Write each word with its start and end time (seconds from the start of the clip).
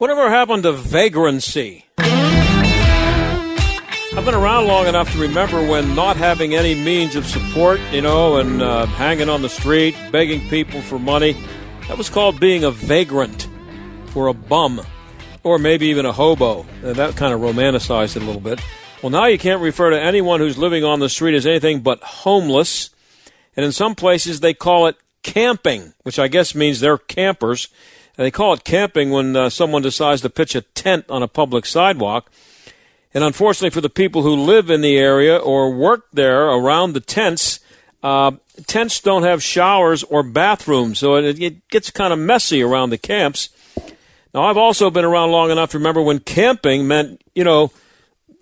Whatever 0.00 0.30
happened 0.30 0.62
to 0.62 0.72
vagrancy? 0.72 1.84
I've 1.98 2.14
been 4.24 4.34
around 4.34 4.66
long 4.66 4.86
enough 4.86 5.12
to 5.12 5.18
remember 5.18 5.62
when 5.62 5.94
not 5.94 6.16
having 6.16 6.54
any 6.54 6.74
means 6.74 7.16
of 7.16 7.26
support, 7.26 7.78
you 7.92 8.00
know, 8.00 8.38
and 8.38 8.62
uh, 8.62 8.86
hanging 8.86 9.28
on 9.28 9.42
the 9.42 9.50
street, 9.50 9.94
begging 10.10 10.48
people 10.48 10.80
for 10.80 10.98
money, 10.98 11.36
that 11.86 11.98
was 11.98 12.08
called 12.08 12.40
being 12.40 12.64
a 12.64 12.70
vagrant 12.70 13.46
or 14.14 14.28
a 14.28 14.32
bum 14.32 14.80
or 15.42 15.58
maybe 15.58 15.88
even 15.88 16.06
a 16.06 16.12
hobo. 16.12 16.64
And 16.82 16.96
that 16.96 17.16
kind 17.16 17.34
of 17.34 17.42
romanticized 17.42 18.16
it 18.16 18.22
a 18.22 18.24
little 18.24 18.40
bit. 18.40 18.58
Well, 19.02 19.10
now 19.10 19.24
you 19.24 19.38
can't 19.38 19.62
refer 19.62 19.88
to 19.88 20.00
anyone 20.00 20.40
who's 20.40 20.58
living 20.58 20.84
on 20.84 21.00
the 21.00 21.08
street 21.08 21.34
as 21.34 21.46
anything 21.46 21.80
but 21.80 22.02
homeless. 22.02 22.90
And 23.56 23.64
in 23.64 23.72
some 23.72 23.94
places, 23.94 24.40
they 24.40 24.52
call 24.52 24.86
it 24.88 24.96
camping, 25.22 25.94
which 26.02 26.18
I 26.18 26.28
guess 26.28 26.54
means 26.54 26.80
they're 26.80 26.98
campers. 26.98 27.68
And 28.18 28.26
they 28.26 28.30
call 28.30 28.52
it 28.52 28.62
camping 28.62 29.10
when 29.10 29.34
uh, 29.36 29.48
someone 29.48 29.80
decides 29.80 30.20
to 30.20 30.28
pitch 30.28 30.54
a 30.54 30.60
tent 30.60 31.06
on 31.08 31.22
a 31.22 31.28
public 31.28 31.64
sidewalk. 31.64 32.30
And 33.14 33.24
unfortunately 33.24 33.70
for 33.70 33.80
the 33.80 33.88
people 33.88 34.22
who 34.22 34.34
live 34.34 34.68
in 34.68 34.82
the 34.82 34.98
area 34.98 35.34
or 35.34 35.74
work 35.74 36.06
there 36.12 36.48
around 36.50 36.92
the 36.92 37.00
tents, 37.00 37.60
uh, 38.02 38.32
tents 38.66 39.00
don't 39.00 39.22
have 39.22 39.42
showers 39.42 40.02
or 40.04 40.22
bathrooms, 40.22 40.98
so 40.98 41.16
it, 41.16 41.40
it 41.40 41.68
gets 41.68 41.90
kind 41.90 42.12
of 42.12 42.18
messy 42.18 42.62
around 42.62 42.90
the 42.90 42.98
camps. 42.98 43.48
Now, 44.34 44.42
I've 44.42 44.58
also 44.58 44.90
been 44.90 45.06
around 45.06 45.32
long 45.32 45.50
enough 45.50 45.70
to 45.70 45.78
remember 45.78 46.02
when 46.02 46.20
camping 46.20 46.86
meant, 46.86 47.22
you 47.34 47.42
know, 47.42 47.72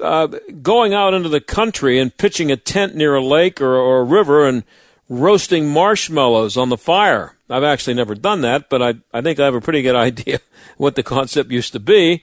uh, 0.01 0.27
going 0.63 0.95
out 0.95 1.15
into 1.15 1.29
the 1.29 1.41
country 1.41 1.99
and 1.99 2.17
pitching 2.17 2.51
a 2.51 2.57
tent 2.57 2.95
near 2.95 3.15
a 3.15 3.25
lake 3.25 3.61
or, 3.61 3.75
or, 3.75 4.01
a 4.01 4.05
river 4.05 4.47
and 4.47 4.65
roasting 5.09 5.69
marshmallows 5.69 6.57
on 6.57 6.69
the 6.69 6.77
fire. 6.77 7.37
I've 7.51 7.65
actually 7.65 7.95
never 7.95 8.15
done 8.15 8.43
that, 8.43 8.69
but 8.69 8.83
I, 8.83 8.95
I 9.13 9.23
think 9.23 9.41
I 9.41 9.45
have 9.45 9.55
a 9.55 9.61
pretty 9.61 9.83
good 9.83 9.97
idea 10.09 10.41
what 10.77 10.95
the 10.95 11.03
concept 11.03 11.51
used 11.51 11.73
to 11.73 11.81
be. 11.81 12.23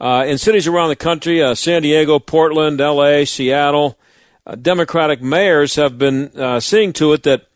Uh, 0.00 0.24
in 0.26 0.36
cities 0.36 0.66
around 0.66 0.88
the 0.88 0.96
country, 0.96 1.42
uh, 1.42 1.54
San 1.54 1.82
Diego, 1.82 2.18
Portland, 2.18 2.80
L.A., 2.80 3.24
Seattle, 3.24 3.98
uh, 4.46 4.56
Democratic 4.56 5.22
mayors 5.22 5.76
have 5.76 5.96
been 5.96 6.36
uh, 6.36 6.58
seeing 6.58 6.92
to 6.94 7.12
it 7.12 7.22
that 7.22 7.46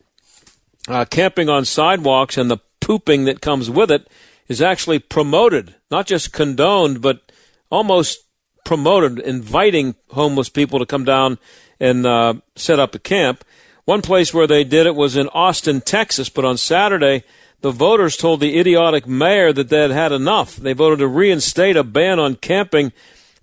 uh, 0.87 1.05
camping 1.05 1.49
on 1.49 1.65
sidewalks 1.65 2.39
and 2.39 2.51
the 2.51 2.59
pooping 2.81 3.25
that 3.25 3.41
comes 3.41 3.69
with 3.69 3.91
it 3.91 4.09
is 4.47 4.63
actually 4.63 5.01
promoted, 5.01 5.75
not 5.91 6.07
just 6.07 6.33
condoned, 6.33 7.03
but 7.03 7.33
almost 7.71 8.26
promoted, 8.67 9.19
inviting 9.19 9.95
homeless 10.11 10.51
people 10.51 10.79
to 10.79 10.85
come 10.85 11.05
down 11.05 11.39
and 11.81 12.05
uh, 12.05 12.35
set 12.55 12.79
up 12.79 12.95
a 12.95 12.99
camp. 12.99 13.45
One 13.87 14.03
place 14.03 14.35
where 14.35 14.47
they 14.47 14.65
did 14.65 14.87
it 14.87 14.95
was 14.95 15.17
in 15.17 15.29
Austin, 15.29 15.81
Texas, 15.81 16.29
but 16.29 16.45
on 16.45 16.59
Saturday, 16.59 17.25
the 17.63 17.71
voters 17.71 18.17
told 18.17 18.41
the 18.41 18.59
idiotic 18.59 19.07
mayor 19.07 19.53
that 19.53 19.71
they 19.71 19.81
had 19.81 19.91
had 19.93 20.13
enough. 20.13 20.57
They 20.57 20.75
voted 20.75 20.99
to 20.99 21.09
reinstate 21.09 21.77
a 21.77 21.85
ban 21.85 22.19
on 22.19 22.35
camping 22.35 22.93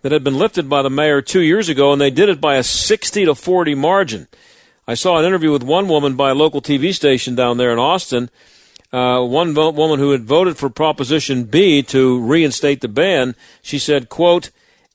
that 0.01 0.11
had 0.11 0.23
been 0.23 0.37
lifted 0.37 0.69
by 0.69 0.81
the 0.81 0.89
mayor 0.89 1.21
two 1.21 1.41
years 1.41 1.69
ago, 1.69 1.91
and 1.91 1.99
they 1.99 2.11
did 2.11 2.29
it 2.29 2.39
by 2.39 2.57
a 2.57 2.63
60 2.63 3.25
to 3.25 3.33
40 3.33 3.73
margin. 3.73 4.27
I 4.85 4.93
saw 4.93 5.17
an 5.17 5.25
interview 5.25 5.51
with 5.51 5.63
one 5.63 5.87
woman 5.87 6.15
by 6.15 6.31
a 6.31 6.35
local 6.35 6.61
TV 6.61 6.93
station 6.93 7.33
down 7.33 7.57
there 7.57 7.71
in 7.71 7.79
Austin 7.79 8.29
uh, 8.93 9.25
one 9.25 9.55
woman 9.55 9.97
who 9.97 10.11
had 10.11 10.23
voted 10.23 10.55
for 10.55 10.69
Proposition 10.69 11.45
B 11.45 11.81
to 11.81 12.19
reinstate 12.19 12.81
the 12.81 12.87
ban, 12.87 13.35
she 13.63 13.79
said, 13.79 14.07
quote, 14.07 14.51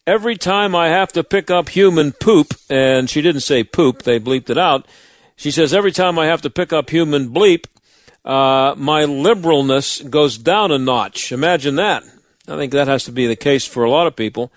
every 0.09 0.39
time 0.39 0.75
I 0.75 0.89
have 0.89 1.13
to 1.13 1.23
pick 1.23 1.51
up 1.51 1.69
human 1.69 2.13
poop, 2.13 2.55
and 2.71 3.11
she 3.11 3.21
didn't 3.21 3.43
say 3.43 3.63
poop, 3.63 4.03
they 4.03 4.19
bleeped 4.19 4.49
it 4.49 4.57
out. 4.57 4.87
She 5.37 5.51
says, 5.51 5.75
every 5.75 5.93
time 5.93 6.19
I 6.19 6.27
have 6.27 6.41
to 6.43 6.51
pick 6.51 6.73
up 6.73 6.89
human 6.89 7.29
bleep, 7.29 7.67
uh, 8.25 8.75
my 8.77 9.03
liberalness 9.03 10.09
goes 10.09 10.39
down 10.39 10.73
a 10.73 10.79
notch. 10.79 11.31
Imagine 11.31 11.77
that. 11.77 12.05
I 12.49 12.57
think 12.57 12.73
that 12.73 12.89
has 12.89 13.05
to 13.05 13.13
be 13.13 13.27
the 13.27 13.37
case 13.37 13.67
for 13.67 13.85
a 13.85 13.91
lot 13.91 14.07
of 14.07 14.17
people. 14.17 14.51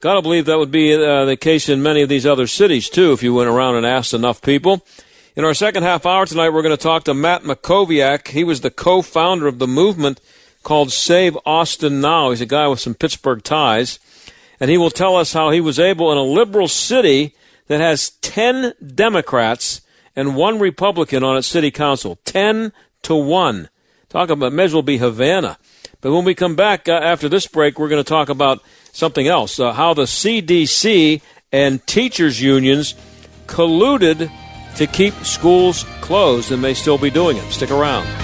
Gotta 0.00 0.22
believe 0.22 0.46
that 0.46 0.58
would 0.58 0.70
be 0.70 0.94
uh, 0.94 1.26
the 1.26 1.36
case 1.36 1.68
in 1.68 1.82
many 1.82 2.00
of 2.00 2.08
these 2.08 2.26
other 2.26 2.46
cities, 2.46 2.88
too, 2.88 3.12
if 3.12 3.22
you 3.22 3.34
went 3.34 3.50
around 3.50 3.76
and 3.76 3.84
asked 3.84 4.14
enough 4.14 4.40
people. 4.40 4.86
In 5.36 5.44
our 5.44 5.54
second 5.54 5.82
half 5.82 6.06
hour 6.06 6.24
tonight, 6.24 6.50
we're 6.50 6.62
going 6.62 6.76
to 6.76 6.82
talk 6.82 7.04
to 7.04 7.14
Matt 7.14 7.42
Mackowiak. 7.42 8.28
He 8.28 8.42
was 8.42 8.62
the 8.62 8.70
co-founder 8.70 9.46
of 9.46 9.58
the 9.58 9.66
movement 9.66 10.20
called 10.62 10.92
Save 10.92 11.36
Austin 11.44 12.00
Now. 12.00 12.30
He's 12.30 12.40
a 12.40 12.46
guy 12.46 12.68
with 12.68 12.80
some 12.80 12.94
Pittsburgh 12.94 13.42
ties. 13.42 13.98
And 14.60 14.70
he 14.70 14.78
will 14.78 14.90
tell 14.90 15.16
us 15.16 15.32
how 15.32 15.50
he 15.50 15.60
was 15.60 15.78
able 15.78 16.12
in 16.12 16.18
a 16.18 16.22
liberal 16.22 16.68
city 16.68 17.34
that 17.66 17.80
has 17.80 18.10
10 18.20 18.74
Democrats 18.94 19.80
and 20.16 20.36
one 20.36 20.58
Republican 20.58 21.24
on 21.24 21.36
its 21.36 21.46
city 21.46 21.70
council. 21.70 22.18
10 22.24 22.72
to 23.02 23.14
1. 23.14 23.68
Talk 24.08 24.30
about, 24.30 24.52
may 24.52 24.64
as 24.64 24.82
be 24.82 24.98
Havana. 24.98 25.58
But 26.00 26.12
when 26.12 26.24
we 26.24 26.34
come 26.34 26.54
back 26.54 26.88
uh, 26.88 26.92
after 26.92 27.28
this 27.28 27.46
break, 27.46 27.78
we're 27.78 27.88
going 27.88 28.02
to 28.02 28.08
talk 28.08 28.28
about 28.28 28.62
something 28.92 29.26
else. 29.26 29.58
Uh, 29.58 29.72
how 29.72 29.94
the 29.94 30.02
CDC 30.02 31.20
and 31.50 31.84
teachers 31.86 32.40
unions 32.40 32.94
colluded 33.46 34.30
to 34.76 34.86
keep 34.86 35.14
schools 35.24 35.84
closed 36.00 36.52
and 36.52 36.60
may 36.60 36.74
still 36.74 36.98
be 36.98 37.10
doing 37.10 37.36
it. 37.36 37.50
Stick 37.50 37.70
around. 37.70 38.23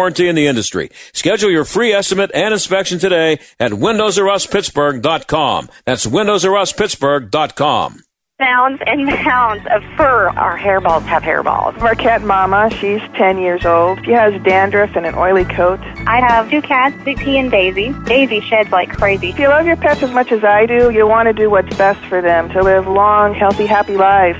warranty 0.01 0.27
in 0.27 0.35
the 0.35 0.47
industry. 0.47 0.89
Schedule 1.13 1.51
your 1.51 1.63
free 1.63 1.93
estimate 1.93 2.31
and 2.33 2.53
inspection 2.53 2.97
today 2.97 3.39
at 3.59 3.71
windowsruspittsburgh.com. 3.71 5.69
That's 5.85 6.07
windowsruspittsburgh.com 6.07 8.01
mounds 8.39 8.81
and 8.87 9.05
mounds 9.05 9.63
of 9.69 9.83
fur. 9.95 10.29
Our 10.29 10.57
hairballs 10.57 11.03
have 11.03 11.21
hairballs. 11.21 11.77
Marquette 11.79 12.23
Mama, 12.23 12.71
she's 12.71 12.99
10 13.15 13.37
years 13.37 13.63
old. 13.67 14.03
She 14.03 14.13
has 14.13 14.33
dandruff 14.41 14.95
and 14.95 15.05
an 15.05 15.13
oily 15.13 15.45
coat. 15.45 15.79
I 16.07 16.19
have 16.21 16.49
two 16.49 16.63
cats, 16.63 16.95
Big 17.05 17.21
and 17.21 17.51
Daisy. 17.51 17.93
Daisy 18.05 18.41
sheds 18.41 18.71
like 18.71 18.89
crazy. 18.89 19.29
If 19.29 19.37
you 19.37 19.47
love 19.47 19.67
your 19.67 19.75
pets 19.75 20.01
as 20.01 20.09
much 20.09 20.31
as 20.31 20.43
I 20.43 20.65
do, 20.65 20.89
you 20.89 21.05
want 21.05 21.27
to 21.27 21.33
do 21.33 21.51
what's 21.51 21.77
best 21.77 22.03
for 22.07 22.19
them 22.19 22.49
to 22.49 22.63
live 22.63 22.87
long, 22.87 23.35
healthy, 23.35 23.67
happy 23.67 23.95
lives. 23.95 24.39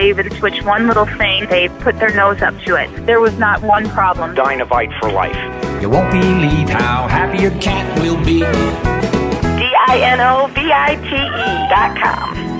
even 0.00 0.30
switch 0.36 0.62
one 0.62 0.86
little 0.86 1.06
thing, 1.06 1.46
they 1.48 1.68
put 1.80 1.98
their 1.98 2.14
nose 2.14 2.42
up 2.42 2.56
to 2.66 2.76
it. 2.76 2.88
There 3.06 3.20
was 3.20 3.38
not 3.38 3.62
one 3.62 3.88
problem. 3.90 4.34
Dinovite 4.34 4.98
for 5.00 5.10
life. 5.10 5.36
You 5.82 5.90
won't 5.90 6.10
believe 6.10 6.68
how 6.68 7.08
happy 7.08 7.42
your 7.42 7.58
cat 7.60 7.98
will 8.00 8.22
be. 8.24 8.40
D-I-N-O-V-I-T-E 9.60 11.68
dot 11.68 11.96
com. 11.98 12.59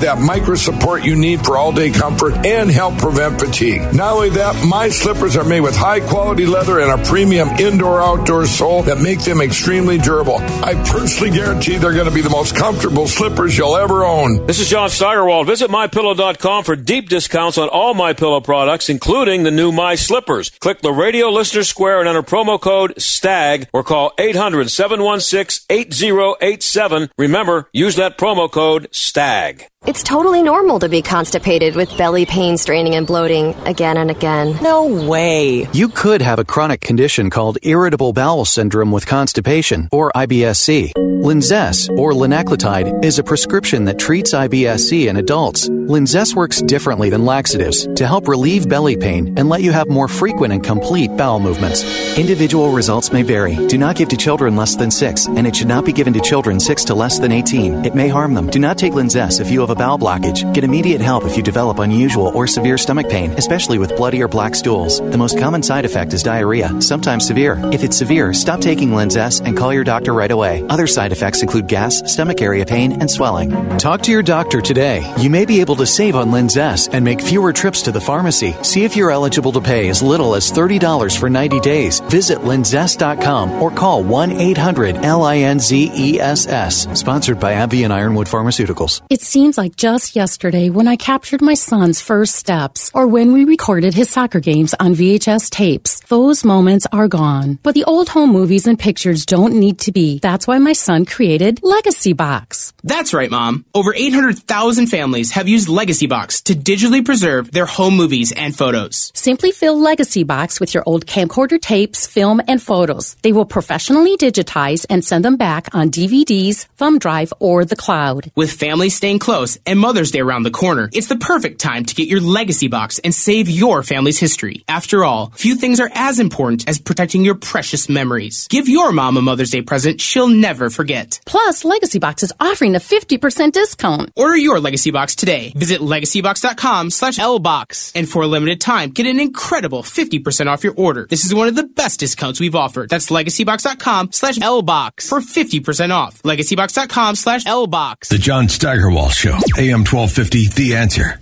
that 0.00 0.18
micro 0.18 0.54
support 0.54 1.04
you 1.04 1.16
need 1.16 1.44
for 1.44 1.56
all 1.56 1.72
day 1.72 1.90
comfort 1.90 2.34
and 2.46 2.70
help 2.70 2.98
prevent 2.98 3.40
fatigue. 3.40 3.94
Not 3.94 4.14
only 4.14 4.30
that, 4.30 4.64
my 4.66 4.88
slippers 4.88 5.36
are 5.36 5.44
made 5.44 5.60
with 5.60 5.76
high 5.76 6.00
quality 6.00 6.46
leather 6.46 6.80
and 6.80 6.90
a 6.90 7.04
premium 7.04 7.48
indoor 7.60 8.00
outdoor 8.00 8.46
sole 8.46 8.82
that 8.84 9.00
make 9.00 9.20
them 9.20 9.40
extremely 9.40 9.98
durable. 9.98 10.38
I 10.38 10.74
personally 10.86 11.30
guarantee 11.30 11.76
they're 11.76 11.92
going 11.92 12.08
to 12.08 12.14
be 12.14 12.20
the 12.20 12.30
most 12.30 12.56
comfortable 12.56 13.06
slippers 13.06 13.56
you'll 13.56 13.76
ever 13.76 14.04
own. 14.04 14.46
This 14.46 14.60
is 14.60 14.68
John 14.68 14.90
Steigerwald. 14.90 15.46
Visit 15.46 15.70
mypillow.com 15.70 16.64
for 16.64 16.76
deep 16.76 17.08
discounts 17.08 17.58
on 17.58 17.68
all 17.68 17.94
my 17.94 18.12
pillow 18.12 18.40
products, 18.40 18.88
including 18.88 19.42
the 19.42 19.50
new 19.50 19.72
My 19.72 19.94
Slippers. 19.94 20.50
Click 20.50 20.80
the 20.80 20.92
radio 20.92 21.28
listener 21.28 21.64
square 21.64 22.00
and 22.00 22.08
enter 22.08 22.22
promo 22.22 22.60
code 22.60 22.94
STAG 22.98 23.68
or 23.72 23.82
call 23.82 24.12
800 24.18 24.70
716 24.70 25.66
8087. 25.70 27.10
Remember, 27.18 27.68
use 27.72 27.96
that 27.96 28.18
promo 28.18 28.50
code 28.50 28.88
STAG. 28.92 29.66
It's 29.86 30.02
totally 30.02 30.42
normal 30.42 30.78
to 30.78 30.88
be 30.88 31.02
constipated 31.02 31.76
with 31.76 31.94
belly 31.98 32.24
pain, 32.24 32.56
straining, 32.56 32.94
and 32.94 33.06
bloating 33.06 33.54
again 33.66 33.98
and 33.98 34.10
again. 34.10 34.56
No 34.62 34.86
way. 34.86 35.68
You 35.74 35.88
could 35.88 36.22
have 36.22 36.38
a 36.38 36.44
chronic 36.44 36.80
condition 36.80 37.28
called 37.28 37.58
irritable 37.60 38.14
bowel 38.14 38.46
syndrome 38.46 38.92
with 38.92 39.04
constipation, 39.04 39.90
or 39.92 40.10
IBSC. 40.12 40.92
Linzess, 41.24 41.88
or 41.98 42.12
linaclotide, 42.12 43.04
is 43.04 43.18
a 43.18 43.24
prescription 43.24 43.84
that 43.84 43.98
treats 43.98 44.32
IBSC 44.32 45.08
in 45.08 45.16
adults. 45.16 45.68
Linzess 45.68 46.34
works 46.34 46.62
differently 46.62 47.10
than 47.10 47.24
laxatives 47.26 47.86
to 47.96 48.06
help 48.06 48.26
relieve 48.26 48.68
belly 48.68 48.96
pain 48.96 49.34
and 49.38 49.48
let 49.50 49.62
you 49.62 49.72
have 49.72 49.88
more 49.88 50.08
frequent 50.08 50.52
and 50.52 50.64
complete 50.64 51.14
bowel 51.16 51.40
movements. 51.40 51.82
Individual 52.18 52.70
results 52.72 53.12
may 53.12 53.22
vary. 53.22 53.54
Do 53.68 53.78
not 53.78 53.96
give 53.96 54.08
to 54.10 54.16
children 54.16 54.56
less 54.56 54.76
than 54.76 54.90
6, 54.90 55.26
and 55.28 55.46
it 55.46 55.56
should 55.56 55.68
not 55.68 55.84
be 55.84 55.92
given 55.92 56.12
to 56.14 56.20
children 56.20 56.58
6 56.60 56.84
to 56.84 56.94
less 56.94 57.18
than 57.18 57.32
18. 57.32 57.84
It 57.84 57.94
may 57.94 58.08
harm 58.08 58.34
them. 58.34 58.48
Do 58.48 58.58
not 58.58 58.78
take 58.78 58.92
Linzess 58.92 59.40
if 59.40 59.50
you 59.50 59.60
have 59.60 59.70
a 59.70 59.73
bowel 59.74 59.98
blockage. 59.98 60.52
Get 60.54 60.64
immediate 60.64 61.00
help 61.00 61.24
if 61.24 61.36
you 61.36 61.42
develop 61.42 61.78
unusual 61.78 62.28
or 62.28 62.46
severe 62.46 62.78
stomach 62.78 63.08
pain, 63.08 63.32
especially 63.32 63.78
with 63.78 63.96
bloody 63.96 64.22
or 64.22 64.28
black 64.28 64.54
stools. 64.54 65.00
The 65.00 65.18
most 65.18 65.38
common 65.38 65.62
side 65.62 65.84
effect 65.84 66.12
is 66.12 66.22
diarrhea, 66.22 66.80
sometimes 66.80 67.26
severe. 67.26 67.60
If 67.72 67.84
it's 67.84 67.96
severe, 67.96 68.32
stop 68.34 68.60
taking 68.60 68.90
Linzess 68.90 69.40
and 69.44 69.56
call 69.56 69.72
your 69.72 69.84
doctor 69.84 70.12
right 70.12 70.30
away. 70.30 70.64
Other 70.68 70.86
side 70.86 71.12
effects 71.12 71.42
include 71.42 71.66
gas, 71.68 72.02
stomach 72.12 72.40
area 72.42 72.66
pain, 72.66 72.92
and 73.00 73.10
swelling. 73.10 73.50
Talk 73.78 74.02
to 74.02 74.12
your 74.12 74.22
doctor 74.22 74.60
today. 74.60 75.02
You 75.18 75.30
may 75.30 75.44
be 75.44 75.60
able 75.60 75.76
to 75.76 75.86
save 75.86 76.16
on 76.16 76.30
Linzess 76.30 76.88
and 76.92 77.04
make 77.04 77.20
fewer 77.20 77.52
trips 77.52 77.82
to 77.82 77.92
the 77.92 78.00
pharmacy. 78.00 78.54
See 78.62 78.84
if 78.84 78.96
you're 78.96 79.10
eligible 79.10 79.52
to 79.52 79.60
pay 79.60 79.88
as 79.88 80.02
little 80.02 80.34
as 80.34 80.52
$30 80.52 81.18
for 81.18 81.30
90 81.30 81.60
days. 81.60 82.00
Visit 82.00 82.38
linzess.com 82.38 83.62
or 83.62 83.70
call 83.70 84.02
1 84.04 84.32
800 84.32 84.96
L 84.96 85.24
I 85.24 85.38
N 85.38 85.58
Z 85.58 85.90
E 85.94 86.20
S 86.20 86.46
S. 86.46 86.86
Sponsored 86.98 87.40
by 87.40 87.54
AbbVie 87.54 87.84
and 87.84 87.92
Ironwood 87.92 88.26
Pharmaceuticals. 88.26 89.02
It 89.10 89.22
seems 89.22 89.56
like 89.56 89.63
just 89.68 90.16
yesterday 90.16 90.70
when 90.70 90.88
I 90.88 90.96
captured 90.96 91.42
my 91.42 91.54
son's 91.54 92.00
first 92.00 92.36
steps 92.36 92.90
or 92.94 93.06
when 93.06 93.32
we 93.32 93.44
recorded 93.44 93.94
his 93.94 94.10
soccer 94.10 94.40
games 94.40 94.74
on 94.80 94.94
VHS 94.94 95.50
tapes. 95.50 96.00
Those 96.08 96.44
moments 96.44 96.86
are 96.92 97.08
gone. 97.08 97.58
But 97.62 97.74
the 97.74 97.84
old 97.84 98.08
home 98.08 98.30
movies 98.30 98.66
and 98.66 98.78
pictures 98.78 99.26
don't 99.26 99.54
need 99.54 99.78
to 99.80 99.92
be. 99.92 100.18
That's 100.18 100.46
why 100.46 100.58
my 100.58 100.72
son 100.72 101.04
created 101.06 101.60
Legacy 101.62 102.12
Box. 102.12 102.72
That's 102.82 103.14
right, 103.14 103.30
Mom. 103.30 103.64
Over 103.74 103.94
800,000 103.94 104.86
families 104.86 105.32
have 105.32 105.48
used 105.48 105.68
Legacy 105.68 106.06
Box 106.06 106.42
to 106.42 106.54
digitally 106.54 107.04
preserve 107.04 107.50
their 107.50 107.66
home 107.66 107.96
movies 107.96 108.32
and 108.32 108.56
photos. 108.56 109.12
Simply 109.14 109.52
fill 109.52 109.78
Legacy 109.78 110.24
Box 110.24 110.60
with 110.60 110.74
your 110.74 110.82
old 110.86 111.06
camcorder 111.06 111.60
tapes, 111.60 112.06
film, 112.06 112.40
and 112.48 112.62
photos. 112.62 113.16
They 113.22 113.32
will 113.32 113.46
professionally 113.46 114.16
digitize 114.16 114.86
and 114.90 115.04
send 115.04 115.24
them 115.24 115.36
back 115.36 115.74
on 115.74 115.90
DVDs, 115.90 116.66
thumb 116.76 116.98
drive, 116.98 117.32
or 117.38 117.64
the 117.64 117.76
cloud. 117.76 118.30
With 118.34 118.52
families 118.52 118.96
staying 118.96 119.18
close 119.20 119.53
and 119.66 119.78
Mother's 119.78 120.10
Day 120.10 120.20
around 120.20 120.44
the 120.44 120.50
corner, 120.50 120.88
it's 120.92 121.08
the 121.08 121.16
perfect 121.16 121.60
time 121.60 121.84
to 121.84 121.94
get 121.94 122.08
your 122.08 122.20
Legacy 122.20 122.68
Box 122.68 122.98
and 123.00 123.14
save 123.14 123.48
your 123.48 123.82
family's 123.82 124.18
history. 124.18 124.64
After 124.68 125.04
all, 125.04 125.30
few 125.34 125.56
things 125.56 125.80
are 125.80 125.90
as 125.94 126.18
important 126.18 126.68
as 126.68 126.78
protecting 126.78 127.24
your 127.24 127.34
precious 127.34 127.88
memories. 127.88 128.46
Give 128.48 128.68
your 128.68 128.92
mom 128.92 129.16
a 129.16 129.22
Mother's 129.22 129.50
Day 129.50 129.62
present 129.62 130.00
she'll 130.00 130.28
never 130.28 130.70
forget. 130.70 131.20
Plus, 131.26 131.64
Legacy 131.64 131.98
Box 131.98 132.22
is 132.22 132.32
offering 132.38 132.74
a 132.74 132.78
50% 132.78 133.52
discount. 133.52 134.10
Order 134.16 134.36
your 134.36 134.60
Legacy 134.60 134.90
Box 134.90 135.14
today. 135.14 135.52
Visit 135.56 135.80
legacybox.com 135.80 136.90
slash 136.90 137.18
lbox. 137.18 137.92
And 137.94 138.08
for 138.08 138.22
a 138.22 138.26
limited 138.26 138.60
time, 138.60 138.90
get 138.90 139.06
an 139.06 139.20
incredible 139.20 139.82
50% 139.82 140.46
off 140.46 140.64
your 140.64 140.74
order. 140.76 141.06
This 141.08 141.24
is 141.24 141.34
one 141.34 141.48
of 141.48 141.56
the 141.56 141.64
best 141.64 142.00
discounts 142.00 142.40
we've 142.40 142.54
offered. 142.54 142.90
That's 142.90 143.10
legacybox.com 143.10 144.12
slash 144.12 144.38
lbox 144.38 145.08
for 145.08 145.20
50% 145.20 145.90
off. 145.90 146.22
Legacybox.com 146.22 147.14
slash 147.16 147.44
lbox. 147.44 148.08
The 148.08 148.18
John 148.18 148.48
Steigerwald 148.48 149.12
Show, 149.12 149.38
AM 149.58 149.84
1250, 149.84 150.48
The 150.48 150.76
Answer. 150.76 151.20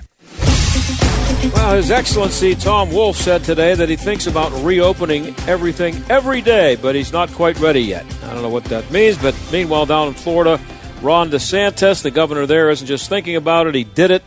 Well, 1.54 1.76
His 1.76 1.90
Excellency 1.90 2.54
Tom 2.54 2.92
Wolf 2.92 3.16
said 3.16 3.44
today 3.44 3.74
that 3.74 3.88
he 3.88 3.96
thinks 3.96 4.26
about 4.26 4.52
reopening 4.64 5.34
everything 5.46 6.02
every 6.08 6.40
day, 6.40 6.76
but 6.76 6.94
he's 6.94 7.12
not 7.12 7.30
quite 7.32 7.58
ready 7.58 7.80
yet. 7.80 8.06
I 8.24 8.32
don't 8.32 8.42
know 8.42 8.48
what 8.48 8.64
that 8.64 8.90
means, 8.90 9.18
but 9.18 9.34
meanwhile, 9.52 9.86
down 9.86 10.08
in 10.08 10.14
Florida, 10.14 10.60
Ron 11.02 11.30
DeSantis, 11.30 12.02
the 12.02 12.10
governor 12.10 12.46
there, 12.46 12.70
isn't 12.70 12.86
just 12.86 13.08
thinking 13.08 13.36
about 13.36 13.66
it, 13.66 13.74
he 13.74 13.84
did 13.84 14.10
it. 14.10 14.22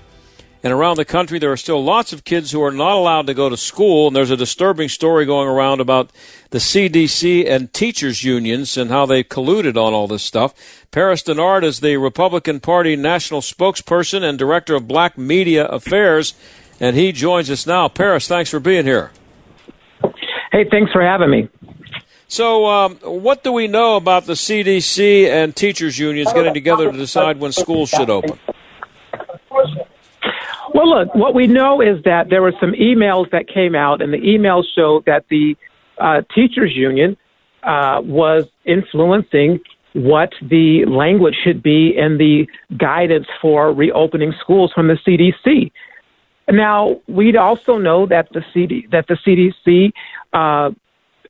And 0.66 0.74
around 0.74 0.98
the 0.98 1.06
country, 1.06 1.38
there 1.38 1.52
are 1.52 1.58
still 1.58 1.84
lots 1.84 2.12
of 2.12 2.24
kids 2.24 2.52
who 2.52 2.64
are 2.64 2.72
not 2.72 2.94
allowed 2.94 3.28
to 3.28 3.36
go 3.36 3.50
to 3.50 3.56
school. 3.56 4.08
And 4.08 4.16
there's 4.16 4.32
a 4.32 4.36
disturbing 4.36 4.90
story 4.90 5.24
going 5.24 5.48
around 5.48 5.80
about 5.80 6.10
the 6.50 6.58
CDC 6.58 7.48
and 7.48 7.72
teachers' 7.72 8.24
unions 8.24 8.76
and 8.76 8.90
how 8.90 9.06
they 9.06 9.24
colluded 9.24 9.78
on 9.78 9.94
all 9.94 10.08
this 10.08 10.24
stuff. 10.24 10.88
Paris 10.90 11.22
Dennard 11.22 11.64
is 11.64 11.82
the 11.82 11.98
Republican 11.98 12.60
Party 12.60 12.96
national 12.96 13.42
spokesperson 13.42 14.24
and 14.24 14.40
director 14.40 14.74
of 14.74 14.88
Black 14.88 15.20
Media 15.20 15.68
Affairs, 15.68 16.34
and 16.80 16.96
he 16.96 17.12
joins 17.12 17.52
us 17.52 17.68
now. 17.68 17.88
Paris, 17.88 18.28
thanks 18.28 18.50
for 18.50 18.60
being 18.60 18.86
here. 18.86 19.12
Hey, 20.52 20.68
thanks 20.72 20.92
for 20.92 21.04
having 21.04 21.30
me. 21.30 21.48
So, 22.28 22.66
um, 22.66 22.96
what 23.04 23.44
do 23.44 23.52
we 23.52 23.68
know 23.68 23.98
about 23.98 24.26
the 24.26 24.34
CDC 24.34 25.28
and 25.28 25.56
teachers' 25.56 26.00
unions 26.00 26.34
getting 26.34 26.56
together 26.56 26.92
to 26.92 26.98
decide 26.98 27.40
when 27.40 27.52
schools 27.52 27.90
should 27.90 28.10
open? 28.10 28.40
Well, 30.76 30.90
look, 30.90 31.16
what 31.16 31.34
we 31.34 31.48
know 31.48 31.80
is 31.80 32.04
that 32.04 32.30
there 32.30 32.42
were 32.42 32.52
some 32.60 32.74
emails 32.74 33.32
that 33.32 33.48
came 33.48 33.76
out, 33.76 34.02
and 34.02 34.12
the 34.12 34.18
emails 34.18 34.66
show 34.76 35.02
that 35.06 35.24
the 35.30 35.56
uh, 35.98 36.24
teachers 36.36 36.76
union 36.76 37.16
uh, 37.64 38.02
was 38.04 38.50
influencing 38.66 39.62
what 39.94 40.34
the 40.42 40.84
language 40.84 41.36
should 41.42 41.64
be 41.64 41.96
in 41.96 42.18
the 42.18 42.46
guidance 42.78 43.26
for 43.42 43.72
reopening 43.72 44.34
schools 44.42 44.74
from 44.76 44.90
the 44.90 44.96
CDC. 44.96 45.72
Now, 46.50 47.00
we 47.08 47.38
also 47.38 47.78
know 47.78 48.06
that 48.08 48.28
the 48.34 48.44
CD 48.54 48.86
that 48.92 49.08
the 49.08 49.16
CDC 49.26 49.94
uh, 50.34 50.72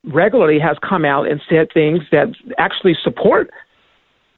regularly 0.05 0.57
has 0.57 0.75
come 0.81 1.05
out 1.05 1.29
and 1.29 1.39
said 1.47 1.67
things 1.71 2.01
that 2.11 2.29
actually 2.57 2.97
support 3.03 3.51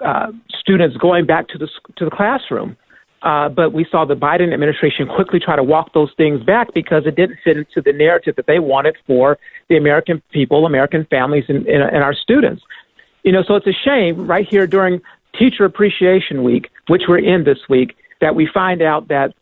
uh, 0.01 0.33
students 0.49 0.97
going 0.97 1.25
back 1.25 1.47
to 1.47 1.57
the 1.57 1.69
to 1.95 2.03
the 2.03 2.11
classroom. 2.11 2.75
Uh, 3.23 3.49
but 3.49 3.73
we 3.73 3.85
saw 3.89 4.05
the 4.05 4.15
Biden 4.15 4.53
administration 4.53 5.07
quickly 5.07 5.39
try 5.39 5.55
to 5.55 5.63
walk 5.63 5.93
those 5.93 6.11
things 6.17 6.43
back 6.43 6.73
because 6.73 7.05
it 7.07 7.15
didn't 7.15 7.39
fit 7.43 7.57
into 7.57 7.81
the 7.81 7.91
narrative 7.91 8.35
that 8.35 8.45
they 8.45 8.59
wanted 8.59 8.95
for 9.07 9.37
the 9.69 9.77
American 9.77 10.21
people, 10.31 10.65
American 10.65 11.05
families, 11.09 11.45
and, 11.47 11.65
and, 11.67 11.81
and 11.83 12.03
our 12.03 12.13
students. 12.13 12.61
You 13.23 13.31
know, 13.31 13.43
so 13.43 13.55
it's 13.55 13.67
a 13.67 13.73
shame 13.73 14.27
right 14.27 14.47
here 14.47 14.67
during 14.67 15.01
Teacher 15.37 15.65
Appreciation 15.65 16.43
Week, 16.43 16.69
which 16.87 17.03
we're 17.07 17.17
in 17.17 17.43
this 17.43 17.59
week, 17.67 17.97
that 18.21 18.35
we 18.35 18.47
find 18.53 18.81
out 18.81 19.07
that 19.07 19.33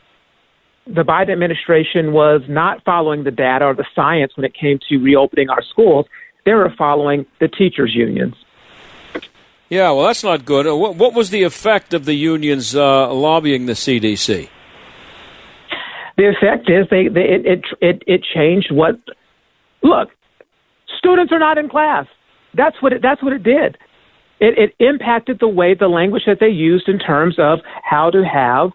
the 0.87 1.03
Biden 1.03 1.31
administration 1.31 2.13
was 2.13 2.41
not 2.47 2.83
following 2.85 3.23
the 3.23 3.31
data 3.31 3.65
or 3.65 3.73
the 3.73 3.85
science 3.93 4.37
when 4.37 4.45
it 4.45 4.53
came 4.53 4.79
to 4.87 4.97
reopening 4.97 5.49
our 5.49 5.61
schools. 5.63 6.05
They 6.45 6.53
were 6.53 6.71
following 6.77 7.25
the 7.39 7.47
teachers' 7.47 7.93
unions. 7.93 8.35
Yeah, 9.69 9.91
well, 9.91 10.05
that's 10.05 10.23
not 10.23 10.45
good. 10.45 10.67
Uh, 10.67 10.75
what, 10.75 10.95
what 10.95 11.13
was 11.13 11.31
the 11.31 11.43
effect 11.43 11.93
of 11.93 12.05
the 12.05 12.13
unions 12.13 12.75
uh, 12.75 13.11
lobbying 13.13 13.65
the 13.65 13.73
CDC? 13.73 14.49
The 16.17 16.29
effect 16.29 16.69
is 16.69 16.85
they, 16.89 17.07
they 17.07 17.21
it, 17.21 17.45
it 17.45 17.65
it 17.81 18.03
it 18.07 18.21
changed 18.33 18.71
what. 18.71 18.99
Look, 19.83 20.09
students 20.97 21.31
are 21.33 21.39
not 21.39 21.57
in 21.57 21.69
class. 21.69 22.05
That's 22.53 22.81
what 22.81 22.93
it, 22.93 23.01
that's 23.01 23.21
what 23.21 23.33
it 23.33 23.43
did. 23.43 23.77
It, 24.39 24.57
it 24.57 24.75
impacted 24.83 25.39
the 25.39 25.47
way 25.47 25.73
the 25.73 25.87
language 25.87 26.23
that 26.27 26.37
they 26.39 26.47
used 26.49 26.87
in 26.87 26.99
terms 26.99 27.35
of 27.37 27.59
how 27.83 28.09
to 28.11 28.23
have 28.23 28.71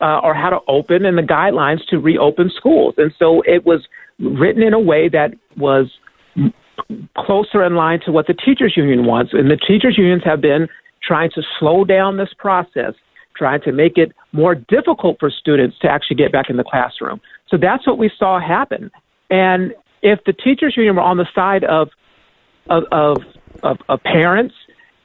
uh, 0.00 0.20
or 0.22 0.34
how 0.34 0.50
to 0.50 0.58
open 0.68 1.04
and 1.04 1.16
the 1.16 1.22
guidelines 1.22 1.84
to 1.88 1.98
reopen 1.98 2.50
schools. 2.56 2.94
And 2.98 3.12
so 3.18 3.42
it 3.46 3.64
was 3.64 3.86
written 4.18 4.62
in 4.62 4.74
a 4.74 4.80
way 4.80 5.08
that 5.08 5.32
was 5.56 5.90
closer 7.16 7.64
in 7.64 7.74
line 7.74 8.00
to 8.04 8.12
what 8.12 8.26
the 8.26 8.34
teachers 8.34 8.74
union 8.76 9.06
wants. 9.06 9.32
And 9.32 9.50
the 9.50 9.56
teachers 9.56 9.96
unions 9.98 10.22
have 10.24 10.40
been 10.40 10.68
trying 11.02 11.30
to 11.34 11.42
slow 11.58 11.84
down 11.84 12.16
this 12.16 12.30
process, 12.38 12.94
trying 13.36 13.60
to 13.62 13.72
make 13.72 13.98
it 13.98 14.12
more 14.32 14.54
difficult 14.54 15.18
for 15.18 15.30
students 15.30 15.78
to 15.80 15.88
actually 15.88 16.16
get 16.16 16.32
back 16.32 16.48
in 16.48 16.56
the 16.56 16.64
classroom. 16.64 17.20
So 17.48 17.56
that's 17.56 17.86
what 17.86 17.98
we 17.98 18.10
saw 18.18 18.40
happen. 18.40 18.90
And 19.30 19.74
if 20.02 20.20
the 20.24 20.32
teachers 20.32 20.74
union 20.76 20.96
were 20.96 21.02
on 21.02 21.16
the 21.16 21.28
side 21.34 21.64
of 21.64 21.88
of, 22.70 22.84
of, 22.92 23.16
of, 23.64 23.78
of 23.88 24.02
parents 24.04 24.54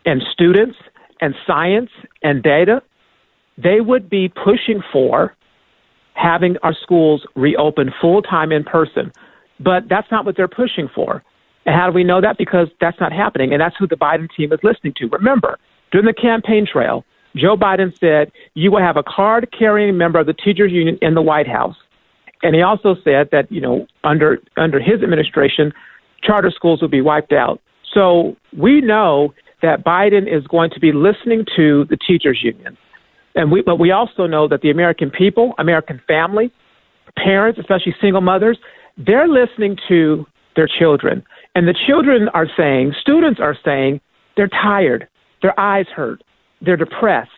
and 0.06 0.22
students 0.32 0.78
and 1.22 1.34
science 1.46 1.90
and 2.22 2.44
data, 2.44 2.84
they 3.58 3.82
would 3.82 4.10
be 4.10 4.30
pushing 4.30 4.84
for 4.94 5.36
having 6.14 6.58
our 6.64 6.76
schools 6.84 7.26
reopen 7.36 7.92
full 8.00 8.22
time 8.22 8.52
in 8.52 8.64
person. 8.64 9.12
But 9.60 9.90
that's 9.90 10.10
not 10.12 10.26
what 10.26 10.36
they're 10.38 10.48
pushing 10.48 10.90
for. 10.94 11.24
And 11.68 11.76
how 11.76 11.86
do 11.86 11.94
we 11.94 12.06
know 12.06 12.22
that? 12.22 12.38
Because 12.38 12.70
that's 12.80 13.00
not 13.00 13.12
happening. 13.12 13.52
And 13.52 13.62
that's 13.62 13.76
who 13.78 13.86
the 13.86 13.98
Biden 13.98 14.28
team 14.36 14.54
is 14.54 14.60
listening 14.64 14.94
to. 14.98 15.08
Remember, 15.10 15.60
during 15.92 16.08
the 16.08 16.14
campaign 16.14 16.66
trail, 16.66 17.04
Joe 17.36 17.58
Biden 17.58 17.94
said, 18.00 18.32
You 18.56 18.72
will 18.72 18.82
have 18.82 18.96
a 18.96 19.04
card 19.04 19.54
carrying 19.58 19.98
member 19.98 20.18
of 20.20 20.26
the 20.26 20.34
teachers 20.34 20.72
union 20.72 20.98
in 21.02 21.14
the 21.14 21.22
White 21.22 21.48
House. 21.48 21.76
And 22.42 22.56
he 22.56 22.62
also 22.62 22.96
said 23.04 23.30
that, 23.32 23.52
you 23.52 23.60
know, 23.60 23.86
under 24.04 24.40
under 24.56 24.80
his 24.80 25.04
administration, 25.04 25.74
charter 26.24 26.52
schools 26.56 26.82
will 26.82 26.88
be 26.88 27.02
wiped 27.02 27.34
out. 27.34 27.60
So 27.94 28.38
we 28.58 28.80
know 28.80 29.34
that 29.62 29.84
Biden 29.84 30.34
is 30.34 30.48
going 30.48 30.70
to 30.72 30.80
be 30.80 30.92
listening 30.94 31.46
to 31.58 31.86
the 31.90 31.98
teachers 31.98 32.40
union. 32.42 32.78
And 33.36 33.52
we 33.52 33.62
but 33.62 33.78
we 33.78 33.92
also 33.92 34.26
know 34.26 34.48
that 34.48 34.62
the 34.62 34.70
American 34.70 35.10
people, 35.10 35.54
American 35.60 36.00
family, 36.08 36.52
parents, 37.18 37.60
especially 37.60 37.94
single 38.00 38.22
mothers, 38.22 38.58
they're 38.98 39.28
listening 39.28 39.78
to 39.90 40.26
their 40.56 40.68
children. 40.68 41.24
And 41.58 41.68
the 41.68 41.74
children 41.74 42.30
are 42.36 42.46
saying, 42.56 42.94
students 43.02 43.40
are 43.40 43.58
saying, 43.66 44.00
they're 44.36 44.48
tired, 44.48 45.08
their 45.42 45.60
eyes 45.60 45.88
hurt, 45.88 46.22
they're 46.62 46.78
depressed, 46.78 47.32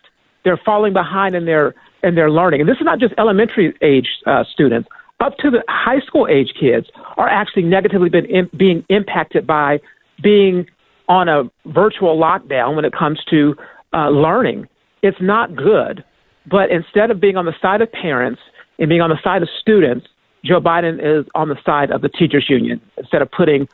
they're 0.44 0.60
falling 0.66 0.92
behind 0.92 1.36
in 1.36 1.46
their 1.46 1.74
in 2.04 2.16
their 2.16 2.30
learning. 2.30 2.60
And 2.60 2.70
this 2.70 2.76
is 2.76 2.84
not 2.84 3.00
just 3.00 3.14
elementary 3.18 3.74
age 3.82 4.10
uh, 4.26 4.44
students. 4.52 4.90
Up 5.22 5.38
to 5.38 5.50
the 5.50 5.64
high 5.70 6.02
school 6.02 6.28
age 6.28 6.52
kids 6.60 6.88
are 7.16 7.30
actually 7.30 7.64
negatively 7.64 8.10
been 8.10 8.26
in, 8.26 8.50
being 8.58 8.84
impacted 8.90 9.48
by 9.48 9.80
being 10.22 10.68
on 11.08 11.30
a 11.30 11.50
virtual 11.68 12.20
lockdown 12.20 12.76
when 12.76 12.84
it 12.84 12.92
comes 12.92 13.24
to 13.30 13.56
uh, 13.94 14.10
learning. 14.10 14.68
It's 15.02 15.22
not 15.22 15.56
good. 15.56 16.04
But 16.46 16.72
instead 16.72 17.10
of 17.10 17.22
being 17.22 17.38
on 17.38 17.46
the 17.46 17.56
side 17.62 17.82
of 17.82 17.90
parents 17.90 18.42
and 18.80 18.90
being 18.90 19.02
on 19.02 19.12
the 19.12 19.20
side 19.24 19.44
of 19.44 19.50
students, 19.62 20.08
Joe 20.44 20.60
Biden 20.60 21.00
is 21.02 21.26
on 21.36 21.48
the 21.48 21.58
side 21.66 21.90
of 21.92 22.02
the 22.02 22.10
teachers 22.10 22.50
union 22.50 22.82
instead 22.98 23.22
of 23.22 23.32
putting 23.32 23.70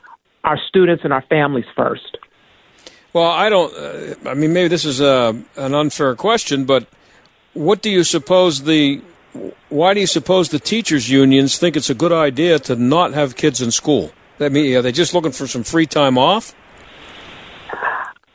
our 0.46 0.60
students 0.70 1.04
and 1.04 1.12
our 1.12 1.24
families 1.24 1.66
first. 1.76 2.18
Well, 3.14 3.30
I 3.30 3.50
don't. 3.50 3.74
Uh, 3.74 4.30
I 4.30 4.34
mean, 4.34 4.54
maybe 4.54 4.68
this 4.68 4.86
is 4.86 5.02
a, 5.02 5.36
an 5.58 5.74
unfair 5.74 6.16
question, 6.16 6.66
but 6.66 6.88
what 7.54 7.82
do 7.82 7.90
you 7.90 8.04
suppose 8.04 8.64
the? 8.64 9.02
Why 9.70 9.94
do 9.94 10.00
you 10.00 10.08
suppose 10.08 10.50
the 10.50 10.60
teachers' 10.60 11.10
unions 11.10 11.58
think 11.58 11.76
it's 11.76 11.90
a 11.90 11.94
good 11.94 12.14
idea 12.14 12.60
to 12.60 12.76
not 12.76 13.14
have 13.14 13.36
kids 13.36 13.62
in 13.62 13.72
school? 13.72 14.12
I 14.40 14.50
mean, 14.50 14.76
are 14.76 14.82
they 14.82 14.92
just 14.92 15.14
looking 15.14 15.32
for 15.32 15.48
some 15.48 15.64
free 15.64 15.86
time 15.86 16.18
off? 16.18 16.54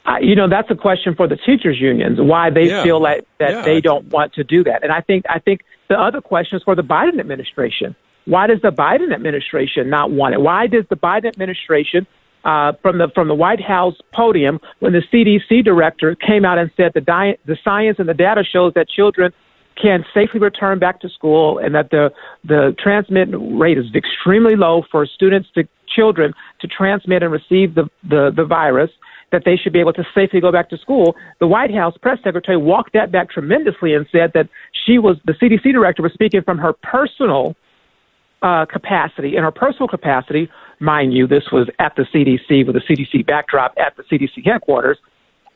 Uh, 0.06 0.16
you 0.20 0.34
know, 0.34 0.48
that's 0.48 0.70
a 0.70 0.74
question 0.74 1.14
for 1.14 1.28
the 1.28 1.36
teachers' 1.36 1.78
unions. 1.80 2.18
Why 2.20 2.50
they 2.50 2.68
yeah. 2.68 2.82
feel 2.82 3.00
like 3.00 3.26
that 3.38 3.50
yeah. 3.50 3.62
they 3.62 3.80
don't 3.80 4.06
want 4.06 4.32
to 4.34 4.44
do 4.44 4.64
that, 4.64 4.82
and 4.82 4.92
I 4.92 5.00
think 5.02 5.24
I 5.28 5.38
think 5.38 5.60
the 5.88 5.98
other 5.98 6.20
question 6.20 6.56
is 6.56 6.62
for 6.62 6.74
the 6.74 6.82
Biden 6.82 7.20
administration. 7.20 7.94
Why 8.26 8.46
does 8.46 8.60
the 8.62 8.70
Biden 8.70 9.12
administration 9.12 9.90
not 9.90 10.10
want 10.10 10.34
it? 10.34 10.40
Why 10.40 10.66
does 10.66 10.84
the 10.88 10.96
Biden 10.96 11.26
administration, 11.26 12.06
uh, 12.44 12.72
from 12.82 12.98
the 12.98 13.08
from 13.14 13.28
the 13.28 13.34
White 13.34 13.60
House 13.60 13.96
podium, 14.12 14.60
when 14.80 14.92
the 14.92 15.02
CDC 15.12 15.64
director 15.64 16.14
came 16.14 16.44
out 16.44 16.58
and 16.58 16.70
said 16.76 16.92
the 16.94 17.00
di- 17.00 17.36
the 17.46 17.56
science 17.64 17.98
and 17.98 18.08
the 18.08 18.14
data 18.14 18.44
shows 18.44 18.72
that 18.74 18.88
children 18.88 19.32
can 19.80 20.04
safely 20.12 20.40
return 20.40 20.78
back 20.78 21.00
to 21.00 21.08
school 21.08 21.58
and 21.58 21.74
that 21.74 21.90
the 21.90 22.12
the 22.44 22.74
transmit 22.78 23.28
rate 23.32 23.78
is 23.78 23.86
extremely 23.94 24.56
low 24.56 24.82
for 24.90 25.06
students 25.06 25.48
to 25.54 25.64
children 25.94 26.32
to 26.60 26.68
transmit 26.68 27.22
and 27.22 27.32
receive 27.32 27.74
the, 27.74 27.88
the, 28.08 28.30
the 28.34 28.44
virus 28.44 28.90
that 29.32 29.42
they 29.44 29.56
should 29.56 29.72
be 29.72 29.80
able 29.80 29.92
to 29.92 30.04
safely 30.14 30.40
go 30.40 30.50
back 30.50 30.68
to 30.70 30.78
school. 30.78 31.14
The 31.38 31.46
White 31.46 31.72
House 31.72 31.96
press 32.00 32.18
secretary 32.22 32.56
walked 32.56 32.92
that 32.94 33.12
back 33.12 33.30
tremendously 33.30 33.94
and 33.94 34.06
said 34.10 34.32
that 34.34 34.48
she 34.84 34.98
was 34.98 35.16
the 35.24 35.32
CDC 35.32 35.72
director 35.72 36.02
was 36.02 36.12
speaking 36.12 36.42
from 36.42 36.58
her 36.58 36.72
personal 36.72 37.54
uh, 38.42 38.66
capacity, 38.66 39.36
in 39.36 39.42
her 39.42 39.50
personal 39.50 39.88
capacity, 39.88 40.48
mind 40.78 41.12
you, 41.12 41.26
this 41.26 41.44
was 41.52 41.68
at 41.78 41.94
the 41.96 42.02
CDC 42.02 42.66
with 42.66 42.74
the 42.74 42.80
CDC 42.80 43.26
backdrop 43.26 43.74
at 43.78 43.96
the 43.96 44.02
CDC 44.04 44.44
headquarters, 44.44 44.98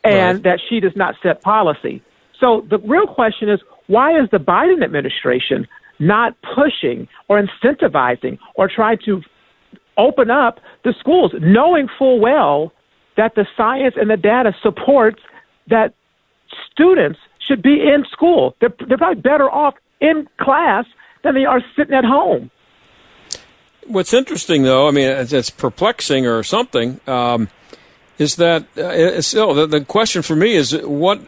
and 0.05 0.37
right. 0.37 0.43
that 0.45 0.61
she 0.69 0.81
does 0.81 0.93
not 0.95 1.15
set 1.23 1.43
policy. 1.43 2.03
So 2.39 2.67
the 2.69 2.79
real 2.79 3.07
question 3.07 3.49
is 3.49 3.61
why 3.87 4.19
is 4.19 4.29
the 4.31 4.39
Biden 4.39 4.85
administration 4.85 5.67
not 5.99 6.37
pushing 6.55 7.09
or 7.29 7.41
incentivizing 7.41 8.39
or 8.57 8.69
trying 8.69 8.99
to 9.07 9.23
open 9.97 10.31
up 10.31 10.61
the 10.85 10.93
schools, 10.99 11.33
knowing 11.41 11.89
full 11.99 12.21
well 12.21 12.73
that 13.17 13.35
the 13.35 13.47
science 13.57 13.95
and 13.97 14.11
the 14.11 14.17
data 14.17 14.53
supports 14.63 15.21
that 15.69 15.95
students 16.71 17.19
should 17.39 17.63
be 17.63 17.81
in 17.81 18.05
school? 18.11 18.57
They're, 18.61 18.75
they're 18.89 18.99
probably 18.99 19.23
better 19.23 19.51
off 19.51 19.75
in 20.01 20.29
class 20.39 20.85
than 21.23 21.35
they 21.35 21.45
are 21.45 21.63
sitting 21.77 21.95
at 21.95 22.05
home. 22.05 22.51
What's 23.87 24.13
interesting, 24.13 24.63
though, 24.63 24.89
I 24.89 24.91
mean, 24.91 25.09
it's, 25.09 25.33
it's 25.33 25.51
perplexing 25.51 26.27
or 26.27 26.43
something, 26.43 27.01
um, 27.07 27.49
is 28.19 28.37
that 28.37 28.77
uh, 28.79 29.21
still 29.21 29.55
the, 29.55 29.67
the, 29.67 29.85
question 29.85 30.23
for 30.23 30.37
me 30.37 30.55
is 30.55 30.77
what 30.83 31.21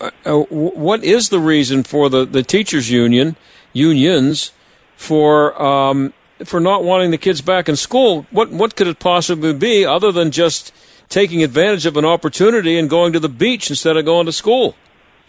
uh, 0.00 0.10
uh, 0.24 0.38
what 0.38 1.02
is 1.02 1.28
the 1.28 1.40
reason 1.40 1.82
for 1.82 2.08
the, 2.08 2.24
the 2.24 2.42
teachers 2.42 2.90
union 2.90 3.36
unions 3.72 4.52
for 4.96 5.60
um, 5.60 6.12
for 6.44 6.60
not 6.60 6.84
wanting 6.84 7.10
the 7.10 7.18
kids 7.18 7.40
back 7.40 7.68
in 7.68 7.76
school? 7.76 8.26
What 8.30 8.50
what 8.50 8.76
could 8.76 8.86
it 8.86 8.98
possibly 8.98 9.52
be 9.52 9.84
other 9.84 10.12
than 10.12 10.30
just 10.30 10.72
taking 11.08 11.42
advantage 11.42 11.84
of 11.84 11.96
an 11.96 12.04
opportunity 12.04 12.78
and 12.78 12.88
going 12.88 13.12
to 13.12 13.20
the 13.20 13.28
beach 13.28 13.68
instead 13.68 13.96
of 13.96 14.04
going 14.04 14.26
to 14.26 14.32
school? 14.32 14.76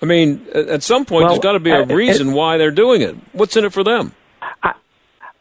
I 0.02 0.06
mean, 0.06 0.46
at 0.54 0.84
some 0.84 1.06
point, 1.06 1.24
well, 1.24 1.34
there's 1.34 1.44
got 1.44 1.54
to 1.54 1.60
be 1.60 1.72
a 1.72 1.86
reason 1.86 2.30
it, 2.30 2.34
why 2.34 2.58
they're 2.58 2.72
doing 2.72 3.02
it. 3.02 3.16
What's 3.32 3.56
in 3.56 3.66
it 3.66 3.74
for 3.74 3.84
them? 3.84 4.14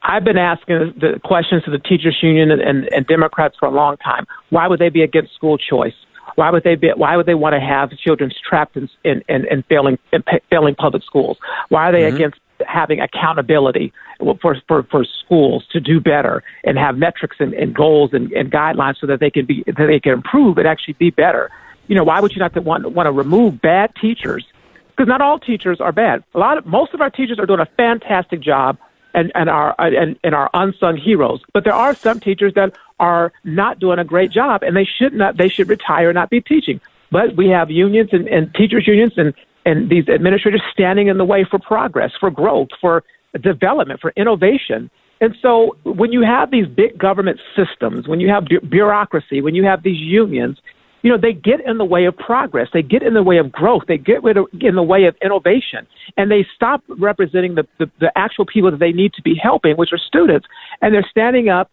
I've 0.04 0.24
been 0.24 0.38
asking 0.38 0.94
the 0.98 1.20
questions 1.24 1.62
to 1.64 1.70
the 1.70 1.78
teachers 1.78 2.18
union 2.22 2.50
and, 2.50 2.60
and, 2.60 2.92
and 2.92 3.06
Democrats 3.06 3.56
for 3.58 3.66
a 3.66 3.70
long 3.70 3.96
time. 3.98 4.26
Why 4.50 4.66
would 4.66 4.80
they 4.80 4.88
be 4.88 5.02
against 5.02 5.34
school 5.34 5.58
choice? 5.58 5.94
Why 6.34 6.50
would 6.50 6.64
they 6.64 6.76
be? 6.76 6.90
Why 6.96 7.16
would 7.16 7.26
they 7.26 7.34
want 7.34 7.54
to 7.54 7.60
have 7.60 7.90
children 7.98 8.30
trapped 8.48 8.76
in 8.76 8.88
in, 9.04 9.22
in, 9.28 9.46
in 9.50 9.62
failing 9.64 9.98
in 10.12 10.22
failing 10.50 10.74
public 10.74 11.02
schools? 11.02 11.36
Why 11.68 11.88
are 11.88 11.92
they 11.92 12.02
mm-hmm. 12.02 12.16
against 12.16 12.38
having 12.66 13.00
accountability 13.00 13.92
for, 14.40 14.56
for 14.66 14.82
for 14.84 15.04
schools 15.04 15.66
to 15.72 15.80
do 15.80 16.00
better 16.00 16.42
and 16.64 16.78
have 16.78 16.96
metrics 16.96 17.36
and, 17.40 17.52
and 17.54 17.74
goals 17.74 18.10
and, 18.12 18.32
and 18.32 18.50
guidelines 18.50 18.98
so 19.00 19.06
that 19.08 19.20
they 19.20 19.30
can 19.30 19.46
be 19.46 19.62
that 19.66 19.86
they 19.86 20.00
can 20.00 20.12
improve 20.12 20.58
and 20.58 20.66
actually 20.66 20.94
be 20.94 21.10
better? 21.10 21.50
You 21.88 21.96
know, 21.96 22.04
why 22.04 22.20
would 22.20 22.32
you 22.32 22.38
not 22.38 22.56
want 22.64 22.90
want 22.92 23.06
to 23.06 23.12
remove 23.12 23.60
bad 23.60 23.94
teachers? 24.00 24.46
Because 24.90 25.08
not 25.08 25.20
all 25.20 25.38
teachers 25.38 25.80
are 25.80 25.92
bad. 25.92 26.22
A 26.34 26.38
lot 26.38 26.56
of 26.56 26.66
most 26.66 26.94
of 26.94 27.00
our 27.00 27.10
teachers 27.10 27.38
are 27.38 27.46
doing 27.46 27.60
a 27.60 27.68
fantastic 27.76 28.40
job 28.40 28.78
and, 29.14 29.32
and 29.34 29.48
our 29.48 29.74
and, 29.78 30.18
and 30.24 30.34
our 30.34 30.50
unsung 30.54 30.96
heroes. 30.96 31.40
But 31.52 31.64
there 31.64 31.74
are 31.74 31.94
some 31.94 32.20
teachers 32.20 32.54
that 32.54 32.74
are 32.98 33.32
not 33.44 33.78
doing 33.78 33.98
a 33.98 34.04
great 34.04 34.30
job, 34.30 34.62
and 34.62 34.76
they 34.76 34.84
should 34.84 35.14
not. 35.14 35.36
They 35.36 35.48
should 35.48 35.68
retire, 35.68 36.08
and 36.10 36.14
not 36.14 36.30
be 36.30 36.40
teaching. 36.40 36.80
But 37.10 37.36
we 37.36 37.48
have 37.48 37.70
unions 37.70 38.10
and, 38.12 38.26
and 38.28 38.54
teachers 38.54 38.86
unions 38.86 39.12
and 39.16 39.34
and 39.64 39.90
these 39.90 40.08
administrators 40.08 40.62
standing 40.72 41.08
in 41.08 41.18
the 41.18 41.24
way 41.24 41.44
for 41.44 41.58
progress, 41.58 42.12
for 42.18 42.30
growth, 42.30 42.68
for 42.80 43.04
development, 43.40 44.00
for 44.00 44.12
innovation. 44.16 44.90
And 45.20 45.36
so 45.40 45.76
when 45.84 46.10
you 46.10 46.22
have 46.22 46.50
these 46.50 46.66
big 46.66 46.98
government 46.98 47.40
systems, 47.54 48.08
when 48.08 48.18
you 48.18 48.28
have 48.28 48.46
bu- 48.46 48.60
bureaucracy, 48.60 49.40
when 49.40 49.54
you 49.54 49.64
have 49.64 49.84
these 49.84 50.00
unions, 50.00 50.58
you 51.02 51.10
know, 51.10 51.18
they 51.18 51.32
get 51.32 51.60
in 51.66 51.78
the 51.78 51.84
way 51.84 52.04
of 52.04 52.16
progress. 52.16 52.68
They 52.72 52.82
get 52.82 53.02
in 53.02 53.14
the 53.14 53.22
way 53.22 53.38
of 53.38 53.50
growth. 53.50 53.82
They 53.88 53.98
get 53.98 54.24
in 54.24 54.74
the 54.74 54.82
way 54.82 55.04
of 55.04 55.16
innovation. 55.22 55.86
And 56.16 56.30
they 56.30 56.46
stop 56.54 56.82
representing 56.88 57.56
the, 57.56 57.66
the, 57.78 57.90
the 58.00 58.16
actual 58.16 58.46
people 58.46 58.70
that 58.70 58.78
they 58.78 58.92
need 58.92 59.12
to 59.14 59.22
be 59.22 59.34
helping, 59.34 59.76
which 59.76 59.92
are 59.92 59.98
students. 59.98 60.46
And 60.80 60.94
they're 60.94 61.06
standing 61.10 61.48
up 61.48 61.70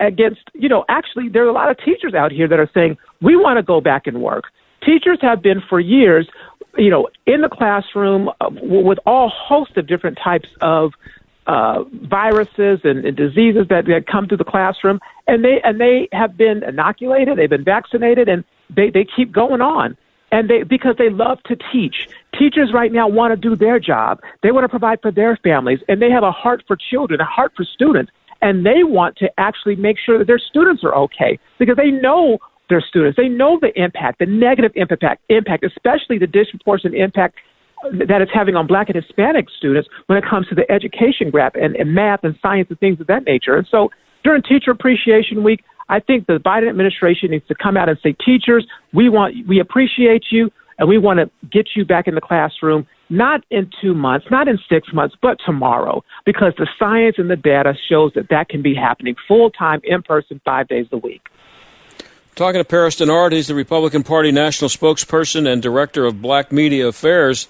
against, 0.00 0.40
you 0.54 0.68
know, 0.68 0.84
actually, 0.88 1.28
there 1.28 1.44
are 1.44 1.48
a 1.48 1.52
lot 1.52 1.70
of 1.70 1.78
teachers 1.78 2.14
out 2.14 2.32
here 2.32 2.48
that 2.48 2.58
are 2.58 2.70
saying, 2.74 2.96
we 3.22 3.36
want 3.36 3.58
to 3.58 3.62
go 3.62 3.80
back 3.80 4.06
and 4.06 4.20
work. 4.20 4.44
Teachers 4.84 5.18
have 5.22 5.42
been 5.42 5.62
for 5.68 5.78
years, 5.78 6.28
you 6.76 6.90
know, 6.90 7.08
in 7.26 7.40
the 7.42 7.48
classroom 7.48 8.28
uh, 8.40 8.50
with 8.50 8.98
all 9.06 9.30
hosts 9.34 9.76
of 9.76 9.86
different 9.86 10.18
types 10.22 10.48
of 10.60 10.92
uh, 11.46 11.84
viruses 12.08 12.80
and, 12.84 13.04
and 13.04 13.16
diseases 13.16 13.66
that, 13.68 13.86
that 13.86 14.06
come 14.10 14.26
through 14.26 14.36
the 14.36 14.44
classroom, 14.44 14.98
and 15.28 15.44
they 15.44 15.60
and 15.62 15.80
they 15.80 16.08
have 16.12 16.36
been 16.36 16.64
inoculated, 16.64 17.38
they've 17.38 17.48
been 17.48 17.64
vaccinated, 17.64 18.28
and 18.28 18.44
they, 18.74 18.90
they 18.90 19.04
keep 19.04 19.32
going 19.32 19.60
on. 19.60 19.96
And 20.32 20.50
they 20.50 20.64
because 20.64 20.96
they 20.98 21.08
love 21.08 21.38
to 21.46 21.56
teach. 21.72 22.08
Teachers 22.36 22.72
right 22.74 22.92
now 22.92 23.06
want 23.06 23.32
to 23.32 23.36
do 23.36 23.54
their 23.54 23.78
job. 23.78 24.20
They 24.42 24.50
want 24.50 24.64
to 24.64 24.68
provide 24.68 25.00
for 25.00 25.12
their 25.12 25.36
families, 25.36 25.78
and 25.88 26.02
they 26.02 26.10
have 26.10 26.24
a 26.24 26.32
heart 26.32 26.64
for 26.66 26.76
children, 26.76 27.20
a 27.20 27.24
heart 27.24 27.52
for 27.56 27.64
students, 27.64 28.10
and 28.42 28.66
they 28.66 28.82
want 28.82 29.16
to 29.18 29.30
actually 29.38 29.76
make 29.76 29.98
sure 30.04 30.18
that 30.18 30.26
their 30.26 30.40
students 30.40 30.82
are 30.82 30.94
okay 30.96 31.38
because 31.60 31.76
they 31.76 31.92
know 31.92 32.38
their 32.68 32.80
students. 32.80 33.16
They 33.16 33.28
know 33.28 33.58
the 33.60 33.70
impact, 33.80 34.18
the 34.18 34.26
negative 34.26 34.72
impact, 34.74 35.22
impact, 35.28 35.64
especially 35.64 36.18
the 36.18 36.26
disproportionate 36.26 36.98
impact 36.98 37.36
that 37.92 38.20
it's 38.20 38.32
having 38.34 38.56
on 38.56 38.66
black 38.66 38.88
and 38.88 38.96
Hispanic 38.96 39.46
students 39.56 39.88
when 40.06 40.18
it 40.18 40.24
comes 40.28 40.48
to 40.48 40.54
the 40.54 40.70
education 40.70 41.30
gap 41.30 41.54
and, 41.54 41.76
and 41.76 41.94
math 41.94 42.24
and 42.24 42.36
science 42.42 42.68
and 42.68 42.80
things 42.80 43.00
of 43.00 43.06
that 43.06 43.24
nature. 43.24 43.56
And 43.56 43.66
so 43.70 43.90
during 44.24 44.42
Teacher 44.42 44.70
Appreciation 44.70 45.44
Week, 45.44 45.62
I 45.88 46.00
think 46.00 46.26
the 46.26 46.38
Biden 46.38 46.68
administration 46.68 47.30
needs 47.30 47.46
to 47.48 47.54
come 47.54 47.76
out 47.76 47.88
and 47.88 47.98
say, 48.02 48.12
teachers, 48.12 48.66
we 48.92 49.08
want, 49.08 49.46
we 49.46 49.60
appreciate 49.60 50.24
you 50.30 50.50
and 50.78 50.88
we 50.88 50.98
want 50.98 51.18
to 51.20 51.30
get 51.48 51.68
you 51.74 51.84
back 51.84 52.06
in 52.06 52.14
the 52.14 52.20
classroom, 52.20 52.86
not 53.08 53.44
in 53.50 53.70
two 53.80 53.94
months, 53.94 54.26
not 54.30 54.48
in 54.48 54.58
six 54.68 54.92
months, 54.92 55.16
but 55.22 55.38
tomorrow, 55.44 56.04
because 56.24 56.52
the 56.58 56.68
science 56.78 57.16
and 57.18 57.30
the 57.30 57.36
data 57.36 57.74
shows 57.88 58.12
that 58.14 58.28
that 58.28 58.48
can 58.48 58.62
be 58.62 58.74
happening 58.74 59.14
full 59.26 59.50
time, 59.50 59.80
in 59.84 60.02
person, 60.02 60.40
five 60.44 60.68
days 60.68 60.86
a 60.92 60.96
week. 60.96 61.28
Talking 62.34 62.60
to 62.60 62.64
Paris 62.64 62.96
Dennard, 62.96 63.32
he's 63.32 63.46
the 63.46 63.54
Republican 63.54 64.02
Party 64.02 64.30
national 64.30 64.68
spokesperson 64.68 65.50
and 65.50 65.62
director 65.62 66.04
of 66.04 66.20
Black 66.20 66.52
Media 66.52 66.88
Affairs. 66.88 67.48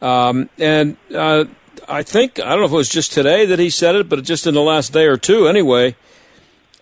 Um, 0.00 0.48
and 0.56 0.96
uh, 1.12 1.46
I 1.88 2.04
think, 2.04 2.38
I 2.38 2.50
don't 2.50 2.60
know 2.60 2.66
if 2.66 2.72
it 2.72 2.76
was 2.76 2.88
just 2.88 3.12
today 3.12 3.44
that 3.46 3.58
he 3.58 3.70
said 3.70 3.96
it, 3.96 4.08
but 4.08 4.22
just 4.22 4.46
in 4.46 4.54
the 4.54 4.60
last 4.60 4.92
day 4.92 5.06
or 5.06 5.16
two 5.16 5.48
anyway, 5.48 5.96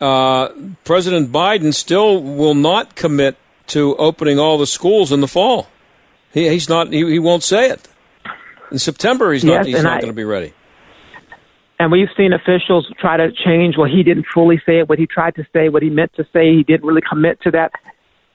uh, 0.00 0.48
President 0.84 1.32
Biden 1.32 1.74
still 1.74 2.22
will 2.22 2.54
not 2.54 2.94
commit 2.94 3.36
to 3.68 3.96
opening 3.96 4.38
all 4.38 4.58
the 4.58 4.66
schools 4.66 5.12
in 5.12 5.20
the 5.20 5.28
fall. 5.28 5.68
He, 6.32 6.48
he's 6.48 6.68
not. 6.68 6.92
He, 6.92 7.04
he 7.10 7.18
won't 7.18 7.42
say 7.42 7.70
it. 7.70 7.88
In 8.70 8.78
September, 8.78 9.32
he's 9.32 9.44
not. 9.44 9.66
Yes, 9.66 9.76
he's 9.76 9.82
not 9.82 9.98
I, 9.98 10.00
going 10.00 10.12
to 10.12 10.16
be 10.16 10.24
ready. 10.24 10.52
And 11.80 11.92
we've 11.92 12.08
seen 12.16 12.32
officials 12.32 12.92
try 12.98 13.16
to 13.16 13.30
change. 13.32 13.76
Well, 13.78 13.88
he 13.90 14.02
didn't 14.02 14.26
fully 14.32 14.60
say 14.66 14.80
it. 14.80 14.88
What 14.88 14.98
he 14.98 15.06
tried 15.06 15.36
to 15.36 15.46
say, 15.52 15.68
what 15.68 15.82
he 15.82 15.90
meant 15.90 16.12
to 16.14 16.24
say, 16.32 16.54
he 16.54 16.64
didn't 16.64 16.86
really 16.86 17.02
commit 17.08 17.40
to 17.42 17.50
that. 17.52 17.72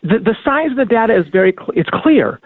The, 0.02 0.20
the 0.20 0.36
science 0.44 0.72
of 0.72 0.78
the 0.78 0.86
data 0.86 1.16
is 1.16 1.28
very. 1.32 1.54
Cl- 1.54 1.74
it's 1.76 1.90
clear. 1.90 2.40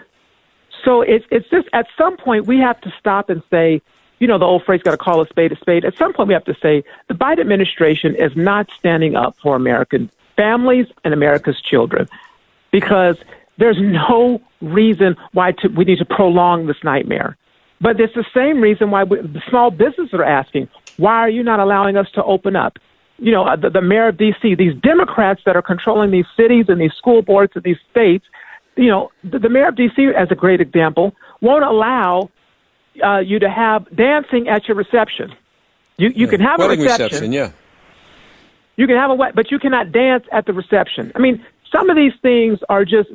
So 0.86 1.01
it's 1.01 1.25
it's 1.31 1.50
just 1.50 1.67
at 1.74 1.88
some 1.97 2.17
point 2.17 2.45
we 2.45 2.59
have 2.59 2.79
to 2.81 2.93
stop 3.00 3.29
and 3.29 3.41
say, 3.50 3.81
you 4.19 4.27
know, 4.27 4.38
the 4.38 4.45
old 4.45 4.63
phrase, 4.63 4.81
got 4.81 4.91
to 4.91 4.97
call 4.97 5.21
a 5.21 5.27
spade 5.27 5.51
a 5.51 5.57
spade. 5.57 5.86
At 5.86 5.97
some 5.97 6.13
point 6.13 6.27
we 6.27 6.33
have 6.33 6.45
to 6.45 6.55
say 6.62 6.83
the 7.07 7.13
Biden 7.13 7.39
administration 7.39 8.15
is 8.15 8.36
not 8.36 8.69
standing 8.71 9.15
up 9.15 9.36
for 9.41 9.55
American 9.55 10.09
families 10.36 10.88
and 11.03 11.13
America's 11.13 11.59
children 11.62 12.07
because 12.71 13.17
there's 13.57 13.79
no 13.79 14.41
reason 14.62 15.15
why 15.33 15.51
to, 15.51 15.67
we 15.69 15.86
need 15.86 16.00
to 16.00 16.05
prolong 16.05 16.67
this 16.67 16.77
nightmare. 16.83 17.38
But 17.79 18.00
it's 18.00 18.13
the 18.15 18.25
same 18.33 18.62
reason 18.62 18.89
why 18.89 19.03
we, 19.03 19.19
small 19.50 19.69
businesses 19.71 20.13
are 20.13 20.24
asking, 20.24 20.67
why 20.97 21.17
are 21.17 21.29
you 21.29 21.43
not 21.43 21.59
allowing 21.59 21.97
us 21.97 22.09
to 22.12 22.24
open 22.24 22.55
up? 22.55 22.79
You 23.19 23.31
know, 23.31 23.45
uh, 23.45 23.55
the, 23.55 23.69
the 23.69 23.81
mayor 23.81 24.07
of 24.07 24.17
D.C., 24.17 24.55
these 24.55 24.75
Democrats 24.75 25.41
that 25.45 25.55
are 25.55 25.62
controlling 25.62 26.12
these 26.12 26.25
cities 26.36 26.65
and 26.69 26.80
these 26.80 26.93
school 26.93 27.21
boards 27.21 27.53
and 27.56 27.63
these 27.63 27.77
states, 27.89 28.25
you 28.75 28.88
know, 28.88 29.12
the, 29.23 29.39
the 29.39 29.49
mayor 29.49 29.67
of 29.67 29.75
D.C., 29.75 30.08
as 30.15 30.32
a 30.32 30.36
great 30.36 30.62
example, 30.62 31.15
won't 31.41 31.63
allow 31.63 32.30
uh, 33.03 33.19
you 33.19 33.39
to 33.39 33.49
have 33.49 33.93
dancing 33.95 34.47
at 34.47 34.67
your 34.67 34.75
reception. 34.77 35.33
You 35.97 36.10
you 36.10 36.25
yeah. 36.25 36.31
can 36.31 36.41
have 36.41 36.60
Wedding 36.60 36.79
a 36.79 36.83
reception, 36.83 37.05
reception, 37.05 37.31
yeah. 37.31 37.51
You 38.75 38.86
can 38.86 38.95
have 38.95 39.10
a 39.10 39.15
wet, 39.15 39.36
but 39.36 39.51
you 39.51 39.57
cannot 39.57 39.91
dance 39.91 40.23
at 40.31 40.45
the 40.45 40.53
reception. 40.53 41.12
I 41.15 41.19
mean, 41.19 41.43
some 41.71 41.89
of 41.89 41.95
these 41.95 42.13
things 42.21 42.60
are 42.69 42.86
just 42.86 43.10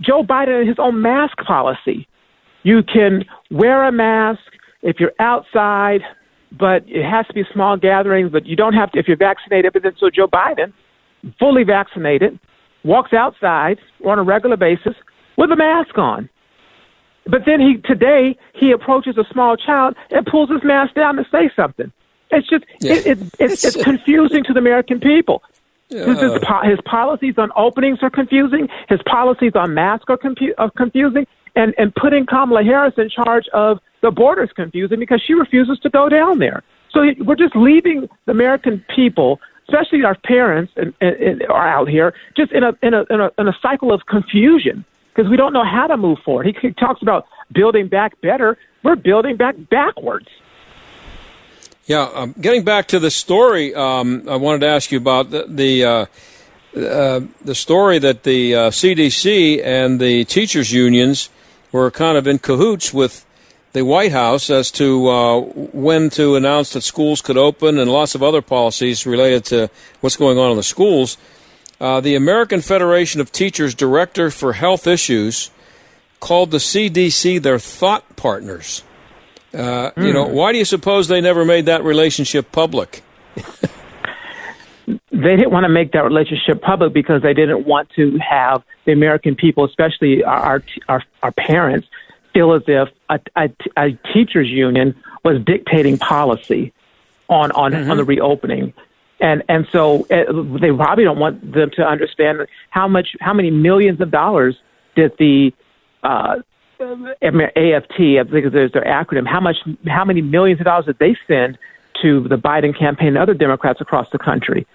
Joe 0.00 0.24
Biden 0.24 0.60
and 0.60 0.68
his 0.68 0.78
own 0.78 1.00
mask 1.00 1.38
policy. 1.38 2.08
You 2.64 2.82
can 2.82 3.24
wear 3.50 3.84
a 3.84 3.92
mask 3.92 4.40
if 4.82 4.98
you're 4.98 5.12
outside, 5.18 6.00
but 6.50 6.82
it 6.88 7.04
has 7.04 7.26
to 7.28 7.34
be 7.34 7.44
small 7.52 7.76
gatherings. 7.76 8.32
But 8.32 8.46
you 8.46 8.56
don't 8.56 8.74
have 8.74 8.90
to 8.92 8.98
if 8.98 9.06
you're 9.06 9.16
vaccinated. 9.16 9.72
But 9.72 9.82
then, 9.84 9.92
so 9.98 10.10
Joe 10.10 10.26
Biden, 10.26 10.72
fully 11.38 11.62
vaccinated, 11.62 12.38
walks 12.82 13.12
outside 13.12 13.78
on 14.04 14.18
a 14.18 14.22
regular 14.22 14.56
basis 14.56 14.94
with 15.36 15.50
a 15.50 15.56
mask 15.56 15.96
on. 15.96 16.28
But 17.26 17.42
then 17.46 17.60
he 17.60 17.78
today 17.78 18.36
he 18.54 18.70
approaches 18.70 19.16
a 19.16 19.24
small 19.32 19.56
child 19.56 19.96
and 20.10 20.26
pulls 20.26 20.50
his 20.50 20.62
mask 20.62 20.94
down 20.94 21.16
to 21.16 21.26
say 21.30 21.50
something. 21.56 21.90
It's 22.30 22.48
just 22.48 22.64
yeah. 22.80 22.94
it, 22.94 23.06
it, 23.06 23.18
it's, 23.38 23.64
it's 23.64 23.82
confusing 23.82 24.44
to 24.44 24.52
the 24.52 24.58
American 24.58 25.00
people. 25.00 25.42
Yeah. 25.88 26.06
His, 26.06 26.20
his 26.64 26.80
policies 26.84 27.34
on 27.38 27.50
openings 27.56 27.98
are 28.02 28.10
confusing. 28.10 28.68
His 28.88 29.00
policies 29.06 29.52
on 29.54 29.74
masks 29.74 30.06
are, 30.08 30.16
confu- 30.16 30.54
are 30.58 30.70
confusing. 30.70 31.26
And, 31.56 31.72
and 31.78 31.94
putting 31.94 32.26
Kamala 32.26 32.64
Harris 32.64 32.94
in 32.96 33.08
charge 33.08 33.46
of 33.52 33.78
the 34.00 34.10
border 34.10 34.42
is 34.42 34.50
confusing 34.52 34.98
because 34.98 35.22
she 35.24 35.34
refuses 35.34 35.78
to 35.80 35.90
go 35.90 36.08
down 36.08 36.40
there. 36.40 36.64
So 36.90 37.04
we're 37.20 37.36
just 37.36 37.54
leaving 37.54 38.08
the 38.26 38.32
American 38.32 38.84
people, 38.94 39.40
especially 39.68 40.04
our 40.04 40.16
parents, 40.24 40.72
and, 40.76 40.92
and, 41.00 41.14
and 41.16 41.42
are 41.44 41.68
out 41.68 41.88
here 41.88 42.12
just 42.36 42.50
in 42.50 42.64
a, 42.64 42.72
in 42.82 42.94
a 42.94 43.04
in 43.08 43.20
a 43.20 43.30
in 43.38 43.48
a 43.48 43.56
cycle 43.62 43.92
of 43.92 44.06
confusion 44.06 44.84
because 45.14 45.30
we 45.30 45.36
don't 45.36 45.52
know 45.52 45.64
how 45.64 45.86
to 45.86 45.96
move 45.96 46.18
forward. 46.24 46.46
He, 46.46 46.56
he 46.60 46.72
talks 46.72 47.02
about 47.02 47.26
building 47.52 47.88
back 47.88 48.20
better. 48.20 48.58
We're 48.82 48.96
building 48.96 49.36
back 49.36 49.54
backwards. 49.70 50.28
Yeah, 51.86 52.10
um, 52.14 52.34
getting 52.40 52.64
back 52.64 52.88
to 52.88 52.98
the 52.98 53.10
story, 53.10 53.74
um, 53.74 54.26
I 54.28 54.36
wanted 54.36 54.60
to 54.60 54.68
ask 54.68 54.90
you 54.90 54.98
about 54.98 55.30
the 55.30 55.44
the, 55.46 55.84
uh, 55.84 56.06
uh, 56.76 57.20
the 57.44 57.54
story 57.54 57.98
that 57.98 58.22
the 58.22 58.54
uh, 58.54 58.70
CDC 58.70 59.62
and 59.62 60.00
the 60.00 60.24
teachers 60.24 60.72
unions 60.72 61.28
were 61.72 61.90
kind 61.90 62.16
of 62.16 62.26
in 62.26 62.38
cahoots 62.38 62.94
with 62.94 63.26
the 63.74 63.84
White 63.84 64.12
House 64.12 64.48
as 64.48 64.70
to 64.70 65.08
uh, 65.08 65.40
when 65.40 66.08
to 66.10 66.36
announce 66.36 66.72
that 66.72 66.82
schools 66.82 67.20
could 67.20 67.36
open 67.36 67.78
and 67.78 67.90
lots 67.90 68.14
of 68.14 68.22
other 68.22 68.40
policies 68.40 69.04
related 69.04 69.44
to 69.46 69.68
what's 70.00 70.16
going 70.16 70.38
on 70.38 70.52
in 70.52 70.56
the 70.56 70.62
schools. 70.62 71.18
Uh, 71.80 72.00
the 72.00 72.14
American 72.14 72.60
Federation 72.60 73.20
of 73.20 73.32
Teachers 73.32 73.74
Director 73.74 74.30
for 74.30 74.52
Health 74.52 74.86
Issues 74.86 75.50
called 76.20 76.50
the 76.50 76.58
CDC 76.58 77.42
their 77.42 77.58
thought 77.58 78.16
partners. 78.16 78.82
Uh, 79.52 79.90
mm. 79.90 80.06
You 80.06 80.12
know, 80.12 80.26
hmm. 80.26 80.34
why 80.34 80.52
do 80.52 80.58
you 80.58 80.64
suppose 80.64 81.08
they 81.08 81.20
never 81.20 81.44
made 81.44 81.66
that 81.66 81.84
relationship 81.84 82.50
public? 82.50 83.02
they 84.86 85.36
didn't 85.36 85.50
want 85.50 85.64
to 85.64 85.68
make 85.68 85.92
that 85.92 86.04
relationship 86.04 86.60
public 86.60 86.92
because 86.92 87.22
they 87.22 87.34
didn't 87.34 87.66
want 87.66 87.88
to 87.90 88.18
have 88.18 88.62
the 88.84 88.92
American 88.92 89.34
people, 89.34 89.64
especially 89.64 90.24
our 90.24 90.62
our, 90.88 91.02
our 91.22 91.32
parents, 91.32 91.86
feel 92.32 92.52
as 92.52 92.62
if 92.66 92.88
a, 93.08 93.20
a, 93.36 93.50
a 93.76 93.92
teachers 94.12 94.48
union 94.48 94.94
was 95.24 95.42
dictating 95.44 95.98
policy 95.98 96.72
on 97.28 97.50
on 97.52 97.72
mm-hmm. 97.72 97.90
on 97.90 97.96
the 97.96 98.04
reopening. 98.04 98.72
And 99.20 99.42
and 99.48 99.66
so 99.70 100.06
uh, 100.10 100.58
they 100.60 100.72
probably 100.72 101.04
don't 101.04 101.18
want 101.18 101.52
them 101.52 101.70
to 101.76 101.82
understand 101.82 102.46
how 102.70 102.88
much 102.88 103.16
how 103.20 103.32
many 103.32 103.50
millions 103.50 104.00
of 104.00 104.10
dollars 104.10 104.56
did 104.96 105.12
the 105.18 105.52
uh, 106.02 106.36
AFT, 106.80 108.00
I 108.00 108.24
think 108.30 108.52
there's 108.52 108.72
their 108.72 108.84
acronym, 108.84 109.26
how 109.26 109.40
much, 109.40 109.56
how 109.86 110.04
many 110.04 110.20
millions 110.20 110.60
of 110.60 110.66
dollars 110.66 110.86
did 110.86 110.98
they 110.98 111.16
send 111.26 111.58
to 112.02 112.26
the 112.28 112.36
Biden 112.36 112.76
campaign 112.76 113.08
and 113.08 113.18
other 113.18 113.34
Democrats 113.34 113.80
across 113.80 114.10
the 114.10 114.18
country? 114.18 114.66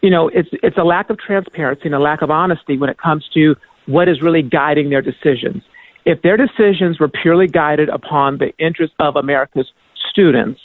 You 0.00 0.10
know, 0.10 0.28
it's 0.28 0.48
it's 0.62 0.78
a 0.78 0.84
lack 0.84 1.10
of 1.10 1.18
transparency 1.18 1.82
and 1.86 1.94
a 1.94 1.98
lack 1.98 2.22
of 2.22 2.30
honesty 2.30 2.78
when 2.78 2.88
it 2.88 2.98
comes 2.98 3.28
to 3.34 3.56
what 3.86 4.08
is 4.08 4.22
really 4.22 4.42
guiding 4.42 4.90
their 4.90 5.02
decisions. 5.02 5.64
If 6.04 6.22
their 6.22 6.36
decisions 6.36 7.00
were 7.00 7.08
purely 7.08 7.48
guided 7.48 7.88
upon 7.88 8.38
the 8.38 8.56
interests 8.58 8.94
of 9.00 9.16
America's 9.16 9.72
students, 10.10 10.60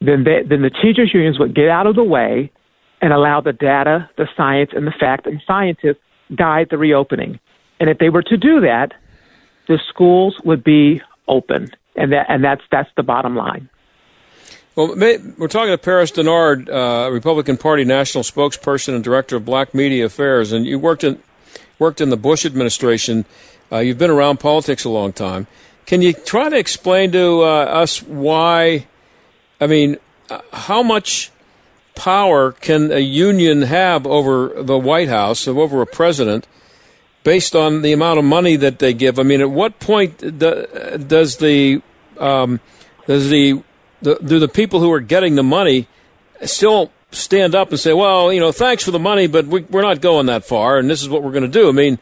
then 0.00 0.24
they, 0.24 0.42
then 0.42 0.62
the 0.62 0.70
teachers 0.70 1.14
unions 1.14 1.38
would 1.38 1.54
get 1.54 1.68
out 1.68 1.86
of 1.86 1.94
the 1.94 2.02
way 2.02 2.50
and 3.00 3.12
allow 3.12 3.40
the 3.40 3.52
data, 3.52 4.08
the 4.16 4.28
science, 4.36 4.70
and 4.74 4.86
the 4.86 4.94
fact 4.98 5.26
and 5.26 5.42
scientists 5.46 6.00
guide 6.34 6.68
the 6.70 6.78
reopening. 6.78 7.38
And 7.78 7.90
if 7.90 7.98
they 7.98 8.08
were 8.08 8.22
to 8.22 8.36
do 8.36 8.60
that, 8.60 8.94
the 9.68 9.78
schools 9.88 10.40
would 10.44 10.64
be 10.64 11.02
open, 11.28 11.70
and 11.96 12.12
that 12.12 12.26
and 12.28 12.42
that's 12.42 12.62
that's 12.70 12.90
the 12.96 13.02
bottom 13.02 13.36
line. 13.36 13.68
Well, 14.76 14.94
we're 14.94 15.48
talking 15.48 15.72
to 15.72 15.78
Paris 15.78 16.10
Dennard, 16.10 16.68
uh, 16.68 17.10
Republican 17.10 17.56
Party 17.56 17.84
national 17.84 18.24
spokesperson 18.24 18.94
and 18.94 19.02
director 19.02 19.36
of 19.36 19.44
Black 19.44 19.74
Media 19.74 20.04
Affairs, 20.04 20.52
and 20.52 20.66
you 20.66 20.78
worked 20.78 21.02
in 21.02 21.20
worked 21.78 22.00
in 22.00 22.10
the 22.10 22.16
Bush 22.16 22.44
administration. 22.44 23.24
Uh, 23.72 23.78
you've 23.78 23.98
been 23.98 24.10
around 24.10 24.38
politics 24.38 24.84
a 24.84 24.90
long 24.90 25.12
time. 25.12 25.46
Can 25.86 26.02
you 26.02 26.12
try 26.12 26.48
to 26.48 26.56
explain 26.56 27.12
to 27.12 27.42
uh, 27.42 27.46
us 27.46 28.02
why? 28.02 28.86
I 29.60 29.66
mean, 29.66 29.96
uh, 30.30 30.40
how 30.52 30.82
much 30.82 31.30
power 31.96 32.52
can 32.52 32.92
a 32.92 33.00
union 33.00 33.62
have 33.62 34.06
over 34.06 34.62
the 34.62 34.78
White 34.78 35.08
House, 35.08 35.48
over 35.48 35.82
a 35.82 35.86
president, 35.86 36.46
based 37.24 37.56
on 37.56 37.82
the 37.82 37.92
amount 37.92 38.20
of 38.20 38.24
money 38.24 38.54
that 38.54 38.78
they 38.78 38.94
give? 38.94 39.18
I 39.18 39.24
mean, 39.24 39.40
at 39.40 39.50
what 39.50 39.80
point 39.80 40.38
does 40.38 41.38
the 41.38 41.82
um, 42.18 42.60
does 43.06 43.30
the, 43.30 43.62
the 44.02 44.14
do 44.16 44.38
the 44.38 44.48
people 44.48 44.78
who 44.78 44.92
are 44.92 45.00
getting 45.00 45.34
the 45.34 45.42
money 45.42 45.88
still 46.44 46.92
stand 47.10 47.56
up 47.56 47.70
and 47.70 47.80
say, 47.80 47.92
"Well, 47.92 48.32
you 48.32 48.38
know, 48.38 48.52
thanks 48.52 48.84
for 48.84 48.92
the 48.92 49.00
money, 49.00 49.26
but 49.26 49.46
we, 49.46 49.64
are 49.72 49.82
not 49.82 50.00
going 50.00 50.26
that 50.26 50.44
far, 50.44 50.78
and 50.78 50.88
this 50.88 51.02
is 51.02 51.08
what 51.08 51.24
we're 51.24 51.32
going 51.32 51.42
to 51.42 51.48
do"? 51.48 51.68
I 51.68 51.72
mean, 51.72 51.98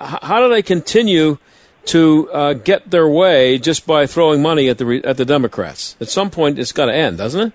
how 0.00 0.40
do 0.40 0.48
they 0.48 0.62
continue? 0.62 1.36
to 1.84 2.30
uh, 2.30 2.52
get 2.52 2.92
their 2.92 3.08
way 3.08 3.58
just 3.58 3.88
by 3.88 4.06
throwing 4.06 4.40
money 4.40 4.68
at 4.68 4.78
the 4.78 5.00
at 5.04 5.16
the 5.16 5.24
Democrats. 5.24 5.96
At 6.00 6.08
some 6.08 6.30
point, 6.30 6.56
it's 6.56 6.70
got 6.70 6.86
to 6.86 6.94
end, 6.94 7.18
doesn't 7.18 7.48
it? 7.48 7.52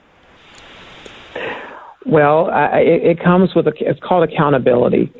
Well, 2.08 2.50
uh, 2.50 2.78
it, 2.78 3.04
it 3.04 3.24
comes 3.24 3.54
with 3.54 3.68
a, 3.68 3.74
it's 3.80 4.00
called 4.00 4.24
accountability, 4.30 5.12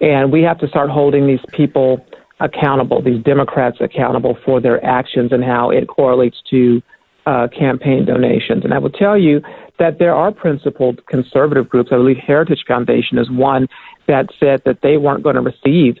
and 0.00 0.30
we 0.30 0.42
have 0.42 0.58
to 0.58 0.68
start 0.68 0.90
holding 0.90 1.26
these 1.26 1.40
people 1.52 2.04
accountable, 2.40 3.00
these 3.00 3.22
Democrats 3.22 3.78
accountable 3.80 4.36
for 4.44 4.60
their 4.60 4.84
actions 4.84 5.32
and 5.32 5.42
how 5.42 5.70
it 5.70 5.88
correlates 5.88 6.36
to 6.50 6.82
uh, 7.26 7.48
campaign 7.48 8.04
donations. 8.04 8.64
And 8.64 8.74
I 8.74 8.78
will 8.78 8.90
tell 8.90 9.16
you 9.16 9.40
that 9.78 9.98
there 9.98 10.14
are 10.14 10.30
principled 10.30 11.04
conservative 11.06 11.68
groups. 11.68 11.90
I 11.90 11.96
believe 11.96 12.18
Heritage 12.18 12.64
Foundation 12.68 13.16
is 13.16 13.30
one 13.30 13.66
that 14.06 14.26
said 14.38 14.62
that 14.66 14.82
they 14.82 14.98
weren't 14.98 15.22
going 15.22 15.36
to 15.36 15.40
receive 15.40 15.96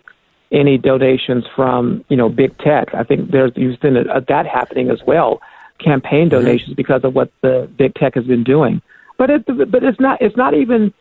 any 0.52 0.76
donations 0.76 1.44
from 1.56 2.04
you 2.08 2.16
know 2.16 2.28
big 2.28 2.56
tech. 2.58 2.94
I 2.94 3.02
think 3.02 3.30
there's 3.30 3.52
you've 3.56 3.78
seen 3.80 3.96
a, 3.96 4.20
that 4.20 4.46
happening 4.46 4.90
as 4.90 5.00
well, 5.06 5.40
campaign 5.78 6.28
mm-hmm. 6.28 6.44
donations 6.44 6.74
because 6.74 7.02
of 7.04 7.14
what 7.14 7.32
the 7.40 7.70
big 7.78 7.94
tech 7.94 8.14
has 8.14 8.24
been 8.24 8.44
doing. 8.44 8.82
But 9.16 9.30
it, 9.30 9.46
but 9.46 9.82
it's 9.84 10.00
not 10.00 10.20
it's 10.20 10.36
not 10.36 10.54
even 10.54 10.92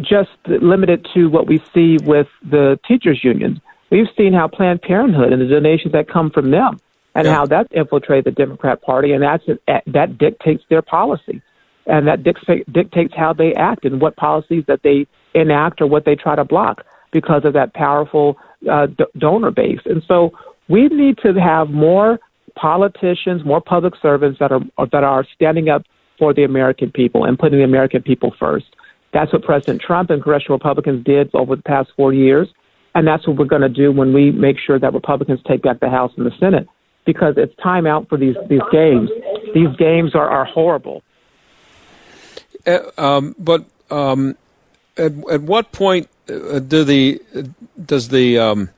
just 0.00 0.30
limited 0.46 1.06
to 1.14 1.26
what 1.26 1.46
we 1.46 1.58
see 1.74 1.96
with 2.04 2.28
the 2.48 2.78
teachers 2.86 3.22
unions. 3.22 3.58
We've 3.90 4.06
seen 4.16 4.32
how 4.32 4.48
Planned 4.48 4.82
Parenthood 4.82 5.32
and 5.32 5.40
the 5.40 5.46
donations 5.46 5.92
that 5.92 6.08
come 6.08 6.30
from 6.30 6.50
them, 6.50 6.78
and 7.14 7.26
yeah. 7.26 7.34
how 7.34 7.46
that's 7.46 7.68
infiltrated 7.72 8.24
the 8.24 8.30
Democrat 8.30 8.82
Party, 8.82 9.12
and 9.12 9.22
that's 9.22 9.44
that 9.86 10.18
dictates 10.18 10.62
their 10.70 10.82
policy, 10.82 11.42
and 11.86 12.06
that 12.06 12.22
dictates 12.22 13.14
how 13.16 13.32
they 13.32 13.54
act 13.54 13.84
and 13.84 14.00
what 14.00 14.16
policies 14.16 14.64
that 14.68 14.80
they 14.82 15.06
enact 15.34 15.80
or 15.80 15.86
what 15.86 16.04
they 16.04 16.14
try 16.14 16.36
to 16.36 16.44
block 16.44 16.84
because 17.12 17.44
of 17.44 17.54
that 17.54 17.74
powerful 17.74 18.36
uh, 18.70 18.86
d- 18.86 19.04
donor 19.16 19.50
base. 19.50 19.80
And 19.86 20.02
so 20.06 20.32
we 20.68 20.88
need 20.88 21.18
to 21.18 21.32
have 21.34 21.70
more 21.70 22.18
politicians, 22.56 23.44
more 23.44 23.60
public 23.60 23.94
servants 24.00 24.38
that 24.40 24.52
are 24.52 24.60
that 24.92 25.04
are 25.04 25.26
standing 25.34 25.68
up 25.68 25.82
for 26.18 26.34
the 26.34 26.44
American 26.44 26.90
people 26.90 27.24
and 27.24 27.38
putting 27.38 27.58
the 27.58 27.64
American 27.64 28.02
people 28.02 28.34
first. 28.38 28.66
That's 29.12 29.32
what 29.32 29.42
President 29.42 29.80
Trump 29.80 30.10
and 30.10 30.22
congressional 30.22 30.58
Republicans 30.58 31.04
did 31.04 31.34
over 31.34 31.56
the 31.56 31.62
past 31.62 31.90
four 31.96 32.12
years. 32.12 32.48
And 32.94 33.06
that's 33.06 33.26
what 33.26 33.36
we're 33.36 33.46
going 33.46 33.62
to 33.62 33.68
do 33.68 33.92
when 33.92 34.12
we 34.12 34.30
make 34.32 34.56
sure 34.58 34.78
that 34.78 34.92
Republicans 34.92 35.40
take 35.46 35.62
back 35.62 35.80
the 35.80 35.88
House 35.88 36.12
and 36.16 36.26
the 36.26 36.32
Senate 36.38 36.66
because 37.04 37.34
it's 37.36 37.54
time 37.62 37.86
out 37.86 38.08
for 38.08 38.18
these, 38.18 38.36
these 38.48 38.60
games. 38.72 39.08
These 39.54 39.74
games 39.78 40.14
are, 40.14 40.28
are 40.28 40.44
horrible. 40.44 41.02
Uh, 42.66 42.80
um, 42.98 43.34
but 43.38 43.64
um, 43.90 44.36
at, 44.96 45.12
at 45.30 45.42
what 45.42 45.72
point 45.72 46.08
uh, 46.28 46.58
do 46.58 46.84
the 46.84 47.22
does 47.82 48.08
the 48.08 48.38
um, 48.38 48.68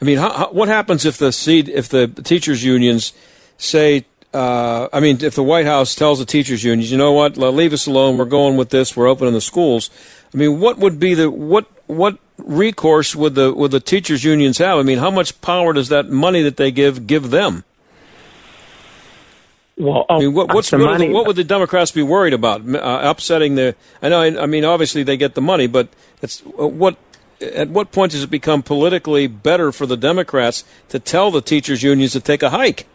I 0.00 0.04
mean, 0.04 0.18
how, 0.18 0.32
how, 0.32 0.52
what 0.52 0.68
happens 0.68 1.04
if 1.04 1.18
the 1.18 1.32
seed 1.32 1.68
if 1.68 1.88
the 1.88 2.08
teachers 2.08 2.62
unions 2.62 3.12
say 3.56 4.04
uh, 4.32 4.88
I 4.92 5.00
mean, 5.00 5.22
if 5.22 5.34
the 5.34 5.42
White 5.42 5.66
House 5.66 5.94
tells 5.94 6.18
the 6.18 6.24
teachers 6.24 6.64
unions, 6.64 6.90
you 6.90 6.98
know 6.98 7.12
what, 7.12 7.36
leave 7.36 7.72
us 7.72 7.86
alone, 7.86 8.16
we're 8.16 8.24
going 8.24 8.56
with 8.56 8.70
this, 8.70 8.96
we're 8.96 9.08
opening 9.08 9.34
the 9.34 9.40
schools. 9.40 9.90
I 10.32 10.36
mean, 10.36 10.60
what 10.60 10.78
would 10.78 10.98
be 10.98 11.14
the 11.14 11.30
what 11.30 11.66
what 11.86 12.18
recourse 12.38 13.14
would 13.14 13.34
the 13.34 13.52
would 13.52 13.70
the 13.70 13.80
teachers 13.80 14.24
unions 14.24 14.58
have? 14.58 14.78
I 14.78 14.82
mean, 14.82 14.98
how 14.98 15.10
much 15.10 15.40
power 15.42 15.72
does 15.72 15.88
that 15.90 16.08
money 16.08 16.42
that 16.42 16.56
they 16.56 16.70
give 16.70 17.06
give 17.06 17.30
them? 17.30 17.64
Well, 19.76 20.04
I 20.08 20.18
mean, 20.18 20.34
what, 20.34 20.52
what's, 20.52 20.70
what, 20.70 20.82
money, 20.82 21.08
the, 21.08 21.12
what, 21.14 21.26
would 21.26 21.36
the 21.36 21.44
Democrats 21.44 21.90
be 21.90 22.02
worried 22.02 22.34
about? 22.34 22.62
Uh, 22.62 23.00
upsetting 23.02 23.54
the? 23.54 23.74
I 24.02 24.10
know. 24.10 24.20
I, 24.20 24.42
I, 24.42 24.46
mean, 24.46 24.64
obviously 24.64 25.02
they 25.02 25.16
get 25.16 25.34
the 25.34 25.40
money, 25.40 25.66
but 25.66 25.88
it's 26.20 26.42
uh, 26.58 26.66
what. 26.66 26.96
At 27.40 27.70
what 27.70 27.90
point 27.90 28.12
does 28.12 28.22
it 28.22 28.30
become 28.30 28.62
politically 28.62 29.26
better 29.26 29.72
for 29.72 29.84
the 29.84 29.96
Democrats 29.96 30.62
to 30.90 31.00
tell 31.00 31.32
the 31.32 31.40
teachers 31.40 31.82
unions 31.82 32.12
to 32.12 32.20
take 32.20 32.40
a 32.40 32.50
hike? 32.50 32.86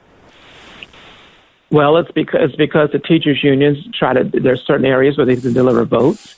Well, 1.69 1.97
it's 1.97 2.12
because 2.12 2.39
it's 2.43 2.56
because 2.56 2.91
the 2.91 2.99
teachers 2.99 3.43
unions 3.43 3.77
try 3.93 4.13
to. 4.13 4.23
There's 4.23 4.62
certain 4.65 4.86
areas 4.86 5.17
where 5.17 5.25
they 5.25 5.36
can 5.36 5.53
deliver 5.53 5.84
votes. 5.84 6.36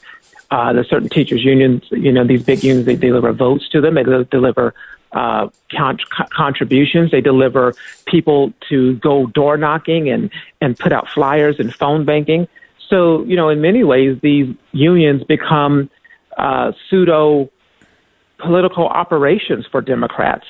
Uh, 0.49 0.73
there's 0.73 0.89
certain 0.89 1.09
teachers 1.09 1.43
unions. 1.43 1.83
You 1.91 2.11
know, 2.11 2.25
these 2.25 2.43
big 2.43 2.63
unions 2.63 2.87
they 2.87 2.95
deliver 2.95 3.31
votes 3.31 3.69
to 3.69 3.81
them. 3.81 3.93
They 3.93 4.03
deliver 4.03 4.73
uh, 5.11 5.49
con- 5.71 5.99
contributions. 6.31 7.11
They 7.11 7.21
deliver 7.21 7.75
people 8.05 8.53
to 8.69 8.95
go 8.95 9.27
door 9.27 9.57
knocking 9.57 10.09
and 10.09 10.31
and 10.61 10.77
put 10.77 10.91
out 10.91 11.07
flyers 11.09 11.59
and 11.59 11.73
phone 11.73 12.05
banking. 12.05 12.47
So 12.89 13.23
you 13.25 13.35
know, 13.35 13.49
in 13.49 13.61
many 13.61 13.83
ways, 13.83 14.17
these 14.23 14.55
unions 14.71 15.23
become 15.23 15.91
uh, 16.37 16.71
pseudo 16.89 17.51
political 18.39 18.87
operations 18.87 19.67
for 19.69 19.81
Democrats, 19.81 20.45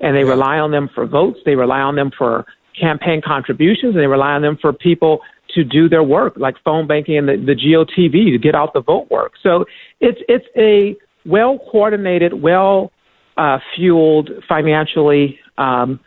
and 0.00 0.16
they 0.16 0.24
rely 0.24 0.58
on 0.58 0.70
them 0.70 0.88
for 0.88 1.04
votes. 1.04 1.40
They 1.44 1.56
rely 1.56 1.80
on 1.80 1.96
them 1.96 2.10
for 2.16 2.46
campaign 2.78 3.22
contributions, 3.24 3.94
and 3.94 4.02
they 4.02 4.06
rely 4.06 4.32
on 4.32 4.42
them 4.42 4.58
for 4.60 4.72
people 4.72 5.20
to 5.54 5.64
do 5.64 5.88
their 5.88 6.02
work, 6.02 6.34
like 6.36 6.56
phone 6.64 6.86
banking 6.86 7.18
and 7.18 7.28
the, 7.28 7.36
the 7.36 7.54
GOTV 7.54 8.32
to 8.32 8.38
get 8.38 8.54
out 8.54 8.72
the 8.72 8.80
vote 8.80 9.10
work. 9.10 9.32
So 9.42 9.66
it's 10.00 10.20
it's 10.28 10.46
a 10.56 10.96
well 11.26 11.58
coordinated, 11.70 12.42
well 12.42 12.92
uh, 13.36 13.58
fueled 13.74 14.30
financially 14.48 15.38
um, 15.58 16.00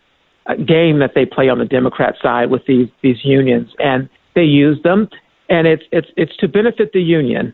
game 0.65 0.99
that 0.99 1.11
they 1.15 1.25
play 1.25 1.49
on 1.49 1.59
the 1.59 1.65
Democrat 1.65 2.15
side 2.21 2.49
with 2.49 2.65
these 2.65 2.89
these 3.01 3.23
unions, 3.23 3.71
and 3.79 4.09
they 4.33 4.43
use 4.43 4.81
them, 4.83 5.09
and 5.49 5.67
it's 5.67 5.83
it's 5.91 6.07
it's 6.17 6.35
to 6.37 6.47
benefit 6.47 6.91
the 6.93 7.01
union, 7.01 7.53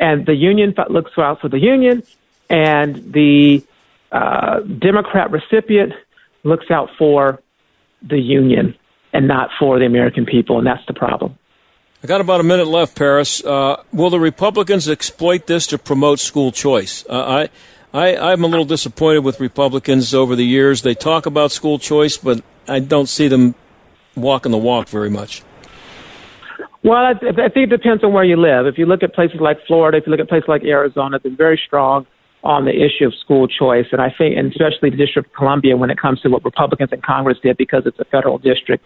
and 0.00 0.26
the 0.26 0.34
union 0.34 0.74
looks 0.88 1.12
out 1.18 1.40
for 1.40 1.48
the 1.48 1.58
union, 1.58 2.02
and 2.48 3.12
the 3.12 3.62
uh, 4.12 4.60
Democrat 4.60 5.30
recipient 5.30 5.92
looks 6.44 6.70
out 6.70 6.90
for 6.98 7.40
the 8.08 8.18
union 8.18 8.74
and 9.12 9.28
not 9.28 9.50
for 9.58 9.78
the 9.78 9.86
American 9.86 10.26
people, 10.26 10.58
and 10.58 10.66
that's 10.66 10.84
the 10.86 10.94
problem. 10.94 11.38
I 12.02 12.06
got 12.06 12.20
about 12.20 12.40
a 12.40 12.44
minute 12.44 12.66
left, 12.66 12.96
Paris. 12.96 13.42
Uh, 13.42 13.82
will 13.92 14.10
the 14.10 14.20
Republicans 14.20 14.88
exploit 14.88 15.46
this 15.46 15.66
to 15.68 15.78
promote 15.78 16.18
school 16.18 16.52
choice? 16.52 17.04
Uh, 17.08 17.48
I, 17.94 17.98
I, 17.98 18.32
I'm 18.32 18.44
a 18.44 18.46
little 18.46 18.66
disappointed 18.66 19.20
with 19.20 19.40
Republicans 19.40 20.12
over 20.12 20.36
the 20.36 20.44
years. 20.44 20.82
They 20.82 20.94
talk 20.94 21.24
about 21.24 21.52
school 21.52 21.78
choice, 21.78 22.18
but 22.18 22.42
I 22.68 22.80
don't 22.80 23.08
see 23.08 23.28
them 23.28 23.54
walking 24.16 24.52
the 24.52 24.58
walk 24.58 24.88
very 24.88 25.08
much. 25.08 25.42
Well, 26.82 26.98
I, 26.98 27.12
I 27.12 27.48
think 27.48 27.56
it 27.56 27.70
depends 27.70 28.04
on 28.04 28.12
where 28.12 28.24
you 28.24 28.36
live. 28.36 28.66
If 28.66 28.76
you 28.76 28.84
look 28.84 29.02
at 29.02 29.14
places 29.14 29.40
like 29.40 29.58
Florida, 29.66 29.96
if 29.96 30.06
you 30.06 30.10
look 30.10 30.20
at 30.20 30.28
places 30.28 30.48
like 30.48 30.62
Arizona, 30.64 31.18
they're 31.22 31.34
very 31.34 31.58
strong 31.66 32.06
on 32.44 32.66
the 32.66 32.72
issue 32.72 33.06
of 33.06 33.14
school 33.14 33.48
choice. 33.48 33.86
And 33.90 34.00
I 34.00 34.14
think, 34.16 34.36
and 34.36 34.52
especially 34.52 34.90
the 34.90 34.96
District 34.96 35.28
of 35.28 35.34
Columbia, 35.34 35.76
when 35.76 35.90
it 35.90 35.98
comes 35.98 36.20
to 36.20 36.28
what 36.28 36.44
Republicans 36.44 36.90
in 36.92 37.00
Congress 37.00 37.38
did 37.42 37.56
because 37.56 37.84
it's 37.86 37.98
a 37.98 38.04
federal 38.04 38.38
district. 38.38 38.84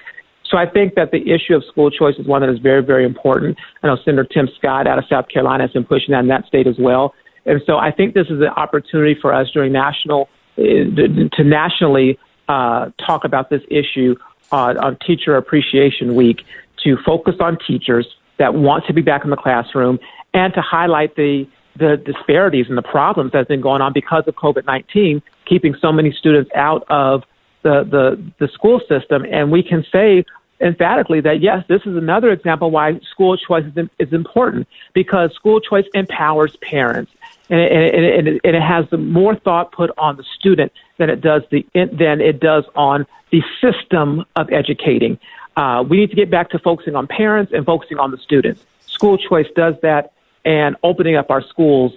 So 0.49 0.57
I 0.57 0.65
think 0.65 0.95
that 0.95 1.11
the 1.11 1.31
issue 1.31 1.55
of 1.55 1.65
school 1.65 1.91
choice 1.91 2.15
is 2.19 2.27
one 2.27 2.41
that 2.41 2.51
is 2.51 2.61
very, 2.61 2.83
very 2.83 3.05
important. 3.05 3.59
I 3.83 3.89
know 3.89 3.99
Senator 4.05 4.25
Tim 4.25 4.49
Scott 4.57 4.87
out 4.87 4.99
of 4.99 5.05
South 5.11 5.29
Carolina 5.29 5.65
has 5.65 5.73
been 5.73 5.85
pushing 5.85 6.13
that 6.13 6.21
in 6.21 6.29
that 6.29 6.47
state 6.47 6.67
as 6.67 6.77
well. 6.79 7.15
And 7.45 7.61
so 7.67 7.77
I 7.77 7.91
think 7.91 8.15
this 8.15 8.29
is 8.29 8.41
an 8.41 8.49
opportunity 8.57 9.17
for 9.21 9.35
us 9.35 9.51
during 9.53 9.73
national 9.73 10.29
uh, 10.57 10.63
to 10.63 11.45
nationally 11.45 12.19
uh, 12.49 12.91
talk 13.05 13.25
about 13.25 13.51
this 13.51 13.63
issue 13.71 14.15
on 14.51 14.97
Teacher 15.07 15.37
Appreciation 15.37 16.15
Week 16.15 16.43
to 16.85 16.97
focus 17.05 17.35
on 17.41 17.59
teachers 17.67 18.07
that 18.39 18.55
want 18.55 18.87
to 18.87 18.95
be 18.95 19.03
back 19.03 19.25
in 19.25 19.31
the 19.31 19.37
classroom 19.37 19.99
and 20.33 20.55
to 20.55 20.63
highlight 20.63 21.17
the 21.17 21.47
the 21.79 21.97
disparities 21.97 22.67
and 22.69 22.77
the 22.77 22.83
problems 22.83 23.33
that 23.33 23.39
have 23.39 23.49
been 23.49 23.61
going 23.61 23.81
on 23.81 23.93
because 23.93 24.25
of 24.27 24.35
COVID 24.35 24.67
19, 24.67 25.23
keeping 25.47 25.75
so 25.81 25.93
many 25.93 26.13
students 26.13 26.51
out 26.55 26.85
of 26.89 27.25
the, 27.63 27.85
the, 27.85 28.33
the 28.39 28.49
school 28.53 28.81
system. 28.89 29.25
And 29.31 29.51
we 29.51 29.63
can 29.63 29.85
say 29.91 30.25
emphatically 30.61 31.21
that 31.21 31.41
yes, 31.41 31.65
this 31.69 31.83
is 31.83 31.97
another 31.97 32.31
example 32.31 32.71
why 32.71 32.99
school 33.11 33.37
choice 33.37 33.65
is, 33.77 33.89
is 33.99 34.13
important 34.13 34.67
because 34.93 35.33
school 35.35 35.61
choice 35.61 35.85
empowers 35.95 36.57
parents 36.57 37.13
and 37.51 37.61
it, 37.61 37.95
and, 37.95 38.29
it, 38.29 38.41
and 38.45 38.57
it 38.57 38.63
has 38.63 38.87
more 38.93 39.35
thought 39.35 39.73
put 39.73 39.91
on 39.99 40.17
the 40.17 40.25
student 40.39 40.73
than 40.99 41.09
it 41.11 41.21
does 41.21 41.43
the 41.51 41.65
than 41.75 42.21
it 42.21 42.41
does 42.41 42.65
on 42.75 43.07
the 43.31 43.43
system 43.61 44.25
of 44.37 44.51
educating. 44.53 45.19
Uh, 45.57 45.83
we 45.89 45.99
need 45.99 46.11
to 46.11 46.17
get 46.17 46.31
back 46.31 46.51
to 46.51 46.59
focusing 46.59 46.95
on 46.95 47.07
parents 47.07 47.53
and 47.53 47.65
focusing 47.65 47.99
on 47.99 48.11
the 48.11 48.19
students. 48.19 48.65
School 48.87 49.19
choice 49.19 49.47
does 49.57 49.75
that, 49.83 50.13
and 50.49 50.77
opening 50.83 51.15
up 51.15 51.31
our 51.31 51.43
schools 51.51 51.93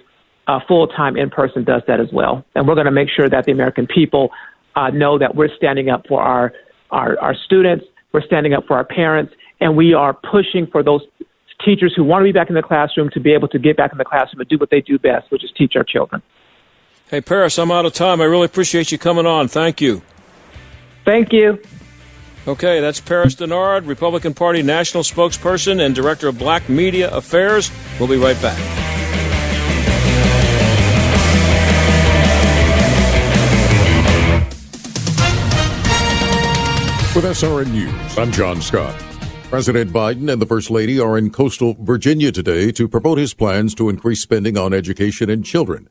uh, 0.46 0.60
full 0.68 0.86
time 0.86 1.16
in 1.16 1.30
person 1.30 1.64
does 1.64 1.82
that 1.88 2.00
as 2.00 2.08
well. 2.12 2.44
And 2.54 2.68
we're 2.68 2.74
going 2.74 2.86
to 2.86 2.92
make 2.92 3.08
sure 3.08 3.28
that 3.28 3.46
the 3.46 3.52
American 3.52 3.86
people 3.86 4.30
uh, 4.76 4.90
know 4.90 5.18
that 5.18 5.34
we're 5.34 5.54
standing 5.56 5.88
up 5.88 6.06
for 6.06 6.22
our, 6.22 6.52
our 6.90 7.18
our 7.18 7.34
students, 7.34 7.86
we're 8.12 8.24
standing 8.26 8.52
up 8.52 8.66
for 8.66 8.76
our 8.76 8.84
parents, 8.84 9.32
and 9.60 9.76
we 9.76 9.94
are 9.94 10.12
pushing 10.12 10.66
for 10.70 10.82
those 10.82 11.00
teachers 11.64 11.94
who 11.96 12.04
want 12.04 12.20
to 12.20 12.24
be 12.24 12.32
back 12.32 12.50
in 12.50 12.54
the 12.54 12.62
classroom 12.62 13.08
to 13.14 13.20
be 13.20 13.32
able 13.32 13.48
to 13.48 13.58
get 13.58 13.76
back 13.76 13.92
in 13.92 13.98
the 13.98 14.04
classroom 14.04 14.40
and 14.40 14.48
do 14.48 14.58
what 14.58 14.70
they 14.70 14.80
do 14.80 14.98
best, 14.98 15.30
which 15.30 15.44
is 15.44 15.50
teach 15.56 15.72
our 15.76 15.84
children. 15.84 16.20
Hey, 17.08 17.20
Paris, 17.20 17.58
I'm 17.58 17.70
out 17.70 17.86
of 17.86 17.92
time. 17.92 18.20
I 18.20 18.24
really 18.24 18.46
appreciate 18.46 18.92
you 18.92 18.98
coming 18.98 19.26
on. 19.26 19.48
Thank 19.48 19.80
you. 19.80 20.02
Thank 21.04 21.32
you. 21.32 21.58
Okay, 22.44 22.80
that's 22.80 22.98
Paris 22.98 23.36
Dennard, 23.36 23.86
Republican 23.86 24.34
Party 24.34 24.64
national 24.64 25.04
spokesperson 25.04 25.80
and 25.80 25.94
director 25.94 26.26
of 26.26 26.38
Black 26.38 26.68
Media 26.68 27.08
Affairs. 27.14 27.70
We'll 28.00 28.08
be 28.08 28.16
right 28.16 28.40
back. 28.42 28.58
With 37.14 37.26
SRN 37.26 37.70
News, 37.70 38.18
I'm 38.18 38.32
John 38.32 38.60
Scott. 38.60 38.98
President 39.44 39.92
Biden 39.92 40.32
and 40.32 40.42
the 40.42 40.46
First 40.46 40.68
Lady 40.68 40.98
are 40.98 41.16
in 41.16 41.30
coastal 41.30 41.76
Virginia 41.78 42.32
today 42.32 42.72
to 42.72 42.88
promote 42.88 43.18
his 43.18 43.34
plans 43.34 43.72
to 43.76 43.88
increase 43.88 44.20
spending 44.20 44.58
on 44.58 44.72
education 44.72 45.30
and 45.30 45.44
children, 45.44 45.88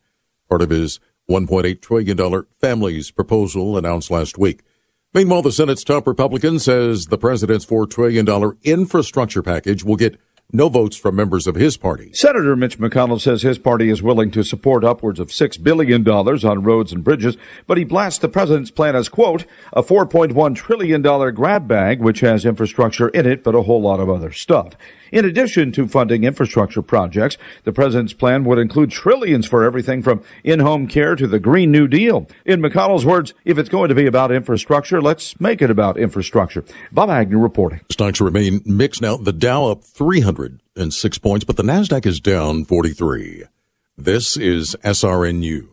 part 0.50 0.62
of 0.62 0.70
his 0.70 1.00
$1.8 1.30 1.80
trillion 1.80 2.46
families 2.60 3.12
proposal 3.12 3.78
announced 3.78 4.12
last 4.12 4.38
week. 4.38 4.64
Meanwhile, 5.14 5.42
the 5.42 5.52
Senate's 5.52 5.84
top 5.84 6.08
Republican 6.08 6.58
says 6.58 7.08
the 7.08 7.18
president's 7.18 7.66
$4 7.66 7.90
trillion 7.90 8.26
infrastructure 8.64 9.44
package 9.44 9.84
will 9.84 9.98
get 9.98 10.18
no 10.54 10.70
votes 10.70 10.96
from 10.96 11.18
members 11.18 11.48
of 11.48 11.56
his 11.56 11.76
party. 11.76 12.14
Senator 12.14 12.56
Mitch 12.56 12.80
McConnell 12.80 13.20
says 13.20 13.42
his 13.42 13.58
party 13.58 13.90
is 13.90 14.02
willing 14.02 14.32
to 14.32 14.42
support 14.42 14.86
upwards 14.86 15.20
of 15.20 15.28
$6 15.28 15.62
billion 15.62 16.08
on 16.08 16.64
roads 16.64 16.94
and 16.94 17.04
bridges, 17.04 17.36
but 17.68 17.78
he 17.78 17.84
blasts 17.84 18.20
the 18.20 18.30
president's 18.30 18.72
plan 18.72 18.96
as, 18.96 19.10
quote, 19.10 19.46
a 19.74 19.84
$4.1 19.84 20.56
trillion 20.56 21.02
grab 21.02 21.68
bag, 21.68 22.00
which 22.00 22.22
has 22.22 22.46
infrastructure 22.46 23.10
in 23.10 23.26
it, 23.26 23.44
but 23.44 23.54
a 23.54 23.64
whole 23.64 23.82
lot 23.82 24.00
of 24.00 24.10
other 24.10 24.32
stuff. 24.32 24.78
In 25.12 25.26
addition 25.26 25.72
to 25.74 25.88
funding 25.88 26.24
infrastructure 26.24 26.82
projects, 26.82 27.38
the 27.64 27.74
president's 27.74 28.14
plan 28.14 28.46
would 28.46 28.58
include 28.58 28.92
trillions 28.92 29.46
for 29.46 29.64
everything 29.64 30.02
from 30.02 30.24
in-home 30.44 30.88
care 30.88 31.16
to 31.16 31.28
the 31.28 31.40
Green 31.40 31.72
New 31.72 31.88
Deal. 31.88 32.28
In 32.46 32.62
McConnell's 32.62 33.06
words, 33.06 33.34
if 33.44 33.58
it's 33.58 33.70
going 33.70 33.90
to 33.90 33.96
be 33.96 34.06
about 34.06 34.32
infrastructure, 34.32 35.02
let's 35.02 35.40
make 35.40 35.62
it 35.62 35.70
about 35.70 35.98
infrastructure. 35.98 36.64
Bob 36.92 37.10
Agnew 37.10 37.40
reporting. 37.40 37.82
Stocks 37.90 38.22
remain 38.22 38.62
mixed 38.66 39.02
now. 39.02 39.18
The 39.18 39.34
Dow 39.34 39.66
up 39.66 39.84
306 39.84 41.18
points, 41.18 41.44
but 41.44 41.58
the 41.58 41.64
NASDAQ 41.64 42.06
is 42.06 42.20
down 42.20 42.64
43. 42.64 43.44
This 43.98 44.38
is 44.38 44.76
SRN 44.84 45.40
News. 45.40 45.71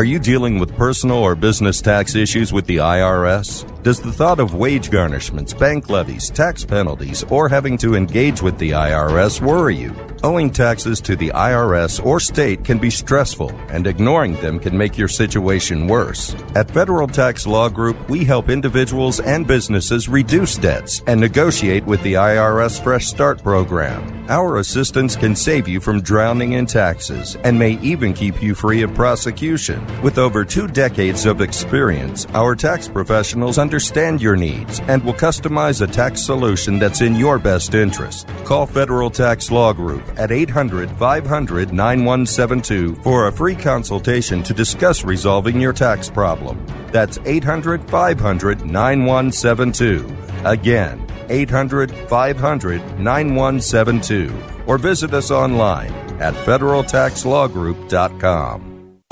Are 0.00 0.04
you 0.04 0.20
dealing 0.20 0.60
with 0.60 0.76
personal 0.76 1.16
or 1.16 1.34
business 1.34 1.82
tax 1.82 2.14
issues 2.14 2.52
with 2.52 2.66
the 2.66 2.76
IRS? 2.76 3.66
Does 3.82 4.00
the 4.00 4.12
thought 4.12 4.38
of 4.38 4.54
wage 4.54 4.90
garnishments, 4.90 5.58
bank 5.58 5.88
levies, 5.88 6.30
tax 6.30 6.64
penalties, 6.64 7.24
or 7.30 7.48
having 7.48 7.76
to 7.78 7.96
engage 7.96 8.40
with 8.40 8.56
the 8.58 8.70
IRS 8.70 9.40
worry 9.40 9.74
you? 9.74 9.96
Owing 10.22 10.50
taxes 10.50 11.00
to 11.02 11.16
the 11.16 11.30
IRS 11.30 12.04
or 12.04 12.18
state 12.20 12.64
can 12.64 12.78
be 12.78 12.90
stressful, 12.90 13.50
and 13.70 13.86
ignoring 13.86 14.34
them 14.34 14.58
can 14.58 14.76
make 14.76 14.98
your 14.98 15.08
situation 15.08 15.86
worse. 15.86 16.34
At 16.54 16.70
Federal 16.70 17.06
Tax 17.06 17.46
Law 17.46 17.68
Group, 17.68 18.08
we 18.08 18.24
help 18.24 18.50
individuals 18.50 19.20
and 19.20 19.46
businesses 19.46 20.08
reduce 20.08 20.56
debts 20.56 21.02
and 21.06 21.20
negotiate 21.20 21.84
with 21.86 22.02
the 22.02 22.14
IRS 22.14 22.82
Fresh 22.82 23.06
Start 23.06 23.42
program. 23.42 24.26
Our 24.28 24.58
assistance 24.58 25.16
can 25.16 25.34
save 25.34 25.68
you 25.68 25.80
from 25.80 26.02
drowning 26.02 26.52
in 26.52 26.66
taxes 26.66 27.36
and 27.44 27.58
may 27.58 27.78
even 27.80 28.12
keep 28.12 28.42
you 28.42 28.54
free 28.54 28.82
of 28.82 28.92
prosecution. 28.94 29.87
With 30.02 30.18
over 30.18 30.44
two 30.44 30.68
decades 30.68 31.26
of 31.26 31.40
experience, 31.40 32.24
our 32.26 32.54
tax 32.54 32.86
professionals 32.86 33.58
understand 33.58 34.22
your 34.22 34.36
needs 34.36 34.78
and 34.86 35.02
will 35.02 35.12
customize 35.12 35.82
a 35.82 35.88
tax 35.88 36.22
solution 36.22 36.78
that's 36.78 37.00
in 37.00 37.16
your 37.16 37.40
best 37.40 37.74
interest. 37.74 38.28
Call 38.44 38.66
Federal 38.66 39.10
Tax 39.10 39.50
Law 39.50 39.72
Group 39.72 40.04
at 40.16 40.30
800 40.30 40.88
500 40.92 41.72
9172 41.72 42.94
for 43.02 43.26
a 43.26 43.32
free 43.32 43.56
consultation 43.56 44.44
to 44.44 44.54
discuss 44.54 45.02
resolving 45.04 45.60
your 45.60 45.72
tax 45.72 46.08
problem. 46.08 46.64
That's 46.92 47.18
800 47.24 47.90
500 47.90 48.64
9172. 48.64 50.16
Again, 50.44 51.04
800 51.28 51.90
500 51.90 53.00
9172. 53.00 54.32
Or 54.66 54.78
visit 54.78 55.12
us 55.12 55.32
online 55.32 55.92
at 56.20 56.34
federaltaxlawgroup.com. 56.34 58.67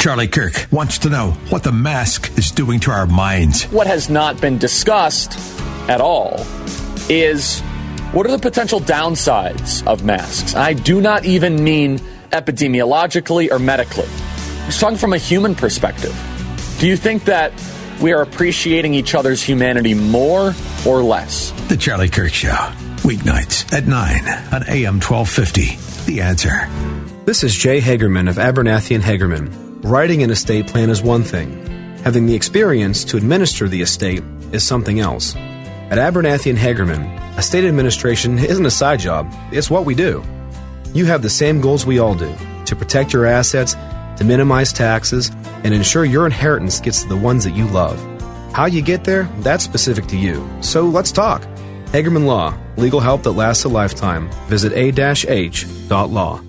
Charlie 0.06 0.28
Kirk 0.28 0.68
wants 0.70 0.98
to 0.98 1.10
know 1.10 1.32
what 1.48 1.64
the 1.64 1.72
mask 1.72 2.38
is 2.38 2.52
doing 2.52 2.78
to 2.78 2.92
our 2.92 3.08
minds. 3.08 3.64
What 3.64 3.88
has 3.88 4.08
not 4.08 4.40
been 4.40 4.56
discussed 4.56 5.36
at 5.88 6.00
all 6.00 6.46
is 7.08 7.60
what 8.12 8.24
are 8.24 8.30
the 8.30 8.38
potential 8.38 8.78
downsides 8.78 9.84
of 9.84 10.04
masks? 10.04 10.54
I 10.54 10.74
do 10.74 11.00
not 11.00 11.24
even 11.24 11.64
mean 11.64 11.98
epidemiologically 12.30 13.50
or 13.50 13.58
medically. 13.58 14.06
I'm 14.66 14.70
talking 14.70 14.96
from 14.96 15.12
a 15.12 15.18
human 15.18 15.56
perspective. 15.56 16.14
Do 16.78 16.86
you 16.86 16.96
think 16.96 17.24
that 17.24 17.52
we 18.00 18.12
are 18.12 18.22
appreciating 18.22 18.94
each 18.94 19.16
other's 19.16 19.42
humanity 19.42 19.94
more 19.94 20.54
or 20.86 21.02
less? 21.02 21.50
The 21.66 21.76
Charlie 21.76 22.10
Kirk 22.10 22.32
Show, 22.32 22.54
weeknights 23.02 23.72
at 23.72 23.88
9 23.88 24.24
on 24.54 24.62
AM 24.68 25.00
1250. 25.00 26.04
The 26.08 26.20
answer. 26.20 26.68
This 27.24 27.42
is 27.42 27.56
Jay 27.56 27.80
Hagerman 27.80 28.30
of 28.30 28.36
Abernathy 28.36 28.94
and 28.94 29.02
Hagerman. 29.02 29.65
Writing 29.86 30.24
an 30.24 30.30
estate 30.32 30.66
plan 30.66 30.90
is 30.90 31.00
one 31.00 31.22
thing. 31.22 31.64
Having 31.98 32.26
the 32.26 32.34
experience 32.34 33.04
to 33.04 33.16
administer 33.16 33.68
the 33.68 33.82
estate 33.82 34.24
is 34.50 34.64
something 34.64 34.98
else. 34.98 35.36
At 35.36 35.98
Abernathy 35.98 36.50
and 36.50 36.58
Hagerman, 36.58 37.38
estate 37.38 37.62
administration 37.62 38.36
isn't 38.36 38.66
a 38.66 38.70
side 38.70 38.98
job, 38.98 39.32
it's 39.52 39.70
what 39.70 39.84
we 39.84 39.94
do. 39.94 40.24
You 40.92 41.04
have 41.04 41.22
the 41.22 41.30
same 41.30 41.60
goals 41.60 41.86
we 41.86 42.00
all 42.00 42.16
do 42.16 42.34
to 42.64 42.74
protect 42.74 43.12
your 43.12 43.26
assets, 43.26 43.74
to 44.16 44.24
minimize 44.24 44.72
taxes, 44.72 45.30
and 45.62 45.72
ensure 45.72 46.04
your 46.04 46.26
inheritance 46.26 46.80
gets 46.80 47.02
to 47.02 47.08
the 47.08 47.16
ones 47.16 47.44
that 47.44 47.54
you 47.54 47.68
love. 47.68 47.96
How 48.52 48.66
you 48.66 48.82
get 48.82 49.04
there, 49.04 49.30
that's 49.38 49.62
specific 49.62 50.06
to 50.06 50.16
you. 50.16 50.44
So 50.62 50.82
let's 50.82 51.12
talk. 51.12 51.42
Hagerman 51.92 52.26
Law, 52.26 52.58
legal 52.76 52.98
help 52.98 53.22
that 53.22 53.38
lasts 53.38 53.62
a 53.62 53.68
lifetime. 53.68 54.32
Visit 54.48 54.72
a-h.law. 54.72 56.42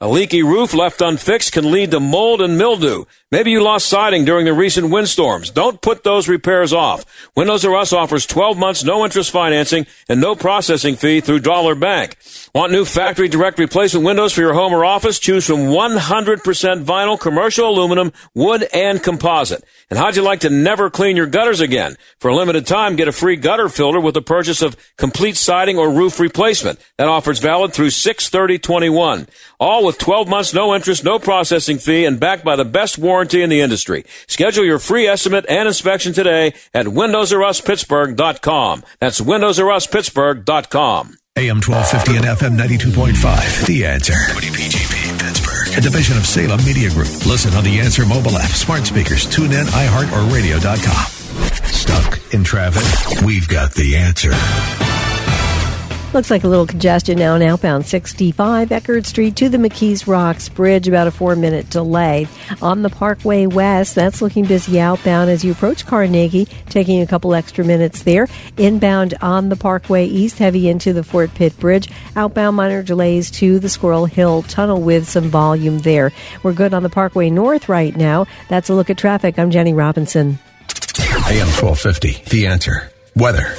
A 0.00 0.06
leaky 0.06 0.44
roof 0.44 0.74
left 0.74 1.00
unfixed 1.00 1.50
can 1.50 1.72
lead 1.72 1.90
to 1.90 1.98
mold 1.98 2.40
and 2.40 2.56
mildew. 2.56 3.06
Maybe 3.32 3.50
you 3.50 3.60
lost 3.60 3.88
siding 3.88 4.24
during 4.24 4.44
the 4.44 4.52
recent 4.52 4.90
windstorms. 4.90 5.50
Don't 5.50 5.80
put 5.80 6.04
those 6.04 6.28
repairs 6.28 6.72
off. 6.72 7.04
Windows 7.34 7.64
R 7.64 7.74
Us 7.74 7.92
offers 7.92 8.24
12 8.24 8.56
months 8.56 8.84
no 8.84 9.04
interest 9.04 9.32
financing 9.32 9.88
and 10.08 10.20
no 10.20 10.36
processing 10.36 10.94
fee 10.94 11.20
through 11.20 11.40
Dollar 11.40 11.74
Bank. 11.74 12.16
Want 12.58 12.72
new 12.72 12.84
factory 12.84 13.28
direct 13.28 13.60
replacement 13.60 14.04
windows 14.04 14.32
for 14.32 14.40
your 14.40 14.52
home 14.52 14.72
or 14.72 14.84
office? 14.84 15.20
Choose 15.20 15.46
from 15.46 15.68
100% 15.68 16.42
vinyl, 16.84 17.20
commercial 17.20 17.68
aluminum, 17.68 18.12
wood, 18.34 18.66
and 18.74 19.00
composite. 19.00 19.62
And 19.90 19.96
how'd 19.96 20.16
you 20.16 20.22
like 20.22 20.40
to 20.40 20.50
never 20.50 20.90
clean 20.90 21.16
your 21.16 21.28
gutters 21.28 21.60
again? 21.60 21.96
For 22.18 22.32
a 22.32 22.34
limited 22.34 22.66
time, 22.66 22.96
get 22.96 23.06
a 23.06 23.12
free 23.12 23.36
gutter 23.36 23.68
filter 23.68 24.00
with 24.00 24.14
the 24.14 24.22
purchase 24.22 24.60
of 24.60 24.76
complete 24.96 25.36
siding 25.36 25.78
or 25.78 25.88
roof 25.88 26.18
replacement. 26.18 26.80
That 26.96 27.06
offer's 27.06 27.38
valid 27.38 27.74
through 27.74 27.90
63021. 27.90 29.28
All 29.60 29.84
with 29.84 29.98
12 29.98 30.26
months 30.26 30.52
no 30.52 30.74
interest, 30.74 31.04
no 31.04 31.20
processing 31.20 31.78
fee, 31.78 32.06
and 32.06 32.18
backed 32.18 32.44
by 32.44 32.56
the 32.56 32.64
best 32.64 32.98
warranty 32.98 33.40
in 33.40 33.50
the 33.50 33.60
industry. 33.60 34.04
Schedule 34.26 34.64
your 34.64 34.80
free 34.80 35.06
estimate 35.06 35.46
and 35.48 35.68
inspection 35.68 36.12
today 36.12 36.54
at 36.74 36.86
windowsruspittsburgh.com. 36.86 38.82
That's 38.98 39.20
windowsruspittsburgh.com. 39.20 41.18
AM 41.38 41.60
1250 41.62 42.16
and 42.16 42.26
FM 42.26 42.58
92.5. 42.58 43.66
The 43.66 43.86
answer. 43.86 44.12
WPGP 44.12 45.20
Pittsburgh. 45.20 45.78
A 45.78 45.80
division 45.80 46.16
of 46.16 46.26
Salem 46.26 46.58
Media 46.64 46.90
Group. 46.90 47.06
Listen 47.26 47.54
on 47.54 47.62
the 47.62 47.78
Answer 47.78 48.04
mobile 48.04 48.36
app, 48.36 48.50
smart 48.50 48.84
speakers, 48.84 49.24
tune 49.24 49.52
in, 49.52 49.66
iHeart, 49.66 50.10
or 50.10 50.34
radio.com. 50.34 51.06
Stuck 51.70 52.34
in 52.34 52.42
traffic? 52.42 53.22
We've 53.24 53.46
got 53.46 53.72
the 53.74 53.94
answer. 53.96 54.32
Looks 56.14 56.30
like 56.30 56.44
a 56.44 56.48
little 56.48 56.66
congestion 56.66 57.18
now 57.18 57.34
in 57.34 57.42
outbound 57.42 57.84
65 57.84 58.72
Eckert 58.72 59.04
Street 59.04 59.36
to 59.36 59.50
the 59.50 59.58
McKees 59.58 60.06
Rocks 60.06 60.48
Bridge, 60.48 60.88
about 60.88 61.06
a 61.06 61.10
four 61.10 61.36
minute 61.36 61.68
delay. 61.68 62.26
On 62.62 62.80
the 62.80 62.88
Parkway 62.88 63.44
West, 63.44 63.94
that's 63.94 64.22
looking 64.22 64.46
busy 64.46 64.80
outbound 64.80 65.28
as 65.28 65.44
you 65.44 65.52
approach 65.52 65.84
Carnegie, 65.84 66.46
taking 66.70 67.02
a 67.02 67.06
couple 67.06 67.34
extra 67.34 67.62
minutes 67.62 68.04
there. 68.04 68.26
Inbound 68.56 69.14
on 69.20 69.50
the 69.50 69.56
Parkway 69.56 70.06
East, 70.06 70.38
heavy 70.38 70.70
into 70.70 70.94
the 70.94 71.04
Fort 71.04 71.34
Pitt 71.34 71.58
Bridge. 71.60 71.90
Outbound 72.16 72.56
minor 72.56 72.82
delays 72.82 73.30
to 73.32 73.58
the 73.58 73.68
Squirrel 73.68 74.06
Hill 74.06 74.42
Tunnel 74.44 74.80
with 74.80 75.06
some 75.06 75.24
volume 75.24 75.80
there. 75.80 76.10
We're 76.42 76.54
good 76.54 76.72
on 76.72 76.82
the 76.82 76.88
Parkway 76.88 77.28
North 77.28 77.68
right 77.68 77.94
now. 77.94 78.26
That's 78.48 78.70
a 78.70 78.74
look 78.74 78.88
at 78.88 78.96
traffic. 78.96 79.38
I'm 79.38 79.50
Jenny 79.50 79.74
Robinson. 79.74 80.38
AM 81.28 81.48
1250, 81.48 82.30
the 82.30 82.46
answer. 82.46 82.90
Weather. 83.14 83.54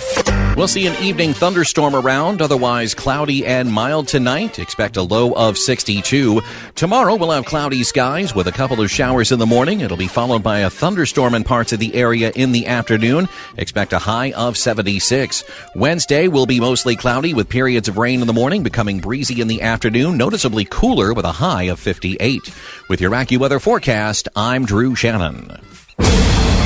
We'll 0.60 0.68
see 0.68 0.88
an 0.88 1.02
evening 1.02 1.34
thunderstorm 1.34 1.96
around, 1.96 2.42
otherwise 2.42 2.94
cloudy 2.94 3.46
and 3.46 3.72
mild 3.72 4.10
tonight. 4.10 4.60
Expect 4.60 4.98
a 4.98 5.02
low 5.02 5.32
of 5.32 5.58
62. 5.58 6.42
Tomorrow 6.76 7.16
we'll 7.16 7.32
have 7.32 7.46
cloudy 7.46 7.82
skies 7.86 8.36
with 8.36 8.46
a 8.46 8.52
couple 8.52 8.82
of 8.82 8.92
showers 8.92 9.32
in 9.32 9.40
the 9.40 9.46
morning. 9.46 9.80
It'll 9.80 9.96
be 9.96 10.10
followed 10.10 10.44
by 10.44 10.60
a 10.60 10.70
thunderstorm 10.70 11.34
in 11.34 11.46
parts 11.46 11.72
of 11.72 11.80
the 11.80 11.96
area 11.96 12.34
in 12.36 12.52
the 12.52 12.68
afternoon. 12.68 13.30
Expect 13.56 13.94
a 13.94 14.00
high 14.00 14.34
of 14.34 14.58
76. 14.58 15.46
Wednesday 15.76 16.28
will 16.28 16.46
be 16.46 16.60
mostly 16.60 16.98
cloudy 16.98 17.34
with 17.34 17.48
periods 17.48 17.88
of 17.88 17.98
rain 17.98 18.20
in 18.20 18.28
the 18.28 18.34
morning, 18.34 18.62
becoming 18.62 19.00
breezy 19.00 19.40
in 19.40 19.48
the 19.48 19.62
afternoon, 19.62 20.18
noticeably 20.18 20.66
cooler 20.66 21.14
with 21.14 21.24
a 21.24 21.32
high 21.32 21.70
of 21.70 21.80
58. 21.80 22.54
With 22.90 23.00
your 23.00 23.12
AccuWeather 23.12 23.62
forecast, 23.62 24.28
I'm 24.36 24.66
Drew 24.66 24.94
Shannon. 24.94 25.58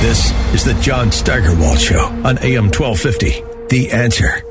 This 0.00 0.32
is 0.52 0.64
the 0.64 0.76
John 0.82 1.12
Steigerwald 1.12 1.78
Show 1.78 2.06
on 2.24 2.38
AM 2.38 2.72
1250. 2.72 3.53
The 3.68 3.90
answer. 3.92 4.42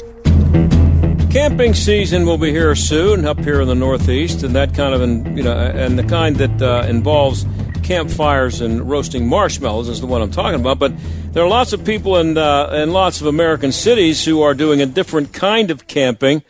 Camping 1.32 1.74
season 1.74 2.26
will 2.26 2.38
be 2.38 2.52
here 2.52 2.76
soon 2.76 3.26
up 3.26 3.40
here 3.40 3.62
in 3.62 3.68
the 3.68 3.76
Northeast, 3.76 4.44
and 4.44 4.56
that 4.56 4.74
kind 4.74 4.94
of, 4.94 5.02
in, 5.02 5.38
you 5.38 5.44
know, 5.44 5.54
and 5.54 5.98
the 5.98 6.04
kind 6.04 6.36
that 6.38 6.62
uh, 6.62 6.86
involves 6.88 7.46
campfires 7.84 8.62
and 8.62 8.90
roasting 8.90 9.28
marshmallows 9.28 9.90
is 9.90 10.00
the 10.00 10.08
one 10.08 10.22
I'm 10.22 10.32
talking 10.32 10.60
about. 10.60 10.80
But 10.80 10.94
there 11.32 11.44
are 11.44 11.48
lots 11.50 11.74
of 11.74 11.86
people 11.86 12.18
in 12.18 12.38
uh, 12.38 12.70
in 12.74 12.92
lots 12.92 13.22
of 13.22 13.28
American 13.28 13.72
cities 13.72 14.26
who 14.26 14.42
are 14.42 14.54
doing 14.54 14.82
a 14.82 14.86
different 14.86 15.34
kind 15.34 15.72
of 15.72 15.88
camping. 15.88 16.44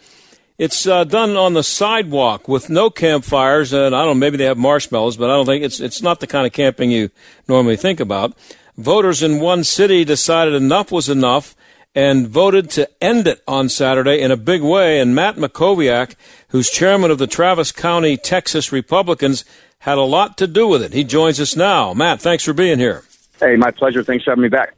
It's 0.58 0.86
uh, 0.86 1.04
done 1.04 1.36
on 1.36 1.54
the 1.54 1.64
sidewalk 1.64 2.48
with 2.48 2.70
no 2.70 2.90
campfires, 2.90 3.74
and 3.74 3.96
I 3.96 4.06
don't 4.06 4.16
know, 4.16 4.20
maybe 4.20 4.38
they 4.38 4.46
have 4.46 4.58
marshmallows, 4.58 5.18
but 5.18 5.30
I 5.30 5.34
don't 5.34 5.46
think 5.46 5.64
it's 5.64 5.80
it's 5.80 6.02
not 6.02 6.20
the 6.20 6.28
kind 6.28 6.46
of 6.46 6.54
camping 6.54 6.92
you 6.92 7.10
normally 7.48 7.76
think 7.76 8.00
about. 8.00 8.38
Voters 8.78 9.22
in 9.22 9.40
one 9.40 9.64
city 9.64 10.04
decided 10.04 10.54
enough 10.54 10.92
was 10.92 11.10
enough 11.10 11.56
and 11.96 12.28
voted 12.28 12.70
to 12.72 12.90
end 13.04 13.28
it 13.28 13.42
on 13.48 13.70
Saturday 13.70 14.20
in 14.20 14.32
a 14.32 14.38
big 14.38 14.62
way. 14.62 15.00
And 15.00 15.14
Matt 15.14 15.36
Mackowiak, 15.36 16.16
who's 16.50 16.70
chairman 16.70 17.12
of 17.12 17.18
the 17.18 17.28
Travis 17.28 17.72
County, 17.72 18.18
Texas 18.18 18.72
Republicans, 18.72 19.46
had 19.80 19.98
a 19.98 20.02
lot 20.02 20.38
to 20.38 20.48
do 20.48 20.68
with 20.68 20.82
it. 20.82 20.94
He 20.94 21.04
joins 21.04 21.40
us 21.40 21.56
now. 21.56 21.94
Matt, 21.94 22.22
thanks 22.22 22.44
for 22.44 22.54
being 22.54 22.80
here. 22.80 23.04
Hey, 23.40 23.56
my 23.56 23.72
pleasure. 23.72 24.04
Thanks 24.04 24.24
for 24.24 24.32
having 24.32 24.44
me 24.44 24.50
back. 24.50 24.74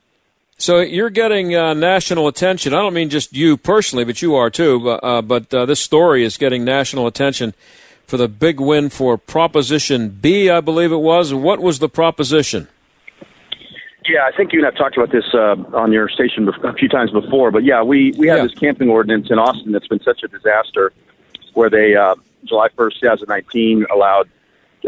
So 0.57 0.79
you're 0.79 1.09
getting 1.09 1.53
uh, 1.55 1.73
national 1.73 2.27
attention. 2.27 2.73
I 2.73 2.81
don't 2.81 2.93
mean 2.93 3.09
just 3.09 3.33
you 3.33 3.57
personally, 3.57 4.05
but 4.05 4.21
you 4.21 4.35
are 4.35 4.49
too. 4.49 4.89
Uh, 4.89 5.21
but 5.21 5.53
uh, 5.53 5.65
this 5.65 5.81
story 5.81 6.23
is 6.23 6.37
getting 6.37 6.63
national 6.63 7.07
attention 7.07 7.53
for 8.07 8.17
the 8.17 8.27
big 8.27 8.59
win 8.59 8.89
for 8.89 9.17
Proposition 9.17 10.09
B, 10.09 10.49
I 10.49 10.61
believe 10.61 10.91
it 10.91 10.97
was. 10.97 11.33
What 11.33 11.59
was 11.59 11.79
the 11.79 11.89
proposition? 11.89 12.67
Yeah, 14.07 14.25
I 14.31 14.35
think 14.35 14.53
you 14.53 14.59
and 14.59 14.67
I've 14.67 14.75
talked 14.75 14.97
about 14.97 15.11
this 15.11 15.33
uh, 15.33 15.55
on 15.73 15.91
your 15.91 16.09
station 16.09 16.47
a 16.63 16.73
few 16.73 16.87
times 16.87 17.11
before. 17.11 17.49
But 17.51 17.63
yeah, 17.63 17.81
we 17.81 18.13
we 18.17 18.27
have 18.27 18.37
yeah. 18.37 18.43
this 18.43 18.53
camping 18.53 18.89
ordinance 18.89 19.29
in 19.31 19.39
Austin 19.39 19.71
that's 19.71 19.87
been 19.87 20.03
such 20.03 20.21
a 20.23 20.27
disaster, 20.27 20.93
where 21.53 21.69
they 21.69 21.95
uh, 21.95 22.15
July 22.43 22.69
1st, 22.77 22.99
2019, 23.01 23.85
allowed 23.91 24.29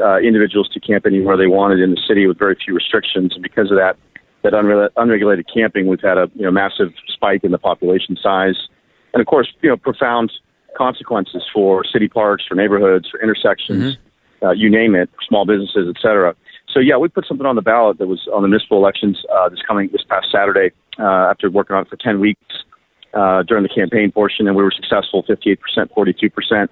uh, 0.02 0.18
individuals 0.18 0.70
to 0.70 0.80
camp 0.80 1.06
anywhere 1.06 1.36
they 1.36 1.48
wanted 1.48 1.80
in 1.80 1.92
the 1.92 2.02
city 2.08 2.28
with 2.28 2.38
very 2.38 2.56
few 2.56 2.76
restrictions, 2.76 3.34
and 3.34 3.42
because 3.42 3.72
of 3.72 3.78
that, 3.78 3.98
that 4.44 4.54
unre- 4.54 4.90
unregulated 4.98 5.48
camping, 5.52 5.88
we've 5.88 6.02
had 6.02 6.18
a 6.18 6.30
you 6.36 6.44
know 6.44 6.52
massive 6.52 6.94
spike 7.08 7.44
in 7.44 7.52
the 7.52 7.58
population 7.58 8.18
size, 8.22 8.68
and 9.14 9.22
of 9.22 9.28
course, 9.28 9.52
you 9.62 9.70
know, 9.70 9.78
profound 9.78 10.32
consequences 10.78 11.44
for 11.52 11.84
city 11.84 12.08
parks, 12.08 12.46
for 12.48 12.54
neighborhoods, 12.54 13.10
for 13.10 13.20
intersections, 13.20 13.96
mm-hmm. 13.96 14.46
uh, 14.46 14.52
you 14.52 14.70
name 14.70 14.94
it, 14.94 15.10
small 15.28 15.46
businesses, 15.46 15.88
et 15.90 16.00
cetera. 16.00 16.36
So 16.70 16.80
yeah, 16.80 16.98
we 16.98 17.08
put 17.08 17.26
something 17.28 17.46
on 17.46 17.56
the 17.56 17.62
ballot 17.62 17.98
that 17.98 18.08
was 18.08 18.28
on 18.34 18.42
the 18.42 18.48
municipal 18.48 18.78
elections 18.78 19.24
uh, 19.34 19.50
this 19.50 19.62
coming 19.66 19.90
this 19.92 20.04
past 20.04 20.28
Saturday 20.32 20.72
uh, 21.00 21.32
after 21.32 21.50
working 21.50 21.76
on 21.76 21.84
it 21.84 21.90
for 21.90 21.96
10 21.96 22.20
weeks 22.20 22.42
uh, 23.14 23.44
during 23.44 23.64
the 23.64 23.70
campaign 23.70 24.12
portion, 24.12 24.48
and 24.48 24.56
we 24.56 24.64
were 24.64 24.72
successful 24.72 25.24
58%, 25.24 25.58
42%, 25.96 26.70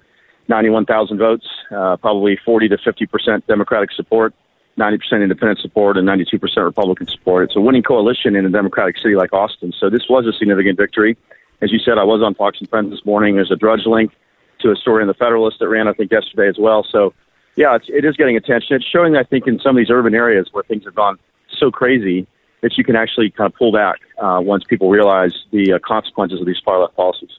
91,000 0.48 1.18
votes, 1.18 1.46
uh, 1.74 1.96
probably 1.96 2.38
40 2.44 2.68
to 2.68 2.76
50% 2.76 3.46
Democratic 3.46 3.90
support, 3.92 4.34
90% 4.78 5.22
independent 5.22 5.58
support, 5.60 5.96
and 5.96 6.06
92% 6.06 6.40
Republican 6.64 7.08
support. 7.08 7.44
It's 7.44 7.56
a 7.56 7.60
winning 7.60 7.82
coalition 7.82 8.36
in 8.36 8.44
a 8.44 8.50
Democratic 8.50 8.98
city 8.98 9.16
like 9.16 9.32
Austin. 9.32 9.72
So 9.78 9.88
this 9.88 10.08
was 10.08 10.26
a 10.26 10.32
significant 10.32 10.76
victory. 10.76 11.16
As 11.62 11.72
you 11.72 11.78
said, 11.78 11.96
I 11.98 12.04
was 12.04 12.22
on 12.22 12.34
Fox 12.34 12.60
and 12.60 12.68
Friends 12.68 12.90
this 12.90 13.04
morning. 13.06 13.36
There's 13.36 13.50
a 13.50 13.56
drudge 13.56 13.86
link 13.86 14.12
to 14.60 14.70
a 14.70 14.76
story 14.76 15.02
in 15.02 15.08
the 15.08 15.14
Federalist 15.14 15.58
that 15.60 15.68
ran, 15.68 15.88
I 15.88 15.94
think, 15.94 16.12
yesterday 16.12 16.48
as 16.48 16.58
well. 16.58 16.86
So 16.88 17.14
yeah, 17.56 17.74
it's, 17.74 17.86
it 17.88 18.04
is 18.04 18.16
getting 18.16 18.36
attention. 18.36 18.76
It's 18.76 18.86
showing, 18.86 19.16
I 19.16 19.22
think, 19.22 19.46
in 19.46 19.58
some 19.60 19.76
of 19.76 19.80
these 19.80 19.90
urban 19.90 20.14
areas 20.14 20.48
where 20.52 20.62
things 20.64 20.84
have 20.84 20.94
gone 20.94 21.18
so 21.58 21.70
crazy 21.70 22.26
that 22.60 22.76
you 22.76 22.84
can 22.84 22.96
actually 22.96 23.30
kind 23.30 23.50
of 23.50 23.58
pull 23.58 23.72
back 23.72 23.98
uh, 24.18 24.40
once 24.42 24.64
people 24.64 24.90
realize 24.90 25.32
the 25.52 25.74
uh, 25.74 25.78
consequences 25.86 26.40
of 26.40 26.46
these 26.46 26.58
far 26.64 26.80
left 26.80 26.96
policies. 26.96 27.30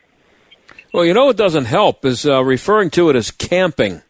Well, 0.94 1.06
you 1.06 1.14
know 1.14 1.26
what 1.26 1.38
doesn't 1.38 1.66
help 1.66 2.06
is 2.06 2.26
uh, 2.26 2.44
referring 2.44 2.90
to 2.92 3.10
it 3.10 3.16
as 3.16 3.30
camping. 3.32 4.02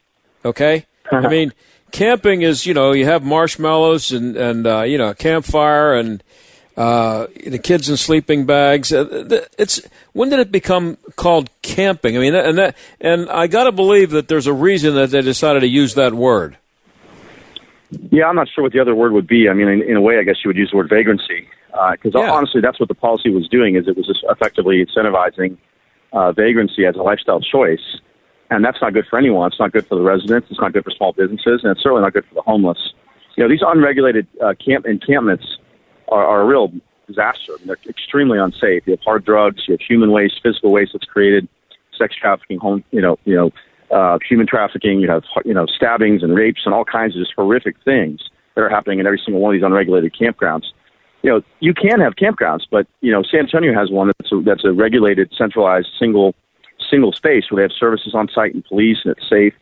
Okay, 0.45 0.85
I 1.11 1.27
mean, 1.27 1.53
camping 1.91 2.41
is 2.41 2.65
you 2.65 2.73
know 2.73 2.93
you 2.93 3.05
have 3.05 3.23
marshmallows 3.23 4.11
and 4.11 4.37
and 4.37 4.67
uh, 4.67 4.83
you 4.83 4.97
know 4.97 5.09
a 5.09 5.15
campfire 5.15 5.95
and 5.95 6.23
uh, 6.77 7.25
the 7.45 7.57
kids 7.57 7.89
in 7.89 7.97
sleeping 7.97 8.45
bags. 8.45 8.93
Uh, 8.93 9.45
it's 9.57 9.81
when 10.13 10.29
did 10.29 10.39
it 10.39 10.51
become 10.51 10.97
called 11.15 11.49
camping? 11.63 12.15
I 12.15 12.19
mean, 12.19 12.35
and 12.35 12.57
that, 12.59 12.77
and 13.01 13.29
I 13.29 13.47
got 13.47 13.63
to 13.63 13.71
believe 13.71 14.11
that 14.11 14.27
there's 14.27 14.45
a 14.45 14.53
reason 14.53 14.93
that 14.95 15.09
they 15.09 15.21
decided 15.21 15.61
to 15.61 15.67
use 15.67 15.95
that 15.95 16.13
word. 16.13 16.57
Yeah, 18.11 18.25
I'm 18.25 18.35
not 18.35 18.47
sure 18.53 18.63
what 18.63 18.73
the 18.73 18.79
other 18.79 18.93
word 18.93 19.13
would 19.13 19.27
be. 19.27 19.49
I 19.49 19.53
mean, 19.53 19.67
in, 19.67 19.81
in 19.81 19.95
a 19.95 20.01
way, 20.01 20.19
I 20.19 20.23
guess 20.23 20.35
you 20.43 20.49
would 20.49 20.57
use 20.57 20.69
the 20.71 20.77
word 20.77 20.89
vagrancy, 20.89 21.47
because 21.71 22.13
uh, 22.13 22.19
yeah. 22.19 22.31
honestly, 22.31 22.61
that's 22.61 22.79
what 22.79 22.89
the 22.89 22.95
policy 22.95 23.31
was 23.31 23.47
doing. 23.47 23.75
Is 23.75 23.87
it 23.87 23.97
was 23.97 24.05
just 24.05 24.23
effectively 24.29 24.85
incentivizing 24.85 25.57
uh, 26.13 26.31
vagrancy 26.31 26.85
as 26.85 26.95
a 26.95 27.01
lifestyle 27.01 27.41
choice, 27.41 27.99
and 28.51 28.63
that's 28.63 28.77
not 28.81 28.93
good 28.93 29.05
for 29.09 29.17
anyone. 29.17 29.47
It's 29.47 29.59
not 29.59 29.71
good 29.71 29.87
for 29.87 29.95
the 29.95 30.03
residents. 30.03 30.47
It's 30.51 30.59
not 30.59 30.73
good 30.73 30.83
for 30.83 30.91
small 30.91 31.13
businesses, 31.13 31.61
and 31.63 31.71
it's 31.71 31.81
certainly 31.81 32.03
not 32.03 32.13
good 32.13 32.25
for 32.25 32.35
the 32.35 32.41
homeless. 32.41 32.93
You 33.35 33.43
know, 33.43 33.49
these 33.49 33.63
unregulated 33.65 34.27
uh, 34.43 34.53
camp 34.63 34.85
encampments 34.85 35.57
are, 36.09 36.25
are 36.25 36.41
a 36.41 36.45
real 36.45 36.71
disaster. 37.07 37.53
I 37.53 37.57
mean, 37.57 37.67
they're 37.67 37.77
extremely 37.87 38.37
unsafe. 38.37 38.83
You 38.85 38.91
have 38.91 39.01
hard 39.01 39.25
drugs, 39.25 39.63
you 39.67 39.73
have 39.73 39.81
human 39.81 40.11
waste, 40.11 40.41
physical 40.43 40.71
waste 40.71 40.93
that's 40.93 41.05
created, 41.05 41.47
sex 41.97 42.15
trafficking, 42.15 42.59
home, 42.59 42.83
you 42.91 43.01
know, 43.01 43.17
you 43.25 43.35
know, 43.35 43.51
uh, 43.91 44.19
human 44.27 44.45
trafficking. 44.45 44.99
You 44.99 45.09
have 45.09 45.23
you 45.45 45.53
know 45.53 45.65
stabbings 45.65 46.23
and 46.23 46.35
rapes 46.35 46.61
and 46.65 46.73
all 46.73 46.85
kinds 46.85 47.15
of 47.15 47.21
just 47.21 47.33
horrific 47.35 47.75
things 47.83 48.29
that 48.55 48.61
are 48.61 48.69
happening 48.69 48.99
in 48.99 49.05
every 49.07 49.21
single 49.23 49.41
one 49.41 49.53
of 49.53 49.59
these 49.59 49.65
unregulated 49.65 50.13
campgrounds. 50.13 50.65
You 51.23 51.31
know, 51.31 51.41
you 51.59 51.73
can 51.73 51.99
have 51.99 52.15
campgrounds, 52.15 52.63
but 52.69 52.87
you 53.01 53.11
know, 53.11 53.23
San 53.23 53.41
Antonio 53.41 53.73
has 53.73 53.89
one 53.89 54.11
that's 54.19 54.31
a, 54.31 54.41
that's 54.41 54.65
a 54.65 54.73
regulated, 54.73 55.33
centralized, 55.37 55.89
single 55.97 56.35
single 56.89 57.11
space 57.11 57.45
where 57.49 57.57
they 57.57 57.63
have 57.63 57.77
services 57.77 58.13
on 58.13 58.29
site 58.29 58.53
and 58.53 58.63
police 58.63 58.99
and 59.03 59.15
it's 59.17 59.27
safe. 59.29 59.53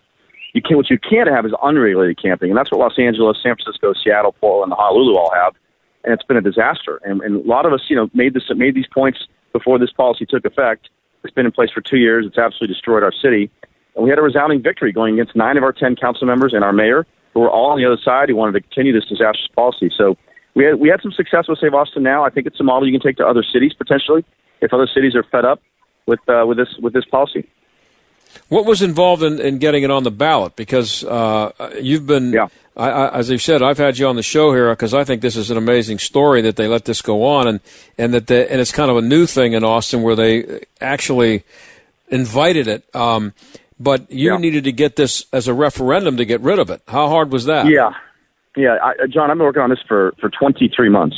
You 0.53 0.61
can 0.61 0.77
what 0.77 0.89
you 0.89 0.97
can't 0.97 1.29
have 1.29 1.45
is 1.45 1.53
unregulated 1.61 2.21
camping, 2.21 2.49
and 2.49 2.57
that's 2.57 2.71
what 2.71 2.79
Los 2.79 2.97
Angeles, 2.97 3.37
San 3.43 3.55
Francisco, 3.55 3.93
Seattle, 3.93 4.33
Portland, 4.33 4.71
and 4.71 4.79
Honolulu 4.79 5.17
all 5.17 5.31
have 5.33 5.53
and 6.05 6.13
it's 6.13 6.23
been 6.23 6.37
a 6.37 6.41
disaster. 6.41 7.01
And, 7.03 7.21
and 7.21 7.43
a 7.43 7.47
lot 7.47 7.65
of 7.65 7.73
us, 7.73 7.81
you 7.89 7.95
know, 7.95 8.09
made 8.13 8.33
this 8.33 8.43
made 8.55 8.75
these 8.75 8.87
points 8.87 9.27
before 9.51 9.77
this 9.79 9.91
policy 9.91 10.25
took 10.25 10.45
effect. 10.45 10.89
It's 11.23 11.33
been 11.33 11.45
in 11.45 11.51
place 11.51 11.71
for 11.71 11.81
two 11.81 11.97
years. 11.97 12.25
It's 12.25 12.37
absolutely 12.37 12.73
destroyed 12.73 13.03
our 13.03 13.11
city. 13.11 13.49
And 13.95 14.03
we 14.03 14.09
had 14.09 14.19
a 14.19 14.21
resounding 14.21 14.61
victory 14.61 14.91
going 14.91 15.15
against 15.15 15.35
nine 15.35 15.57
of 15.57 15.63
our 15.63 15.73
ten 15.73 15.95
council 15.95 16.27
members 16.27 16.53
and 16.53 16.63
our 16.63 16.73
mayor, 16.73 17.05
who 17.33 17.39
were 17.39 17.49
all 17.49 17.71
on 17.71 17.77
the 17.77 17.85
other 17.85 17.97
side 17.97 18.29
who 18.29 18.35
wanted 18.35 18.53
to 18.53 18.61
continue 18.61 18.93
this 18.93 19.05
disastrous 19.05 19.49
policy. 19.55 19.89
So 19.97 20.17
we 20.53 20.63
had 20.63 20.75
we 20.75 20.89
had 20.89 21.01
some 21.01 21.11
success 21.11 21.47
with 21.47 21.59
Save 21.59 21.73
Austin 21.73 22.03
Now. 22.03 22.23
I 22.23 22.29
think 22.29 22.45
it's 22.47 22.59
a 22.59 22.63
model 22.63 22.87
you 22.87 22.97
can 22.97 23.05
take 23.05 23.17
to 23.17 23.25
other 23.25 23.43
cities 23.43 23.73
potentially 23.73 24.23
if 24.61 24.71
other 24.73 24.87
cities 24.87 25.15
are 25.15 25.23
fed 25.23 25.45
up 25.45 25.61
with 26.05 26.19
uh, 26.29 26.45
with 26.47 26.57
this 26.57 26.69
with 26.79 26.93
this 26.93 27.05
policy. 27.05 27.49
What 28.49 28.65
was 28.65 28.81
involved 28.81 29.23
in, 29.23 29.39
in 29.39 29.59
getting 29.59 29.83
it 29.83 29.91
on 29.91 30.03
the 30.03 30.11
ballot? 30.11 30.55
Because 30.55 31.05
uh, 31.05 31.51
you've 31.81 32.05
been, 32.05 32.33
yeah. 32.33 32.47
I, 32.75 32.89
I, 32.89 33.19
as 33.19 33.29
you 33.29 33.37
said, 33.37 33.61
I've 33.61 33.77
had 33.77 33.97
you 33.97 34.07
on 34.07 34.15
the 34.15 34.23
show 34.23 34.53
here 34.53 34.69
because 34.71 34.93
I 34.93 35.03
think 35.03 35.21
this 35.21 35.35
is 35.35 35.49
an 35.49 35.57
amazing 35.57 35.99
story 35.99 36.41
that 36.41 36.55
they 36.55 36.67
let 36.67 36.85
this 36.85 37.01
go 37.01 37.25
on, 37.25 37.47
and 37.47 37.59
and 37.97 38.13
that 38.13 38.27
they, 38.27 38.47
and 38.47 38.59
it's 38.59 38.71
kind 38.71 38.91
of 38.91 38.97
a 38.97 39.01
new 39.01 39.25
thing 39.25 39.53
in 39.53 39.63
Austin 39.63 40.01
where 40.01 40.15
they 40.15 40.65
actually 40.81 41.43
invited 42.09 42.67
it. 42.67 42.95
Um, 42.95 43.33
but 43.79 44.09
you 44.11 44.31
yeah. 44.31 44.37
needed 44.37 44.63
to 44.65 44.71
get 44.71 44.95
this 44.95 45.25
as 45.33 45.47
a 45.47 45.53
referendum 45.53 46.17
to 46.17 46.25
get 46.25 46.41
rid 46.41 46.59
of 46.59 46.69
it. 46.69 46.81
How 46.87 47.09
hard 47.09 47.31
was 47.31 47.45
that? 47.45 47.67
Yeah, 47.67 47.91
yeah, 48.55 48.77
I, 48.81 49.07
John, 49.07 49.31
I've 49.31 49.37
been 49.37 49.45
working 49.45 49.61
on 49.61 49.69
this 49.69 49.81
for 49.87 50.13
for 50.19 50.29
23 50.29 50.89
months, 50.89 51.17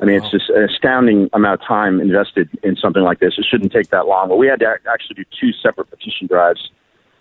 I 0.00 0.04
mean, 0.04 0.16
it's 0.16 0.30
just 0.30 0.48
an 0.50 0.62
astounding 0.62 1.28
amount 1.32 1.60
of 1.60 1.66
time 1.66 2.00
invested 2.00 2.48
in 2.62 2.76
something 2.76 3.02
like 3.02 3.18
this. 3.18 3.34
It 3.36 3.46
shouldn't 3.50 3.72
take 3.72 3.90
that 3.90 4.06
long. 4.06 4.28
But 4.28 4.36
we 4.36 4.46
had 4.46 4.60
to 4.60 4.76
actually 4.90 5.16
do 5.16 5.24
two 5.40 5.52
separate 5.52 5.90
petition 5.90 6.28
drives. 6.28 6.70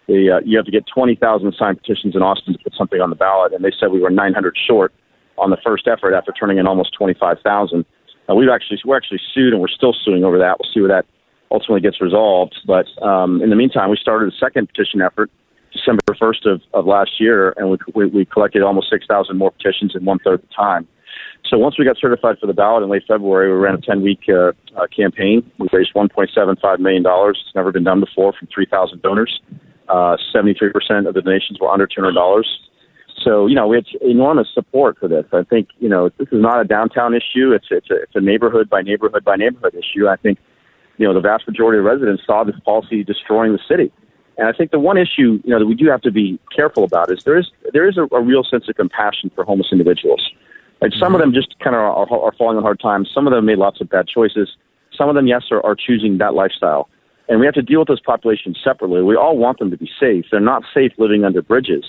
The, 0.07 0.37
uh, 0.37 0.39
you 0.45 0.57
have 0.57 0.65
to 0.65 0.71
get 0.71 0.85
20,000 0.87 1.53
signed 1.57 1.77
petitions 1.77 2.15
in 2.15 2.21
Austin 2.21 2.53
to 2.53 2.59
put 2.63 2.73
something 2.75 3.01
on 3.01 3.09
the 3.09 3.15
ballot, 3.15 3.53
and 3.53 3.63
they 3.63 3.71
said 3.77 3.91
we 3.91 3.99
were 3.99 4.09
900 4.09 4.57
short 4.67 4.93
on 5.37 5.49
the 5.49 5.57
first 5.63 5.87
effort 5.87 6.13
after 6.13 6.31
turning 6.31 6.57
in 6.57 6.65
almost 6.67 6.93
25,000. 6.97 7.85
Uh, 8.29 8.35
we've 8.35 8.49
actually 8.49 8.79
we're 8.85 8.97
actually 8.97 9.19
sued, 9.33 9.53
and 9.53 9.61
we're 9.61 9.67
still 9.67 9.93
suing 9.93 10.23
over 10.23 10.37
that. 10.37 10.57
We'll 10.59 10.71
see 10.73 10.79
where 10.79 10.89
that 10.89 11.05
ultimately 11.51 11.81
gets 11.81 12.01
resolved. 12.01 12.55
But 12.65 12.87
um, 13.01 13.41
in 13.41 13.49
the 13.49 13.55
meantime, 13.55 13.89
we 13.89 13.97
started 13.97 14.33
a 14.33 14.37
second 14.37 14.67
petition 14.67 15.01
effort 15.01 15.29
December 15.71 16.01
1st 16.09 16.53
of, 16.53 16.61
of 16.73 16.85
last 16.85 17.19
year, 17.19 17.53
and 17.57 17.69
we, 17.69 17.77
we, 17.93 18.05
we 18.07 18.25
collected 18.25 18.63
almost 18.63 18.89
6,000 18.89 19.37
more 19.37 19.51
petitions 19.51 19.93
in 19.95 20.05
one 20.05 20.19
third 20.19 20.41
the 20.41 20.47
time. 20.53 20.87
So 21.49 21.57
once 21.57 21.79
we 21.79 21.85
got 21.85 21.97
certified 21.97 22.37
for 22.39 22.47
the 22.47 22.53
ballot 22.53 22.83
in 22.83 22.89
late 22.89 23.03
February, 23.07 23.51
we 23.51 23.57
ran 23.57 23.75
a 23.75 23.81
10 23.81 24.01
week 24.01 24.21
uh, 24.27 24.51
uh, 24.75 24.87
campaign. 24.95 25.49
We 25.59 25.67
raised 25.71 25.93
$1.75 25.93 26.79
million. 26.79 27.03
It's 27.05 27.55
never 27.55 27.71
been 27.71 27.83
done 27.83 27.99
before 27.99 28.33
from 28.33 28.47
3,000 28.53 29.01
donors. 29.01 29.39
Uh, 29.89 30.17
73% 30.33 31.07
of 31.07 31.13
the 31.13 31.21
donations 31.21 31.59
were 31.59 31.69
under 31.69 31.87
$200. 31.87 32.43
So, 33.23 33.47
you 33.47 33.55
know, 33.55 33.73
it's 33.73 33.89
enormous 34.01 34.47
support 34.53 34.97
for 34.99 35.07
this. 35.07 35.25
I 35.33 35.43
think, 35.43 35.69
you 35.79 35.89
know, 35.89 36.09
this 36.17 36.27
is 36.31 36.41
not 36.41 36.61
a 36.61 36.65
downtown 36.65 37.13
issue. 37.13 37.51
It's, 37.51 37.67
it's, 37.71 37.89
a, 37.89 37.95
it's 37.95 38.15
a 38.15 38.21
neighborhood 38.21 38.69
by 38.69 38.81
neighborhood 38.81 39.23
by 39.23 39.35
neighborhood 39.35 39.75
issue. 39.75 40.07
I 40.07 40.17
think, 40.17 40.37
you 40.97 41.07
know, 41.07 41.13
the 41.13 41.21
vast 41.21 41.47
majority 41.47 41.79
of 41.79 41.85
residents 41.85 42.23
saw 42.25 42.43
this 42.43 42.55
policy 42.63 43.03
destroying 43.03 43.53
the 43.53 43.59
city. 43.67 43.91
And 44.37 44.47
I 44.47 44.51
think 44.51 44.71
the 44.71 44.79
one 44.79 44.97
issue, 44.97 45.41
you 45.43 45.49
know, 45.49 45.59
that 45.59 45.65
we 45.65 45.73
do 45.73 45.87
have 45.87 46.01
to 46.01 46.11
be 46.11 46.39
careful 46.55 46.83
about 46.83 47.11
is 47.11 47.23
there 47.23 47.37
is, 47.37 47.49
there 47.73 47.89
is 47.89 47.97
a, 47.97 48.07
a 48.13 48.21
real 48.21 48.43
sense 48.43 48.69
of 48.69 48.75
compassion 48.75 49.31
for 49.33 49.43
homeless 49.43 49.69
individuals. 49.71 50.21
Like 50.79 50.93
some 50.93 51.15
of 51.15 51.21
them 51.21 51.33
just 51.33 51.57
kind 51.59 51.75
of 51.75 51.81
are, 51.81 52.21
are 52.21 52.31
falling 52.33 52.57
on 52.57 52.63
hard 52.63 52.79
times. 52.79 53.09
Some 53.11 53.25
of 53.25 53.33
them 53.33 53.45
made 53.45 53.57
lots 53.57 53.81
of 53.81 53.89
bad 53.89 54.07
choices. 54.07 54.55
Some 54.95 55.09
of 55.09 55.15
them, 55.15 55.25
yes, 55.25 55.43
are, 55.49 55.65
are 55.65 55.75
choosing 55.75 56.19
that 56.19 56.35
lifestyle. 56.35 56.87
And 57.29 57.39
we 57.39 57.45
have 57.45 57.55
to 57.55 57.61
deal 57.61 57.79
with 57.79 57.89
those 57.89 58.01
populations 58.01 58.57
separately. 58.63 59.01
We 59.01 59.15
all 59.15 59.37
want 59.37 59.59
them 59.59 59.69
to 59.71 59.77
be 59.77 59.89
safe. 59.99 60.25
They're 60.31 60.39
not 60.39 60.63
safe 60.73 60.93
living 60.97 61.25
under 61.25 61.41
bridges 61.41 61.83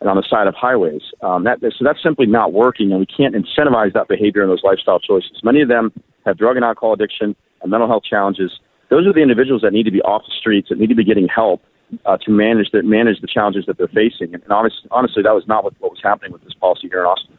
and 0.00 0.10
on 0.10 0.16
the 0.16 0.24
side 0.28 0.46
of 0.46 0.54
highways. 0.54 1.02
Um, 1.22 1.44
that, 1.44 1.60
so 1.60 1.84
that's 1.84 2.02
simply 2.02 2.26
not 2.26 2.52
working, 2.52 2.90
and 2.90 3.00
we 3.00 3.06
can't 3.06 3.34
incentivize 3.34 3.92
that 3.94 4.08
behavior 4.08 4.42
and 4.42 4.50
those 4.50 4.62
lifestyle 4.64 4.98
choices. 4.98 5.40
Many 5.42 5.62
of 5.62 5.68
them 5.68 5.92
have 6.26 6.36
drug 6.36 6.56
and 6.56 6.64
alcohol 6.64 6.92
addiction 6.92 7.34
and 7.62 7.70
mental 7.70 7.88
health 7.88 8.02
challenges. 8.04 8.50
Those 8.90 9.06
are 9.06 9.12
the 9.12 9.22
individuals 9.22 9.62
that 9.62 9.72
need 9.72 9.84
to 9.84 9.90
be 9.90 10.02
off 10.02 10.22
the 10.26 10.34
streets, 10.38 10.68
that 10.68 10.78
need 10.78 10.88
to 10.88 10.94
be 10.94 11.04
getting 11.04 11.28
help 11.28 11.62
uh, 12.04 12.16
to 12.18 12.30
manage 12.30 12.70
the, 12.72 12.82
manage 12.82 13.20
the 13.20 13.28
challenges 13.28 13.64
that 13.66 13.78
they're 13.78 13.88
facing. 13.88 14.34
And, 14.34 14.42
and 14.42 14.52
honest, 14.52 14.76
honestly, 14.90 15.22
that 15.22 15.34
was 15.34 15.44
not 15.46 15.64
what, 15.64 15.74
what 15.80 15.92
was 15.92 16.00
happening 16.02 16.32
with 16.32 16.42
this 16.44 16.54
policy 16.54 16.88
here 16.88 17.00
in 17.00 17.06
Austin. 17.06 17.38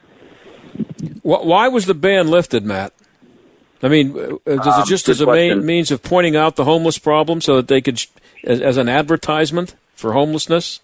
Why 1.21 1.67
was 1.67 1.85
the 1.85 1.93
ban 1.93 2.29
lifted, 2.29 2.65
Matt? 2.65 2.93
I 3.83 3.89
mean, 3.89 4.17
uh, 4.17 4.37
is 4.45 4.77
it 4.77 4.85
just 4.85 5.09
um, 5.09 5.11
as 5.11 5.21
a 5.21 5.25
main 5.25 5.65
means 5.65 5.91
of 5.91 6.01
pointing 6.01 6.37
out 6.37 6.55
the 6.55 6.63
homeless 6.63 6.97
problem 6.97 7.41
so 7.41 7.57
that 7.57 7.67
they 7.67 7.81
could, 7.81 8.03
as, 8.45 8.61
as 8.61 8.77
an 8.77 8.87
advertisement 8.87 9.75
for 9.93 10.13
homelessness? 10.13 10.79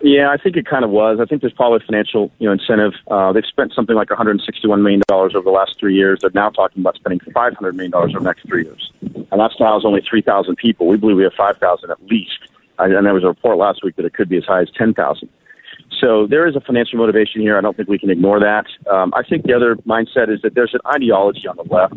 Yeah, 0.00 0.30
I 0.30 0.36
think 0.36 0.56
it 0.56 0.66
kind 0.66 0.84
of 0.84 0.90
was. 0.90 1.20
I 1.20 1.26
think 1.26 1.42
there's 1.42 1.52
probably 1.52 1.78
financial, 1.86 2.32
you 2.38 2.46
know, 2.46 2.52
incentive. 2.52 2.94
Uh, 3.08 3.32
they've 3.32 3.44
spent 3.46 3.72
something 3.72 3.94
like 3.94 4.10
161 4.10 4.82
million 4.82 5.02
dollars 5.06 5.34
over 5.36 5.44
the 5.44 5.50
last 5.50 5.78
three 5.78 5.94
years. 5.94 6.20
They're 6.22 6.30
now 6.34 6.50
talking 6.50 6.82
about 6.82 6.96
spending 6.96 7.20
500 7.20 7.76
million 7.76 7.92
dollars 7.92 8.10
over 8.10 8.20
the 8.20 8.30
next 8.30 8.46
three 8.46 8.64
years, 8.64 8.90
and 9.02 9.40
that's 9.40 9.54
now 9.60 9.78
only 9.84 10.00
3,000 10.00 10.56
people. 10.56 10.88
We 10.88 10.96
believe 10.96 11.16
we 11.16 11.22
have 11.22 11.34
5,000 11.34 11.90
at 11.90 12.02
least, 12.06 12.38
and 12.78 13.06
there 13.06 13.14
was 13.14 13.22
a 13.22 13.28
report 13.28 13.58
last 13.58 13.84
week 13.84 13.94
that 13.96 14.04
it 14.04 14.14
could 14.14 14.28
be 14.28 14.38
as 14.38 14.44
high 14.44 14.62
as 14.62 14.70
10,000. 14.76 15.28
So 16.02 16.26
there 16.26 16.48
is 16.48 16.56
a 16.56 16.60
financial 16.60 16.98
motivation 16.98 17.40
here. 17.42 17.56
I 17.56 17.60
don't 17.60 17.76
think 17.76 17.88
we 17.88 17.98
can 17.98 18.10
ignore 18.10 18.40
that. 18.40 18.66
Um, 18.90 19.12
I 19.14 19.22
think 19.22 19.44
the 19.44 19.54
other 19.54 19.76
mindset 19.86 20.34
is 20.34 20.42
that 20.42 20.54
there's 20.54 20.74
an 20.74 20.80
ideology 20.92 21.46
on 21.46 21.56
the 21.56 21.62
left 21.72 21.94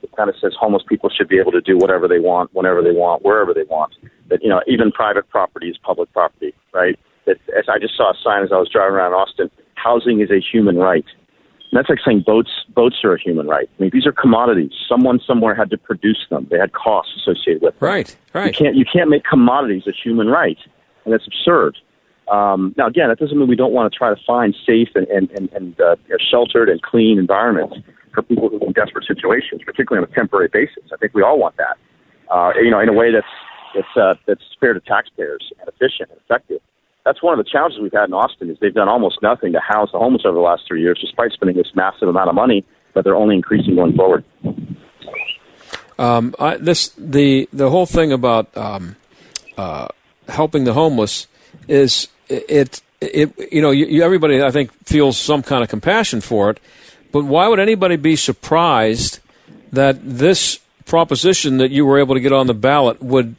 that 0.00 0.16
kind 0.16 0.30
of 0.30 0.36
says 0.40 0.54
homeless 0.58 0.82
people 0.88 1.10
should 1.10 1.28
be 1.28 1.38
able 1.38 1.52
to 1.52 1.60
do 1.60 1.76
whatever 1.76 2.08
they 2.08 2.18
want, 2.18 2.52
whenever 2.54 2.82
they 2.82 2.92
want, 2.92 3.22
wherever 3.22 3.52
they 3.52 3.64
want. 3.64 3.92
That 4.30 4.42
you 4.42 4.48
know, 4.48 4.62
even 4.66 4.90
private 4.90 5.28
property 5.28 5.68
is 5.68 5.76
public 5.76 6.10
property, 6.14 6.54
right? 6.72 6.98
That 7.26 7.36
as 7.56 7.66
I 7.68 7.78
just 7.78 7.94
saw 7.94 8.12
a 8.12 8.14
sign 8.24 8.42
as 8.42 8.52
I 8.52 8.56
was 8.56 8.70
driving 8.70 8.94
around 8.94 9.12
Austin, 9.12 9.50
housing 9.74 10.22
is 10.22 10.30
a 10.30 10.40
human 10.40 10.78
right. 10.78 11.04
And 11.70 11.78
that's 11.78 11.90
like 11.90 11.98
saying 12.02 12.24
boats 12.26 12.50
boats 12.70 12.96
are 13.04 13.12
a 13.12 13.20
human 13.20 13.46
right. 13.48 13.68
I 13.78 13.82
mean, 13.82 13.90
these 13.92 14.06
are 14.06 14.12
commodities. 14.12 14.72
Someone 14.88 15.20
somewhere 15.26 15.54
had 15.54 15.68
to 15.70 15.76
produce 15.76 16.26
them. 16.30 16.46
They 16.50 16.58
had 16.58 16.72
costs 16.72 17.12
associated 17.18 17.60
with 17.60 17.78
them. 17.78 17.86
Right, 17.86 18.16
right. 18.32 18.46
You 18.46 18.52
can't 18.52 18.76
you 18.76 18.86
can't 18.90 19.10
make 19.10 19.24
commodities 19.24 19.82
a 19.86 19.92
human 19.92 20.28
right, 20.28 20.58
and 21.04 21.12
that's 21.12 21.26
absurd. 21.26 21.76
Um, 22.32 22.74
now, 22.78 22.86
again, 22.86 23.08
that 23.10 23.18
doesn't 23.18 23.38
mean 23.38 23.46
we 23.46 23.56
don't 23.56 23.74
want 23.74 23.92
to 23.92 23.96
try 23.96 24.08
to 24.08 24.20
find 24.26 24.56
safe 24.66 24.88
and, 24.94 25.06
and, 25.08 25.30
and, 25.32 25.52
and 25.52 25.80
uh, 25.80 25.96
sheltered 26.30 26.70
and 26.70 26.80
clean 26.80 27.18
environments 27.18 27.76
for 28.14 28.22
people 28.22 28.48
who 28.48 28.56
are 28.56 28.66
in 28.66 28.72
desperate 28.72 29.04
situations, 29.06 29.60
particularly 29.66 30.06
on 30.06 30.10
a 30.10 30.14
temporary 30.14 30.48
basis. 30.50 30.82
I 30.94 30.96
think 30.96 31.12
we 31.12 31.22
all 31.22 31.38
want 31.38 31.56
that, 31.58 31.76
uh, 32.30 32.52
you 32.56 32.70
know, 32.70 32.80
in 32.80 32.88
a 32.88 32.92
way 32.94 33.12
that's, 33.12 33.26
that's, 33.74 33.96
uh, 33.96 34.14
that's 34.26 34.42
fair 34.58 34.72
to 34.72 34.80
taxpayers 34.80 35.52
and 35.60 35.68
efficient 35.68 36.08
and 36.10 36.18
effective. 36.24 36.60
That's 37.04 37.22
one 37.22 37.38
of 37.38 37.44
the 37.44 37.50
challenges 37.50 37.80
we've 37.82 37.92
had 37.92 38.08
in 38.08 38.14
Austin 38.14 38.48
is 38.48 38.56
they've 38.60 38.72
done 38.72 38.88
almost 38.88 39.18
nothing 39.22 39.52
to 39.52 39.60
house 39.60 39.90
the 39.92 39.98
homeless 39.98 40.22
over 40.24 40.34
the 40.34 40.40
last 40.40 40.62
three 40.66 40.80
years, 40.80 40.98
despite 41.00 41.32
spending 41.32 41.56
this 41.56 41.72
massive 41.74 42.08
amount 42.08 42.30
of 42.30 42.34
money, 42.34 42.64
but 42.94 43.04
they're 43.04 43.16
only 43.16 43.34
increasing 43.34 43.74
going 43.74 43.94
forward. 43.94 44.24
Um, 45.98 46.34
I, 46.38 46.56
this 46.56 46.88
the 46.96 47.48
the 47.52 47.68
whole 47.70 47.86
thing 47.86 48.12
about 48.12 48.56
um, 48.56 48.96
uh, 49.58 49.88
helping 50.28 50.64
the 50.64 50.72
homeless 50.72 51.26
is 51.68 52.08
it, 52.28 52.82
it, 53.00 53.52
you 53.52 53.60
know, 53.60 53.70
you, 53.70 53.86
you, 53.86 54.02
everybody 54.02 54.42
I 54.42 54.50
think 54.50 54.72
feels 54.84 55.18
some 55.18 55.42
kind 55.42 55.62
of 55.62 55.68
compassion 55.68 56.20
for 56.20 56.50
it, 56.50 56.60
but 57.10 57.24
why 57.24 57.48
would 57.48 57.60
anybody 57.60 57.96
be 57.96 58.16
surprised 58.16 59.18
that 59.72 59.98
this 60.02 60.60
proposition 60.86 61.58
that 61.58 61.70
you 61.70 61.84
were 61.84 61.98
able 61.98 62.14
to 62.14 62.20
get 62.20 62.32
on 62.32 62.46
the 62.46 62.54
ballot 62.54 63.02
would 63.02 63.36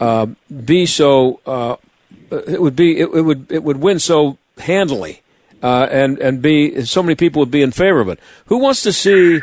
uh, 0.00 0.26
be 0.64 0.86
so? 0.86 1.40
Uh, 1.46 1.76
it 2.30 2.60
would 2.60 2.76
be 2.76 3.00
it, 3.00 3.08
it, 3.12 3.22
would 3.22 3.50
it 3.50 3.62
would 3.62 3.78
win 3.78 3.98
so 3.98 4.38
handily, 4.58 5.22
uh, 5.62 5.88
and 5.90 6.18
and 6.18 6.40
be 6.40 6.84
so 6.84 7.02
many 7.02 7.14
people 7.14 7.40
would 7.40 7.50
be 7.50 7.62
in 7.62 7.72
favor 7.72 8.00
of 8.00 8.08
it. 8.08 8.18
Who 8.46 8.58
wants 8.58 8.82
to 8.82 8.92
see 8.92 9.42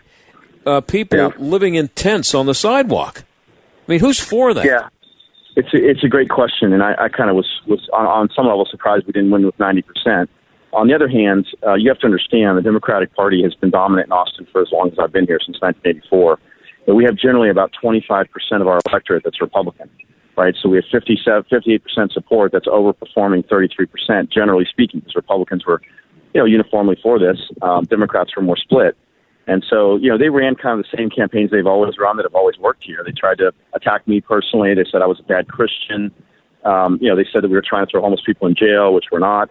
uh, 0.65 0.81
people 0.81 1.17
yeah. 1.17 1.31
living 1.37 1.75
in 1.75 1.89
tents 1.89 2.33
on 2.33 2.45
the 2.45 2.55
sidewalk? 2.55 3.23
I 3.87 3.91
mean, 3.91 3.99
who's 3.99 4.19
for 4.19 4.53
that? 4.53 4.65
Yeah. 4.65 4.89
It's 5.57 5.73
a, 5.73 5.77
it's 5.77 6.03
a 6.03 6.07
great 6.07 6.29
question, 6.29 6.71
and 6.71 6.83
I, 6.83 6.93
I 6.99 7.09
kind 7.09 7.31
of 7.31 7.35
was 7.35 7.49
was 7.65 7.89
on, 7.91 8.05
on 8.05 8.29
some 8.35 8.45
level 8.45 8.67
surprised 8.69 9.07
we 9.07 9.11
didn't 9.11 9.31
win 9.31 9.43
with 9.43 9.57
ninety 9.57 9.81
percent. 9.81 10.29
On 10.71 10.87
the 10.87 10.93
other 10.93 11.07
hand, 11.07 11.47
uh, 11.65 11.73
you 11.73 11.89
have 11.89 11.97
to 11.99 12.05
understand 12.05 12.59
the 12.59 12.61
Democratic 12.61 13.15
Party 13.15 13.41
has 13.41 13.55
been 13.55 13.71
dominant 13.71 14.07
in 14.07 14.11
Austin 14.11 14.45
for 14.51 14.61
as 14.61 14.67
long 14.71 14.91
as 14.91 14.99
I've 14.99 15.11
been 15.11 15.25
here 15.25 15.39
since 15.43 15.57
1984. 15.59 16.37
And 16.85 16.95
we 16.95 17.05
have 17.05 17.15
generally 17.15 17.49
about 17.49 17.73
25% 17.81 18.27
of 18.61 18.67
our 18.67 18.79
electorate 18.87 19.23
that's 19.23 19.41
Republican, 19.41 19.89
right? 20.37 20.53
So 20.61 20.69
we 20.69 20.77
have 20.77 20.85
57, 20.91 21.45
58% 21.51 22.11
support 22.11 22.51
that's 22.51 22.67
overperforming 22.67 23.47
33%, 23.47 24.29
generally 24.31 24.65
speaking, 24.69 24.99
because 24.99 25.15
Republicans 25.15 25.65
were, 25.65 25.81
you 26.35 26.41
know, 26.41 26.45
uniformly 26.45 26.99
for 27.01 27.17
this. 27.17 27.39
Um, 27.63 27.85
Democrats 27.85 28.35
were 28.35 28.43
more 28.43 28.57
split. 28.57 28.95
And 29.47 29.65
so, 29.69 29.95
you 29.95 30.09
know, 30.09 30.17
they 30.17 30.29
ran 30.29 30.55
kind 30.55 30.77
of 30.77 30.85
the 30.85 30.97
same 30.97 31.09
campaigns 31.09 31.51
they've 31.51 31.65
always 31.65 31.97
run 31.97 32.17
that 32.17 32.23
have 32.23 32.35
always 32.35 32.57
worked 32.57 32.83
here. 32.83 33.01
They 33.05 33.13
tried 33.13 33.37
to 33.37 33.53
attack 33.73 34.05
me 34.07 34.19
personally. 34.19 34.73
They 34.75 34.83
said 34.91 35.01
I 35.01 35.07
was 35.07 35.19
a 35.21 35.23
bad 35.23 35.47
Christian. 35.47 36.11
Um, 36.65 36.99
you 37.01 37.07
know, 37.09 37.15
they 37.15 37.25
said 37.31 37.43
that 37.43 37.47
we 37.47 37.55
were 37.55 37.63
trying 37.67 37.85
to 37.85 37.89
throw 37.89 38.01
homeless 38.01 38.21
people 38.25 38.47
in 38.47 38.55
jail, 38.55 38.93
which 38.93 39.05
we're 39.09 39.19
not. 39.19 39.49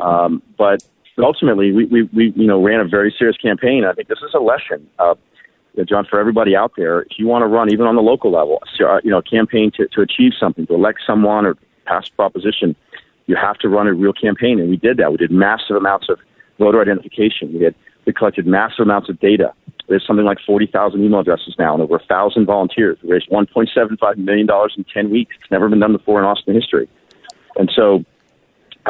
Um, 0.00 0.42
but 0.58 0.82
ultimately, 1.16 1.70
we, 1.70 1.84
we, 1.84 2.02
we, 2.12 2.32
you 2.34 2.46
know, 2.46 2.60
ran 2.60 2.80
a 2.80 2.88
very 2.88 3.14
serious 3.16 3.36
campaign. 3.36 3.84
I 3.84 3.92
think 3.92 4.08
this 4.08 4.18
is 4.18 4.34
a 4.34 4.40
lesson, 4.40 4.88
uh, 4.98 5.14
John, 5.84 6.06
for 6.10 6.18
everybody 6.18 6.56
out 6.56 6.72
there. 6.76 7.02
If 7.02 7.18
you 7.18 7.26
want 7.26 7.42
to 7.42 7.46
run, 7.46 7.72
even 7.72 7.86
on 7.86 7.94
the 7.94 8.02
local 8.02 8.32
level, 8.32 8.60
uh, 8.80 8.98
you 9.04 9.10
know, 9.10 9.18
a 9.18 9.22
campaign 9.22 9.70
to, 9.76 9.86
to 9.88 10.00
achieve 10.00 10.32
something, 10.38 10.66
to 10.66 10.74
elect 10.74 11.00
someone 11.06 11.46
or 11.46 11.56
pass 11.84 12.08
a 12.08 12.12
proposition, 12.12 12.74
you 13.26 13.36
have 13.36 13.58
to 13.58 13.68
run 13.68 13.86
a 13.86 13.92
real 13.92 14.12
campaign. 14.12 14.58
And 14.58 14.70
we 14.70 14.76
did 14.76 14.96
that. 14.96 15.12
We 15.12 15.18
did 15.18 15.30
massive 15.30 15.76
amounts 15.76 16.08
of 16.08 16.18
voter 16.58 16.80
identification. 16.80 17.52
We 17.52 17.62
had 17.62 17.74
we 18.06 18.12
collected 18.12 18.46
massive 18.46 18.80
amounts 18.80 19.08
of 19.08 19.18
data. 19.20 19.52
There's 19.88 20.06
something 20.06 20.24
like 20.24 20.38
40,000 20.44 21.02
email 21.02 21.20
addresses 21.20 21.54
now 21.58 21.74
and 21.74 21.82
over 21.82 21.96
1,000 21.96 22.46
volunteers. 22.46 22.98
We 23.02 23.10
raised 23.10 23.28
$1.75 23.30 24.16
million 24.16 24.48
in 24.76 24.84
10 24.84 25.10
weeks. 25.10 25.36
It's 25.40 25.50
never 25.50 25.68
been 25.68 25.80
done 25.80 25.92
before 25.92 26.18
in 26.18 26.24
Austin 26.24 26.54
history. 26.54 26.88
And 27.56 27.70
so, 27.74 28.04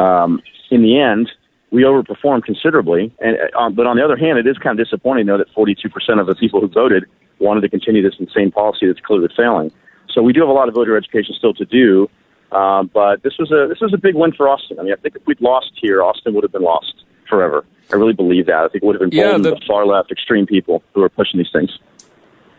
um, 0.01 0.43
in 0.71 0.83
the 0.83 0.99
end, 0.99 1.31
we 1.71 1.83
overperformed 1.83 2.45
considerably. 2.45 3.13
And, 3.21 3.37
uh, 3.59 3.71
but 3.71 3.87
on 3.87 3.97
the 3.97 4.05
other 4.05 4.17
hand, 4.17 4.39
it 4.39 4.47
is 4.47 4.57
kind 4.59 4.79
of 4.79 4.85
disappointing, 4.85 5.27
though, 5.27 5.39
that 5.39 5.53
42% 5.55 6.21
of 6.21 6.27
the 6.27 6.35
people 6.35 6.61
who 6.61 6.69
voted 6.69 7.05
wanted 7.39 7.61
to 7.63 7.69
continue 7.69 8.03
this 8.03 8.19
insane 8.19 8.51
policy 8.51 8.87
that's 8.87 9.01
clearly 9.01 9.29
failing. 9.37 9.71
So 10.13 10.23
we 10.23 10.33
do 10.33 10.41
have 10.41 10.49
a 10.49 10.53
lot 10.53 10.69
of 10.69 10.75
voter 10.75 10.97
education 10.97 11.35
still 11.37 11.53
to 11.55 11.65
do. 11.65 12.09
Uh, 12.53 12.85
but 12.85 13.23
this 13.23 13.35
was 13.39 13.51
a 13.51 13.67
this 13.69 13.81
was 13.81 13.93
a 13.93 13.99
big 13.99 14.15
win 14.15 14.33
for 14.33 14.49
Austin. 14.49 14.79
I 14.79 14.85
mean, 14.85 14.93
I 14.93 14.97
think 14.97 15.17
if 15.17 15.27
we'd 15.27 15.41
lost 15.41 15.73
here, 15.75 16.01
Austin 16.03 16.33
would 16.35 16.45
have 16.45 16.53
been 16.53 16.63
lost 16.63 16.95
forever. 17.29 17.67
I 17.93 17.97
really 17.97 18.13
believe 18.13 18.47
that. 18.47 18.57
I 18.57 18.69
think 18.69 18.83
it 18.83 18.87
would 18.87 18.97
have 18.97 19.03
emboldened 19.03 19.45
yeah, 19.45 19.51
the, 19.51 19.57
the 19.57 19.65
far 19.67 19.87
left 19.87 20.11
extreme 20.11 20.47
people 20.47 20.83
who 20.95 21.03
are 21.03 21.09
pushing 21.09 21.39
these 21.39 21.51
things. 21.53 21.79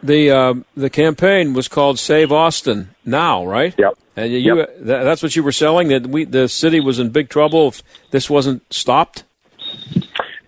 The 0.03 0.31
uh, 0.31 0.53
the 0.75 0.89
campaign 0.89 1.53
was 1.53 1.67
called 1.67 1.99
Save 1.99 2.31
Austin 2.31 2.95
Now, 3.03 3.45
right? 3.45 3.73
Yep. 3.77 3.97
And 4.15 4.31
you 4.31 4.57
yep. 4.57 4.77
that's 4.79 5.21
what 5.21 5.35
you 5.35 5.43
were 5.43 5.51
selling 5.51 5.89
that 5.89 6.07
we 6.07 6.23
the 6.23 6.47
city 6.47 6.79
was 6.79 6.99
in 6.99 7.09
big 7.09 7.29
trouble 7.29 7.69
if 7.69 7.83
this 8.11 8.29
wasn't 8.29 8.61
stopped. 8.73 9.23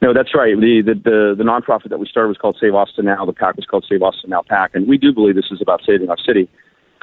No, 0.02 0.14
that's 0.14 0.34
right. 0.34 0.56
The, 0.56 0.82
the 0.82 0.94
the 0.94 1.36
the 1.38 1.44
nonprofit 1.44 1.90
that 1.90 2.00
we 2.00 2.08
started 2.08 2.30
was 2.30 2.38
called 2.38 2.58
Save 2.60 2.74
Austin 2.74 3.06
Now. 3.06 3.26
The 3.26 3.34
PAC 3.34 3.58
was 3.58 3.66
called 3.66 3.86
Save 3.90 4.02
Austin 4.02 4.30
Now 4.30 4.44
PAC, 4.44 4.76
and 4.76 4.88
we 4.88 4.98
do 4.98 5.12
believe 5.12 5.36
this 5.36 5.52
is 5.52 5.62
about 5.62 5.82
saving 5.86 6.10
our 6.10 6.18
city. 6.18 6.48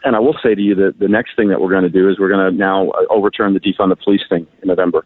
And 0.04 0.14
I 0.14 0.20
will 0.20 0.36
say 0.42 0.54
to 0.54 0.60
you 0.60 0.74
that 0.76 0.98
the 0.98 1.08
next 1.08 1.36
thing 1.36 1.48
that 1.48 1.60
we're 1.60 1.70
going 1.70 1.82
to 1.82 1.88
do 1.88 2.08
is 2.08 2.18
we're 2.18 2.28
going 2.28 2.52
to 2.52 2.56
now 2.56 2.90
uh, 2.90 3.04
overturn 3.10 3.54
the 3.54 3.60
defund 3.60 3.88
the 3.88 3.96
police 3.96 4.22
thing 4.28 4.46
in 4.62 4.68
November. 4.68 5.04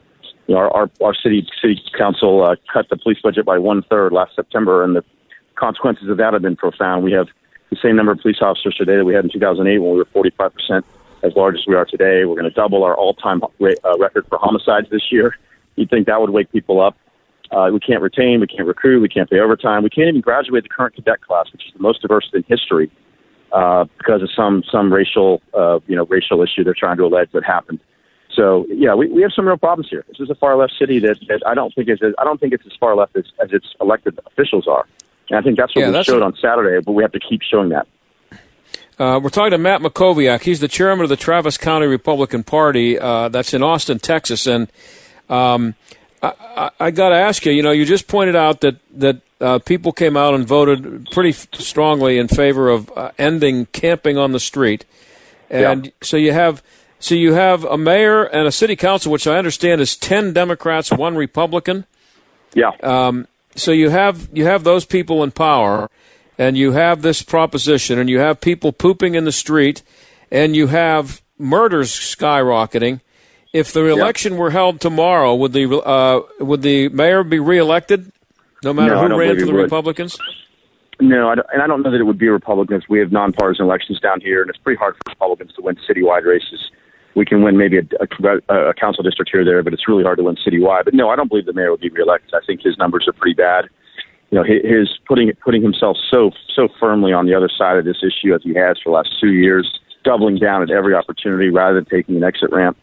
You 0.51 0.57
know, 0.57 0.63
our 0.63 0.75
our, 0.75 0.91
our 1.01 1.15
city 1.15 1.47
city 1.63 1.81
council 1.97 2.43
uh, 2.43 2.57
cut 2.73 2.89
the 2.89 2.97
police 2.97 3.19
budget 3.23 3.47
by 3.47 3.57
one 3.57 3.85
third 3.85 4.13
last 4.13 4.35
September, 4.35 4.83
and 4.83 4.97
the 4.97 5.05
consequences 5.55 6.09
of 6.09 6.17
that 6.17 6.33
have 6.33 6.43
been 6.43 6.57
profound. 6.57 7.05
We 7.05 7.13
have 7.13 7.29
the 7.71 7.77
same 7.81 7.95
number 7.95 8.11
of 8.11 8.19
police 8.19 8.39
officers 8.41 8.75
today 8.75 8.97
that 8.97 9.05
we 9.05 9.15
had 9.15 9.23
in 9.23 9.31
2008 9.31 9.79
when 9.79 9.93
we 9.93 9.99
were 9.99 10.07
45 10.07 10.53
percent 10.53 10.85
as 11.23 11.37
large 11.37 11.55
as 11.55 11.69
we 11.69 11.77
are 11.77 11.85
today. 11.85 12.25
We're 12.25 12.35
going 12.35 12.51
to 12.51 12.51
double 12.51 12.83
our 12.83 12.97
all-time 12.97 13.45
uh, 13.45 13.99
record 14.01 14.27
for 14.29 14.39
homicides 14.39 14.91
this 14.91 15.13
year. 15.13 15.37
You'd 15.77 15.89
think 15.89 16.09
that 16.09 16.21
would 16.21 16.31
wake 16.31 16.51
people 16.51 16.81
up. 16.81 16.97
Uh, 17.53 17.71
we 17.73 17.79
can't 17.79 18.03
retain, 18.03 18.41
we 18.41 18.49
can't 18.49 18.67
recruit, 18.67 19.01
we 19.03 19.09
can't 19.09 19.31
pay 19.31 19.39
overtime, 19.39 19.85
we 19.85 19.91
can't 19.91 20.09
even 20.09 20.21
graduate 20.21 20.65
the 20.65 20.69
current 20.69 20.97
cadet 20.97 21.21
class, 21.21 21.47
which 21.53 21.65
is 21.65 21.73
the 21.75 21.81
most 21.81 22.03
diverse 22.03 22.29
in 22.35 22.43
history, 22.49 22.91
uh, 23.53 23.85
because 23.99 24.21
of 24.21 24.31
some 24.35 24.65
some 24.69 24.93
racial 24.93 25.43
uh, 25.55 25.79
you 25.87 25.95
know 25.95 26.07
racial 26.07 26.43
issue 26.43 26.65
they're 26.65 26.75
trying 26.75 26.97
to 26.97 27.05
allege 27.05 27.31
that 27.31 27.45
happened. 27.45 27.79
So 28.35 28.67
yeah, 28.69 28.95
we, 28.95 29.09
we 29.09 29.23
have 29.23 29.33
some 29.35 29.47
real 29.47 29.57
problems 29.57 29.91
here. 29.91 30.05
This 30.09 30.21
is 30.21 30.31
a 30.31 30.35
far 30.35 30.57
left 30.57 30.75
city 30.79 30.99
that, 31.01 31.19
that 31.29 31.43
I 31.47 31.55
don't 31.55 31.75
think 31.75 31.89
is 31.89 31.99
I 32.19 32.25
don't 32.25 32.41
think 32.41 32.53
it's 32.53 32.65
as 32.67 32.73
far 32.79 32.95
left 32.95 33.17
as, 33.17 33.25
as 33.43 33.53
its 33.53 33.67
elected 33.81 34.19
officials 34.27 34.67
are, 34.69 34.87
and 35.29 35.39
I 35.39 35.43
think 35.43 35.57
that's 35.57 35.75
what 35.75 35.81
Yeah, 35.83 35.89
we 35.89 35.93
that's 35.93 36.07
showed 36.07 36.23
a- 36.23 36.27
on 36.27 36.37
Saturday. 36.37 36.83
But 36.85 36.93
we 36.93 37.03
have 37.03 37.13
to 37.13 37.21
keep 37.21 37.43
showing 37.43 37.71
that. 37.71 37.87
Uh, 38.99 39.19
we're 39.19 39.31
talking 39.31 39.53
to 39.53 39.59
Matt 39.59 39.81
Mackowiak. 39.81 40.43
He's 40.43 40.61
the 40.61 40.69
chairman 40.69 41.05
of 41.05 41.09
the 41.09 41.17
Travis 41.17 41.57
County 41.57 41.87
Republican 41.87 42.43
Party. 42.43 42.99
Uh, 42.99 43.31
that's 43.31 43.55
in 43.55 43.63
Austin, 43.63 43.99
Texas. 43.99 44.47
And 44.47 44.69
um, 45.31 45.75
I, 46.23 46.33
I, 46.39 46.71
I 46.81 46.91
got 46.91 47.09
to 47.09 47.15
ask 47.17 47.47
you. 47.47 47.53
You 47.53 47.63
know, 47.63 47.71
you 47.71 47.87
just 47.87 48.09
pointed 48.09 48.37
out 48.37 48.61
that 48.61 48.77
that 48.99 49.23
uh, 49.41 49.59
people 49.59 49.93
came 49.93 50.17
out 50.19 50.35
and 50.35 50.47
voted 50.47 51.09
pretty 51.13 51.31
f- 51.31 51.49
strongly 51.55 52.19
in 52.19 52.29
favor 52.29 52.69
of 52.69 52.93
uh, 52.97 53.11
ending 53.19 53.67
camping 53.73 54.19
on 54.19 54.33
the 54.33 54.41
street. 54.41 54.85
And 55.49 55.91
so 56.03 56.17
you 56.17 56.33
have 56.33 56.63
so 57.01 57.15
you 57.15 57.33
have 57.33 57.65
a 57.65 57.77
mayor 57.77 58.23
and 58.23 58.47
a 58.47 58.53
city 58.53 58.77
council, 58.77 59.11
which 59.11 59.27
I 59.27 59.37
understand 59.39 59.81
is 59.81 59.97
ten 59.97 60.33
Democrats, 60.33 60.93
one 60.93 61.17
Republican. 61.17 61.87
Yeah. 62.55 62.71
Um, 62.83 63.27
so 63.57 63.73
you 63.73 63.89
have 63.89 64.29
you 64.33 64.45
have 64.45 64.63
those 64.63 64.85
people 64.85 65.25
in 65.25 65.33
power, 65.33 65.91
and 66.39 66.57
you 66.57 66.73
have 66.73 67.03
this 67.03 67.23
proposition, 67.23 67.99
and 67.99 68.09
you 68.09 68.19
have 68.19 68.41
people 68.41 68.71
pooping 68.71 69.15
in 69.15 69.25
the 69.25 69.33
street, 69.33 69.83
and 70.31 70.55
you 70.55 70.69
have 70.69 71.23
murders 71.39 71.91
skyrocketing. 71.91 73.01
If 73.53 73.73
the 73.73 73.87
election 73.87 74.37
were 74.37 74.51
held 74.51 74.81
tomorrow, 74.81 75.35
would 75.35 75.53
the 75.53 75.69
uh, 75.75 76.21
would 76.39 76.63
the 76.63 76.89
mayor 76.91 77.25
be 77.25 77.41
reelected, 77.41 78.13
no 78.63 78.73
matter 78.73 78.95
No, 78.95 79.09
who 79.09 79.19
ran 79.19 79.41
for 79.41 79.47
the 79.47 79.53
would. 79.53 79.63
Republicans? 79.63 80.17
No, 81.01 81.31
I 81.31 81.35
don't, 81.35 81.47
and 81.53 81.63
I 81.63 81.67
don't 81.67 81.83
know 81.83 81.91
that 81.91 81.99
it 81.99 82.05
would 82.05 82.19
be 82.19 82.29
Republicans. 82.29 82.85
We 82.89 82.99
have 82.99 83.11
nonpartisan 83.11 83.65
elections 83.65 83.99
down 84.01 84.21
here, 84.21 84.43
and 84.43 84.51
it's 84.51 84.59
pretty 84.59 84.79
hard 84.79 84.97
for 84.97 85.11
Republicans 85.11 85.53
to 85.55 85.63
win 85.63 85.77
citywide 85.89 86.25
races. 86.25 86.71
We 87.15 87.25
can 87.25 87.43
win 87.43 87.57
maybe 87.57 87.79
a, 87.79 87.87
a, 88.49 88.69
a 88.71 88.75
council 88.75 89.03
district 89.03 89.31
here 89.33 89.43
or 89.43 89.45
there, 89.45 89.63
but 89.63 89.73
it's 89.73 89.89
really 89.89 90.05
hard 90.05 90.19
to 90.19 90.25
win 90.25 90.37
citywide. 90.37 90.85
But 90.85 90.95
no, 90.95 91.09
I 91.09 91.17
don't 91.17 91.29
believe 91.29 91.47
the 91.47 91.53
mayor 91.53 91.71
would 91.71 91.81
be 91.81 91.91
reelected. 91.91 92.33
I 92.35 92.45
think 92.47 92.63
his 92.63 92.79
numbers 92.79 93.07
are 93.09 93.13
pretty 93.13 93.35
bad. 93.35 93.69
You 94.31 94.39
know, 94.39 94.45
his 94.45 94.89
putting 95.09 95.33
putting 95.43 95.63
himself 95.63 95.97
so 96.09 96.31
so 96.55 96.69
firmly 96.79 97.13
on 97.13 97.27
the 97.27 97.35
other 97.35 97.49
side 97.49 97.79
of 97.79 97.85
this 97.85 97.99
issue 98.03 98.33
as 98.33 98.43
he 98.45 98.55
has 98.55 98.79
for 98.79 98.91
the 98.91 98.97
last 98.97 99.11
two 99.21 99.33
years, 99.33 99.81
doubling 100.05 100.39
down 100.39 100.63
at 100.63 100.71
every 100.71 100.95
opportunity 100.95 101.51
rather 101.51 101.75
than 101.75 101.85
taking 101.85 102.17
an 102.17 102.23
exit 102.23 102.51
ramp, 102.53 102.77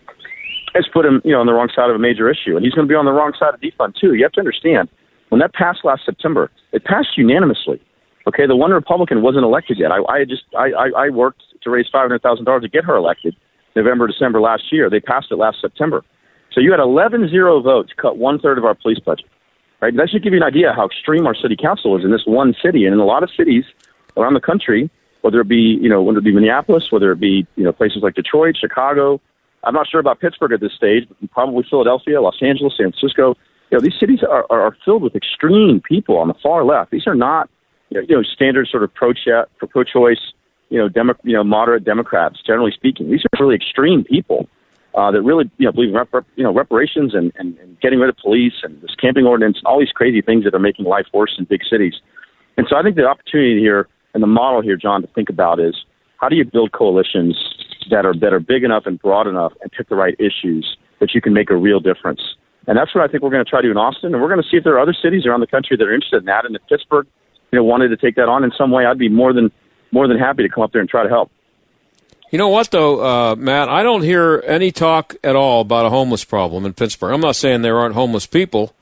has 0.75 0.86
put 0.91 1.05
him 1.05 1.21
you 1.23 1.32
know 1.32 1.39
on 1.39 1.45
the 1.45 1.53
wrong 1.53 1.69
side 1.73 1.89
of 1.89 1.95
a 1.95 1.99
major 1.99 2.30
issue, 2.30 2.57
and 2.57 2.65
he's 2.65 2.73
going 2.73 2.86
to 2.86 2.91
be 2.91 2.95
on 2.95 3.05
the 3.05 3.13
wrong 3.13 3.32
side 3.39 3.53
of 3.53 3.61
defund 3.61 3.95
too. 3.95 4.13
You 4.13 4.23
have 4.23 4.34
to 4.34 4.41
understand 4.41 4.89
when 5.30 5.39
that 5.39 5.53
passed 5.53 5.84
last 5.84 6.01
September, 6.05 6.51
it 6.71 6.84
passed 6.84 7.17
unanimously. 7.17 7.82
Okay, 8.28 8.45
the 8.45 8.55
one 8.57 8.71
Republican 8.71 9.21
wasn't 9.21 9.45
elected 9.45 9.80
yet. 9.80 9.91
I, 9.91 10.03
I 10.11 10.25
just 10.25 10.43
I, 10.57 10.71
I 10.97 11.09
worked 11.09 11.43
to 11.63 11.69
raise 11.69 11.88
five 11.89 12.01
hundred 12.01 12.21
thousand 12.21 12.43
dollars 12.43 12.63
to 12.63 12.69
get 12.69 12.84
her 12.84 12.95
elected, 12.95 13.36
November 13.78 14.07
December 14.07 14.41
last 14.41 14.71
year. 14.71 14.89
They 14.89 14.99
passed 14.99 15.28
it 15.32 15.36
last 15.38 15.61
September. 15.61 16.03
So 16.51 16.59
you 16.59 16.71
had 16.71 16.80
11-0 16.80 17.63
votes, 17.63 17.93
cut 17.95 18.17
one 18.17 18.39
third 18.39 18.57
of 18.57 18.65
our 18.65 18.75
police 18.75 18.99
budget. 18.99 19.28
Right, 19.80 19.95
that 19.95 20.09
should 20.09 20.23
give 20.23 20.34
you 20.34 20.39
an 20.39 20.43
idea 20.43 20.73
how 20.75 20.88
extreme 20.88 21.28
our 21.28 21.36
city 21.36 21.55
council 21.55 21.95
is 21.95 22.03
in 22.03 22.11
this 22.11 22.23
one 22.25 22.55
city, 22.63 22.86
and 22.86 22.95
in 22.95 22.99
a 22.99 23.05
lot 23.05 23.21
of 23.21 23.30
cities 23.38 23.63
around 24.17 24.34
the 24.34 24.41
country, 24.41 24.89
whether 25.21 25.39
it 25.39 25.47
be 25.47 25.78
you 25.80 25.88
know 25.88 26.01
whether 26.01 26.17
it 26.17 26.23
be 26.23 26.32
Minneapolis, 26.32 26.86
whether 26.89 27.11
it 27.11 27.19
be 27.19 27.45
you 27.55 27.63
know 27.63 27.71
places 27.71 27.99
like 28.01 28.15
Detroit, 28.15 28.57
Chicago. 28.59 29.21
I'm 29.63 29.75
not 29.75 29.88
sure 29.88 29.99
about 29.99 30.19
Pittsburgh 30.19 30.51
at 30.51 30.61
this 30.61 30.73
stage, 30.73 31.07
but 31.07 31.30
probably 31.30 31.63
Philadelphia, 31.69 32.19
Los 32.21 32.41
Angeles, 32.41 32.73
San 32.75 32.91
Francisco. 32.91 33.36
You 33.69 33.78
know, 33.78 33.82
these 33.82 33.99
cities 33.99 34.19
are, 34.23 34.45
are, 34.49 34.75
filled 34.86 35.03
with 35.03 35.15
extreme 35.15 35.82
people 35.82 36.17
on 36.17 36.30
the 36.30 36.36
far 36.41 36.63
left. 36.63 36.89
These 36.89 37.05
are 37.05 37.15
not 37.15 37.49
you 37.89 38.05
know, 38.07 38.23
standard 38.23 38.67
sort 38.69 38.84
of 38.84 38.93
pro 38.93 39.13
pro 39.59 39.84
choice, 39.84 40.34
you 40.70 40.78
know, 40.78 40.89
demo, 40.89 41.13
you 41.24 41.34
know, 41.34 41.43
moderate 41.43 41.84
Democrats. 41.84 42.41
Generally 42.45 42.72
speaking, 42.72 43.09
these 43.09 43.22
are 43.22 43.43
really 43.43 43.55
extreme 43.55 44.03
people 44.03 44.47
uh, 44.95 45.11
that 45.11 45.22
really 45.22 45.49
you 45.57 45.65
know 45.65 45.72
believe 45.72 45.89
in 45.89 45.95
rep, 45.95 46.09
you 46.36 46.43
know 46.43 46.53
reparations 46.53 47.13
and, 47.13 47.32
and, 47.38 47.57
and 47.59 47.80
getting 47.80 47.99
rid 47.99 48.09
of 48.09 48.18
police 48.18 48.53
and 48.63 48.82
this 48.82 48.95
camping 48.99 49.26
ordinance 49.26 49.61
all 49.65 49.80
these 49.80 49.91
crazy 49.91 50.22
things 50.22 50.43
that 50.43 50.53
are 50.53 50.59
making 50.59 50.86
life 50.86 51.05
worse 51.13 51.36
in 51.38 51.45
big 51.45 51.61
cities. 51.70 51.95
And 52.57 52.65
so 52.70 52.76
I 52.76 52.82
think 52.82 52.95
the 52.95 53.05
opportunity 53.05 53.59
here 53.59 53.88
and 54.13 54.24
the 54.24 54.28
model 54.28 54.61
here, 54.61 54.76
John, 54.76 55.01
to 55.01 55.07
think 55.09 55.30
about 55.30 55.59
is 55.59 55.76
how 56.18 56.30
do 56.30 56.36
you 56.36 56.43
build 56.43 56.72
coalitions 56.72 57.38
that 57.91 58.05
are 58.05 58.15
that 58.15 58.34
are 58.34 58.39
big 58.39 58.63
enough 58.63 58.84
and 58.86 58.99
broad 58.99 59.28
enough 59.28 59.53
and 59.61 59.72
pick 59.72 59.89
the 59.89 59.95
right 59.95 60.15
issues 60.20 60.78
that 60.99 61.13
you 61.13 61.22
can 61.22 61.34
make 61.34 61.49
a 61.49 61.55
real 61.55 61.80
difference. 61.80 62.22
And 62.65 62.78
that's 62.78 62.93
what 62.93 63.03
I 63.03 63.07
think 63.07 63.24
we're 63.24 63.30
going 63.30 63.45
to 63.45 63.49
try 63.49 63.61
to 63.61 63.68
do 63.68 63.72
in 63.72 63.78
Austin. 63.78 64.13
And 64.13 64.22
we're 64.22 64.28
going 64.28 64.41
to 64.41 64.49
see 64.49 64.57
if 64.57 64.63
there 64.63 64.74
are 64.74 64.80
other 64.80 64.95
cities 64.99 65.26
around 65.26 65.39
the 65.39 65.47
country 65.47 65.78
that 65.78 65.84
are 65.84 65.93
interested 65.93 66.18
in 66.18 66.26
that. 66.26 66.45
And 66.45 66.55
if 66.55 66.61
Pittsburgh, 66.68 67.07
you 67.51 67.57
know, 67.57 67.63
wanted 67.63 67.89
to 67.89 67.97
take 67.97 68.15
that 68.15 68.28
on 68.28 68.43
in 68.43 68.51
some 68.57 68.72
way, 68.72 68.86
I'd 68.86 68.97
be 68.97 69.07
more 69.07 69.32
than 69.32 69.51
more 69.91 70.07
than 70.07 70.17
happy 70.17 70.43
to 70.43 70.49
come 70.49 70.63
up 70.63 70.71
there 70.71 70.81
and 70.81 70.89
try 70.89 71.03
to 71.03 71.09
help. 71.09 71.31
You 72.31 72.38
know 72.38 72.49
what, 72.49 72.71
though, 72.71 73.03
uh, 73.03 73.35
Matt? 73.35 73.69
I 73.69 73.83
don't 73.83 74.01
hear 74.01 74.43
any 74.45 74.71
talk 74.71 75.15
at 75.23 75.35
all 75.35 75.61
about 75.61 75.85
a 75.85 75.89
homeless 75.89 76.25
problem 76.25 76.65
in 76.65 76.73
Pittsburgh. 76.73 77.13
I'm 77.13 77.21
not 77.21 77.38
saying 77.38 77.61
there 77.61 77.79
aren't 77.79 77.95
homeless 77.95 78.25
people, 78.25 78.73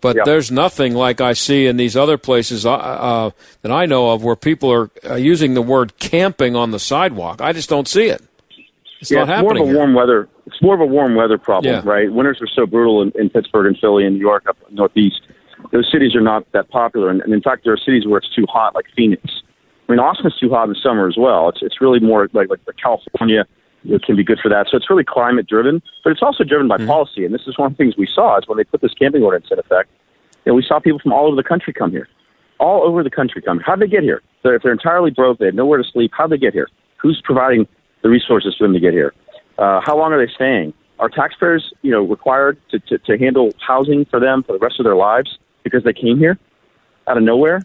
but 0.00 0.16
there's 0.24 0.50
nothing 0.50 0.94
like 0.94 1.20
I 1.20 1.32
see 1.32 1.66
in 1.66 1.76
these 1.76 1.96
other 1.96 2.18
places 2.18 2.66
uh, 2.66 2.72
uh, 2.74 3.30
that 3.62 3.70
I 3.70 3.86
know 3.86 4.10
of 4.10 4.24
where 4.24 4.34
people 4.34 4.72
are 4.72 4.90
uh, 5.08 5.14
using 5.14 5.54
the 5.54 5.62
word 5.62 5.98
camping 5.98 6.56
on 6.56 6.72
the 6.72 6.80
sidewalk. 6.80 7.40
I 7.40 7.52
just 7.52 7.68
don't 7.68 7.86
see 7.86 8.06
it. 8.06 8.20
It's 9.00 9.12
yeah, 9.12 9.24
not 9.24 9.28
it's 9.28 9.42
more 9.42 9.62
of 9.62 9.68
a 9.68 9.76
warm 9.76 9.94
weather. 9.94 10.28
It's 10.46 10.60
more 10.60 10.74
of 10.74 10.80
a 10.80 10.86
warm 10.86 11.14
weather 11.14 11.38
problem, 11.38 11.72
Yeah. 11.72 11.82
right? 11.84 12.12
Winters 12.12 12.40
are 12.42 12.48
so 12.48 12.66
brutal 12.66 13.02
in, 13.02 13.12
in 13.14 13.30
Pittsburgh 13.30 13.66
and 13.66 13.78
Philly 13.78 14.04
and 14.04 14.16
New 14.16 14.20
York 14.20 14.48
up 14.48 14.56
northeast. 14.72 15.20
Those 15.70 15.88
cities 15.92 16.16
are 16.16 16.20
not 16.20 16.50
that 16.52 16.68
popular, 16.70 17.10
and, 17.10 17.20
and 17.20 17.32
in 17.32 17.42
fact, 17.42 17.62
there 17.62 17.72
are 17.72 17.78
cities 17.78 18.06
where 18.06 18.18
it's 18.18 18.34
too 18.34 18.46
hot, 18.48 18.74
like 18.74 18.86
Phoenix. 18.96 19.22
I 19.88 19.92
mean, 19.92 20.00
Austin's 20.00 20.36
too 20.36 20.50
hot 20.50 20.64
in 20.64 20.70
the 20.70 20.78
summer 20.82 21.08
as 21.08 21.16
well. 21.16 21.48
It's 21.48 21.62
it's 21.62 21.80
really 21.80 22.00
more 22.00 22.28
like 22.32 22.50
like 22.50 22.60
California. 22.82 23.46
It 23.84 24.02
can 24.02 24.16
be 24.16 24.24
good 24.24 24.38
for 24.42 24.48
that. 24.50 24.66
So 24.70 24.76
it's 24.76 24.90
really 24.90 25.04
climate 25.04 25.46
driven, 25.46 25.80
but 26.04 26.10
it's 26.10 26.22
also 26.22 26.44
driven 26.44 26.68
by 26.68 26.78
policy. 26.78 27.24
And 27.24 27.32
this 27.32 27.42
is 27.46 27.56
one 27.56 27.70
of 27.70 27.76
the 27.76 27.82
things 27.82 27.96
we 27.96 28.06
saw 28.06 28.36
is 28.36 28.46
when 28.46 28.58
they 28.58 28.64
put 28.64 28.82
this 28.82 28.92
camping 28.92 29.22
ordinance 29.22 29.50
in 29.50 29.58
effect. 29.58 29.88
You 30.44 30.52
know, 30.52 30.56
we 30.56 30.64
saw 30.66 30.80
people 30.80 30.98
from 30.98 31.12
all 31.12 31.26
over 31.26 31.36
the 31.36 31.48
country 31.48 31.72
come 31.72 31.90
here, 31.90 32.08
all 32.58 32.82
over 32.82 33.02
the 33.02 33.10
country 33.10 33.40
come. 33.40 33.60
How'd 33.60 33.80
they 33.80 33.86
get 33.86 34.02
here? 34.02 34.20
So 34.42 34.50
if 34.50 34.62
they're 34.62 34.72
entirely 34.72 35.10
broke, 35.10 35.38
they 35.38 35.46
have 35.46 35.54
nowhere 35.54 35.78
to 35.78 35.88
sleep. 35.88 36.10
How'd 36.12 36.30
they 36.30 36.38
get 36.38 36.52
here? 36.52 36.68
Who's 36.96 37.22
providing 37.24 37.66
the 38.02 38.08
resources 38.08 38.56
for 38.58 38.64
them 38.64 38.74
to 38.74 38.80
get 38.80 38.92
here? 38.92 39.14
Uh, 39.58 39.80
how 39.84 39.96
long 39.96 40.12
are 40.12 40.24
they 40.24 40.30
staying? 40.32 40.74
Are 40.98 41.08
taxpayers, 41.08 41.72
you 41.82 41.92
know, 41.92 42.02
required 42.02 42.58
to, 42.70 42.80
to, 42.80 42.98
to 42.98 43.16
handle 43.16 43.52
housing 43.64 44.04
for 44.06 44.18
them 44.20 44.42
for 44.42 44.52
the 44.52 44.58
rest 44.58 44.80
of 44.80 44.84
their 44.84 44.96
lives 44.96 45.38
because 45.62 45.84
they 45.84 45.92
came 45.92 46.18
here 46.18 46.36
out 47.06 47.16
of 47.16 47.22
nowhere 47.22 47.62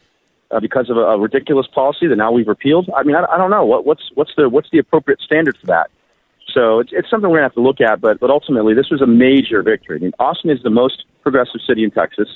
uh, 0.53 0.59
because 0.59 0.89
of 0.89 0.97
a, 0.97 1.01
a 1.01 1.19
ridiculous 1.19 1.67
policy 1.73 2.07
that 2.07 2.15
now 2.15 2.31
we've 2.31 2.47
repealed? 2.47 2.89
I 2.95 3.03
mean, 3.03 3.15
I, 3.15 3.25
I 3.31 3.37
don't 3.37 3.49
know 3.49 3.65
what, 3.65 3.85
what's 3.85 4.03
what's 4.15 4.31
the 4.37 4.49
what's 4.49 4.69
the 4.71 4.79
appropriate 4.79 5.21
standard 5.21 5.57
for 5.57 5.67
that. 5.67 5.89
So 6.53 6.79
it's, 6.79 6.91
it's 6.93 7.09
something 7.09 7.29
we're 7.29 7.37
gonna 7.37 7.47
have 7.47 7.55
to 7.55 7.61
look 7.61 7.81
at. 7.81 8.01
But 8.01 8.19
but 8.19 8.29
ultimately, 8.29 8.73
this 8.73 8.89
was 8.89 9.01
a 9.01 9.07
major 9.07 9.61
victory. 9.63 9.97
I 9.97 9.99
mean, 9.99 10.13
Austin 10.19 10.49
is 10.51 10.61
the 10.63 10.69
most 10.69 11.05
progressive 11.21 11.61
city 11.67 11.83
in 11.83 11.91
Texas. 11.91 12.27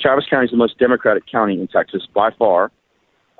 Travis 0.00 0.24
County 0.28 0.46
is 0.46 0.50
the 0.50 0.56
most 0.56 0.78
Democratic 0.78 1.24
county 1.30 1.60
in 1.60 1.68
Texas 1.68 2.02
by 2.14 2.30
far. 2.38 2.70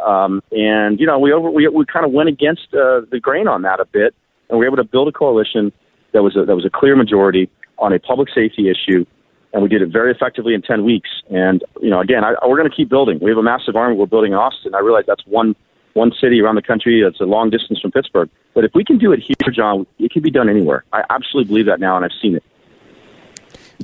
Um, 0.05 0.43
and 0.53 1.01
you 1.01 1.07
know, 1.07 1.18
we 1.18 1.32
over 1.32 1.51
we 1.51 1.68
we 1.68 1.87
kind 1.87 2.05
of 2.05 2.12
went 2.12 2.28
against 2.28 2.68
uh, 2.74 3.03
the 3.11 3.18
grain 3.20 3.49
on 3.49 3.62
that 3.62 3.80
a 3.80 3.87
bit, 3.87 4.14
and 4.49 4.59
we 4.59 4.64
were 4.66 4.72
able 4.72 4.82
to 4.82 4.89
build 4.89 5.09
a 5.09 5.12
coalition 5.12 5.72
that 6.12 6.22
was 6.22 6.37
a, 6.37 6.45
that 6.45 6.55
was 6.55 6.64
a 6.64 6.70
clear 6.70 6.97
majority 6.97 7.49
on 7.78 7.93
a 7.93 7.99
public 7.99 8.28
safety 8.34 8.70
issue, 8.70 9.05
and 9.53 9.63
we 9.63 9.69
did 9.69 9.83
it 9.83 9.89
very 9.89 10.11
effectively 10.11 10.55
in 10.55 10.63
ten 10.63 10.85
weeks. 10.85 11.09
And 11.31 11.65
you 11.81 11.91
know, 11.91 12.01
again, 12.01 12.25
I, 12.25 12.35
we're 12.47 12.57
going 12.57 12.71
to 12.71 12.77
keep 12.77 12.89
building. 12.89 13.19
We 13.21 13.31
have 13.31 13.39
a 13.39 13.43
massive 13.43 13.77
army 13.77 13.97
we're 13.97 14.07
building 14.07 14.33
in 14.33 14.39
Austin. 14.39 14.75
I 14.75 14.81
realize 14.81 15.05
that's 15.07 15.27
one 15.27 15.57
one 15.95 16.13
city 16.21 16.41
around 16.41 16.57
the 16.57 16.63
country 16.63 17.03
that's 17.03 17.21
a 17.21 17.25
long 17.25 17.49
distance 17.49 17.81
from 17.81 17.91
Pittsburgh, 17.91 18.29
but 18.55 18.65
if 18.65 18.73
we 18.75 18.85
can 18.85 18.99
do 18.99 19.13
it 19.13 19.21
here, 19.21 19.51
John, 19.51 19.87
it 19.99 20.11
can 20.11 20.23
be 20.23 20.31
done 20.31 20.49
anywhere. 20.49 20.85
I 20.93 21.05
absolutely 21.09 21.49
believe 21.49 21.67
that 21.67 21.81
now, 21.81 21.97
and 21.97 22.05
I've 22.05 22.19
seen 22.21 22.37
it. 22.37 22.45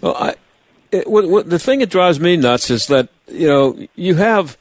Well, 0.03 0.15
I, 0.17 0.35
it, 0.91 1.09
what, 1.09 1.29
what, 1.29 1.49
the 1.49 1.59
thing 1.59 1.79
that 1.79 1.89
drives 1.89 2.21
me 2.21 2.37
nuts 2.37 2.71
is 2.71 2.87
that 2.89 3.09
you 3.29 3.49
know 3.49 3.87
you 3.97 4.17
have 4.17 4.59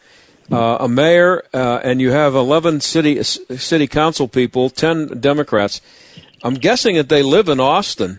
uh, 0.49 0.77
a 0.79 0.87
mayor 0.87 1.43
uh, 1.53 1.81
and 1.83 1.99
you 1.99 2.11
have 2.11 2.35
eleven 2.35 2.79
city 2.79 3.21
city 3.23 3.87
council 3.87 4.27
people, 4.27 4.69
ten 4.69 5.19
Democrats. 5.19 5.81
I'm 6.43 6.55
guessing 6.55 6.95
that 6.95 7.09
they 7.09 7.21
live 7.21 7.49
in 7.49 7.59
Austin. 7.59 8.17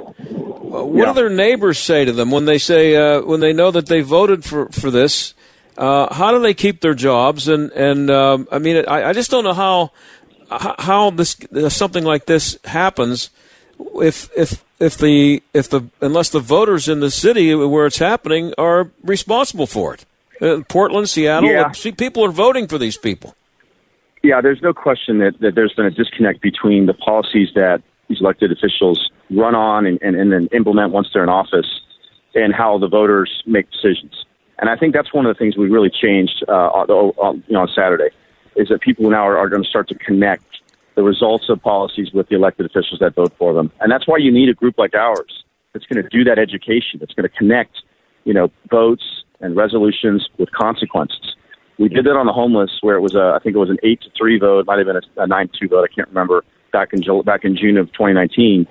What 0.85 0.99
Yeah. 1.07 1.13
do 1.13 1.15
their 1.15 1.29
neighbors 1.31 1.79
say 1.79 2.05
to 2.05 2.13
them 2.13 2.31
when 2.31 2.45
they 2.45 2.59
say 2.59 2.95
uh, 2.97 3.23
when 3.23 3.41
they 3.41 3.53
know 3.53 3.71
that 3.71 3.87
they 3.87 4.01
voted 4.01 4.45
for 4.45 4.69
for 4.71 4.91
this? 4.91 5.35
Uh, 5.77 6.13
how 6.15 6.31
do 6.33 6.41
they 6.41 6.55
keep 6.55 6.81
their 6.81 6.95
jobs? 6.95 7.49
And 7.49 7.71
and 7.73 8.11
um, 8.11 8.47
I 8.53 8.59
mean, 8.59 8.85
I, 8.87 9.11
I 9.11 9.13
just 9.13 9.31
don't 9.31 9.45
know 9.45 9.55
how 9.55 9.91
how 10.51 11.11
this 11.11 11.37
uh, 11.55 11.69
something 11.69 12.05
like 12.05 12.27
this 12.27 12.59
happens 12.65 13.31
if 13.97 14.29
if 14.37 14.63
if 14.79 14.99
the 14.99 15.43
if 15.55 15.69
the 15.71 15.87
unless 16.01 16.29
the 16.31 16.41
voters 16.41 16.89
in 16.89 17.01
the 17.01 17.11
city 17.11 17.55
where 17.55 17.87
it's 17.87 17.99
happening 17.99 18.53
are 18.59 18.91
responsible 19.03 19.67
for 19.67 19.95
it. 19.95 20.05
Uh, 20.41 20.63
Portland, 20.69 21.09
Seattle, 21.09 21.49
Yeah. 21.49 21.67
uh, 21.69 21.73
see, 21.73 21.93
people 21.93 22.25
are 22.25 22.33
voting 22.33 22.67
for 22.67 22.77
these 22.77 22.97
people. 22.99 23.35
Yeah, 24.25 24.41
there's 24.41 24.61
no 24.63 24.73
question 24.73 25.19
that, 25.19 25.39
that 25.41 25.55
there's 25.55 25.73
been 25.75 25.87
a 25.87 25.91
disconnect 25.91 26.41
between 26.43 26.87
the 26.87 26.95
policies 26.95 27.49
that 27.55 27.81
these 28.13 28.21
elected 28.21 28.53
officials 28.53 29.11
run 29.31 29.55
on 29.55 29.87
and, 29.87 29.99
and, 30.03 30.17
and 30.17 30.31
then 30.33 30.49
implement 30.53 30.93
once 30.93 31.09
they're 31.13 31.23
in 31.23 31.31
office 31.31 31.81
and 32.35 32.55
how 32.55 32.79
the 32.79 32.89
voters 32.89 33.43
make 33.47 33.71
decisions. 33.71 34.27
And 34.59 34.69
I 34.69 34.77
think 34.77 34.95
that's 34.95 35.13
one 35.13 35.25
of 35.27 35.35
the 35.35 35.39
things 35.39 35.57
we 35.57 35.69
really 35.69 35.91
changed 35.91 36.45
uh, 36.47 36.53
on, 36.53 37.43
you 37.49 37.55
know, 37.55 37.63
on 37.63 37.71
Saturday 37.75 38.11
is 38.57 38.69
that 38.69 38.81
people 38.83 39.09
now 39.09 39.27
are, 39.27 39.39
are 39.39 39.49
going 39.49 39.63
to 39.63 39.69
start 39.69 39.89
to 39.89 39.95
connect 39.95 40.45
the 40.95 41.03
results 41.03 41.49
of 41.49 41.63
policies 41.63 42.13
with 42.13 42.29
the 42.29 42.37
elected 42.37 42.67
officials 42.67 43.01
that 43.01 43.15
vote 43.15 43.33
for 43.39 43.55
them. 43.55 43.73
And 43.81 43.91
that's 43.91 44.07
why 44.07 44.19
you 44.19 44.31
need 44.31 44.51
a 44.51 44.55
group 44.55 44.79
like 44.79 44.95
ours 44.95 45.45
that's 45.73 45.87
going 45.87 46.03
to 46.03 46.09
do 46.11 46.23
that 46.25 46.39
education, 46.39 47.01
that's 47.01 47.15
going 47.15 47.29
to 47.29 47.35
connect, 47.35 47.79
you 48.25 48.35
know, 48.35 48.51
votes 48.71 49.25
and 49.41 49.57
resolutions 49.57 50.29
with 50.39 50.51
consequences. 50.53 51.35
We 51.79 51.89
did 51.89 52.05
that 52.05 52.17
on 52.17 52.27
the 52.27 52.33
homeless, 52.33 52.73
where 52.83 52.97
it 52.97 53.01
was 53.01 53.15
a, 53.15 53.33
I 53.35 53.39
think 53.43 53.57
it 53.57 53.59
was 53.59 53.71
an 53.71 53.79
eight 53.83 54.03
to 54.03 54.11
three 54.17 54.39
vote, 54.39 54.67
might 54.67 54.79
have 54.79 54.87
been 54.87 54.97
a, 54.97 55.23
a 55.23 55.27
nine 55.27 55.49
two 55.59 55.67
vote. 55.67 55.89
I 55.91 55.93
can't 55.93 56.09
remember. 56.09 56.45
Back 56.73 56.93
in 56.93 57.03
back 57.25 57.45
in 57.45 57.57
June 57.57 57.77
of 57.77 57.87
2019, 57.93 58.67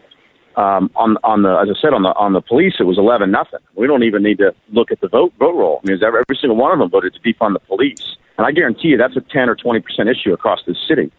um, 0.58 0.90
on 0.96 1.18
on 1.24 1.44
the 1.44 1.54
as 1.62 1.70
I 1.70 1.80
said 1.80 1.94
on 1.94 2.04
the 2.04 2.10
on 2.16 2.34
the 2.34 2.42
police, 2.42 2.76
it 2.80 2.84
was 2.84 2.98
11 2.98 3.32
nothing. 3.32 3.60
We 3.76 3.88
don't 3.88 4.04
even 4.04 4.24
need 4.24 4.40
to 4.40 4.54
look 4.74 4.92
at 4.92 5.00
the 5.02 5.08
vote 5.08 5.34
vote 5.40 5.56
roll. 5.56 5.82
I 5.84 5.90
mean, 5.90 6.04
every, 6.04 6.20
every 6.20 6.38
single 6.40 6.58
one 6.58 6.72
of 6.74 6.80
them 6.80 6.90
voted 6.90 7.14
to 7.14 7.20
defund 7.20 7.54
the 7.54 7.60
police, 7.60 8.18
and 8.38 8.46
I 8.46 8.52
guarantee 8.52 8.90
you 8.90 8.98
that's 8.98 9.16
a 9.16 9.22
10 9.22 9.50
or 9.50 9.56
20 9.56 9.80
percent 9.82 10.10
issue 10.10 10.34
across 10.34 10.60
the 10.66 10.76
city. 10.88 11.12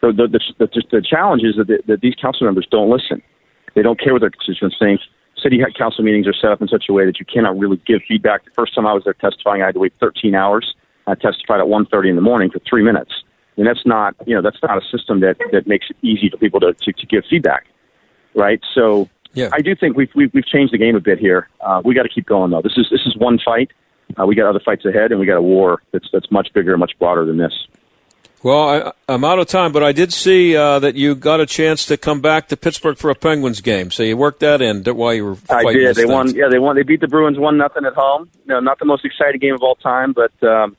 So 0.00 0.12
the 0.12 0.28
the, 0.28 0.40
the, 0.58 0.82
the 0.90 1.02
challenge 1.02 1.42
is 1.42 1.56
that, 1.56 1.66
the, 1.66 1.82
that 1.86 2.00
these 2.00 2.14
council 2.14 2.46
members 2.46 2.66
don't 2.70 2.88
listen. 2.88 3.20
They 3.74 3.82
don't 3.82 4.00
care 4.00 4.12
what 4.12 4.20
their 4.20 4.30
constituents 4.30 4.76
think. 4.78 5.00
City 5.42 5.60
council 5.76 6.02
meetings 6.02 6.26
are 6.26 6.34
set 6.34 6.50
up 6.50 6.62
in 6.62 6.68
such 6.68 6.86
a 6.88 6.92
way 6.92 7.04
that 7.04 7.20
you 7.20 7.26
cannot 7.26 7.58
really 7.58 7.80
give 7.86 8.00
feedback. 8.08 8.44
The 8.44 8.50
first 8.52 8.74
time 8.74 8.86
I 8.86 8.92
was 8.92 9.04
there 9.04 9.12
testifying, 9.12 9.62
I 9.62 9.66
had 9.66 9.74
to 9.74 9.80
wait 9.80 9.92
13 10.00 10.34
hours. 10.34 10.74
I 11.06 11.14
testified 11.14 11.60
at 11.60 11.66
1:30 11.66 12.10
in 12.10 12.16
the 12.16 12.22
morning 12.22 12.50
for 12.50 12.58
three 12.60 12.82
minutes. 12.82 13.12
And 13.58 13.66
that's 13.66 13.84
not, 13.84 14.14
you 14.24 14.34
know, 14.34 14.40
that's 14.40 14.62
not 14.62 14.78
a 14.78 14.86
system 14.96 15.20
that, 15.20 15.36
that 15.52 15.66
makes 15.66 15.86
it 15.90 15.96
easy 16.00 16.30
for 16.30 16.38
people 16.38 16.60
to, 16.60 16.72
to, 16.72 16.92
to 16.92 17.06
give 17.06 17.24
feedback, 17.28 17.66
right? 18.34 18.60
So 18.74 19.10
Yeah. 19.34 19.50
I 19.52 19.60
do 19.60 19.74
think 19.76 19.96
we've, 19.96 20.10
we've, 20.14 20.32
we've 20.32 20.46
changed 20.46 20.72
the 20.72 20.78
game 20.78 20.96
a 20.96 21.00
bit 21.00 21.18
here. 21.18 21.48
Uh, 21.60 21.82
we 21.84 21.94
got 21.94 22.04
to 22.04 22.08
keep 22.08 22.24
going 22.24 22.50
though. 22.50 22.62
This 22.62 22.78
is, 22.78 22.86
this 22.90 23.02
is 23.04 23.16
one 23.16 23.38
fight. 23.44 23.70
Uh, 24.18 24.24
we 24.26 24.34
got 24.34 24.48
other 24.48 24.60
fights 24.64 24.84
ahead 24.86 25.10
and 25.10 25.20
we 25.20 25.26
got 25.26 25.36
a 25.36 25.42
war 25.42 25.82
that's, 25.92 26.08
that's 26.12 26.30
much 26.30 26.48
bigger 26.54 26.72
and 26.72 26.80
much 26.80 26.92
broader 26.98 27.26
than 27.26 27.36
this. 27.36 27.52
Well, 28.40 28.68
I, 28.68 28.92
I'm 29.12 29.24
out 29.24 29.40
of 29.40 29.48
time, 29.48 29.72
but 29.72 29.82
I 29.82 29.90
did 29.90 30.12
see 30.12 30.56
uh, 30.56 30.78
that 30.78 30.94
you 30.94 31.16
got 31.16 31.40
a 31.40 31.46
chance 31.46 31.84
to 31.86 31.96
come 31.96 32.20
back 32.20 32.46
to 32.48 32.56
Pittsburgh 32.56 32.96
for 32.96 33.10
a 33.10 33.16
Penguins 33.16 33.60
game. 33.60 33.90
So 33.90 34.04
you 34.04 34.16
worked 34.16 34.40
that 34.40 34.62
in 34.62 34.84
while 34.84 35.12
you 35.12 35.24
were 35.24 35.36
I 35.50 35.64
did. 35.72 35.96
They 35.96 36.02
thing. 36.02 36.12
won. 36.12 36.32
Yeah, 36.32 36.46
they 36.48 36.60
won. 36.60 36.76
They 36.76 36.84
beat 36.84 37.00
the 37.00 37.08
Bruins 37.08 37.36
one 37.36 37.58
nothing 37.58 37.84
at 37.84 37.94
home. 37.94 38.30
No, 38.46 38.60
not 38.60 38.78
the 38.78 38.84
most 38.84 39.04
exciting 39.04 39.40
game 39.40 39.54
of 39.54 39.62
all 39.62 39.74
time, 39.74 40.12
but 40.12 40.30
um, 40.46 40.76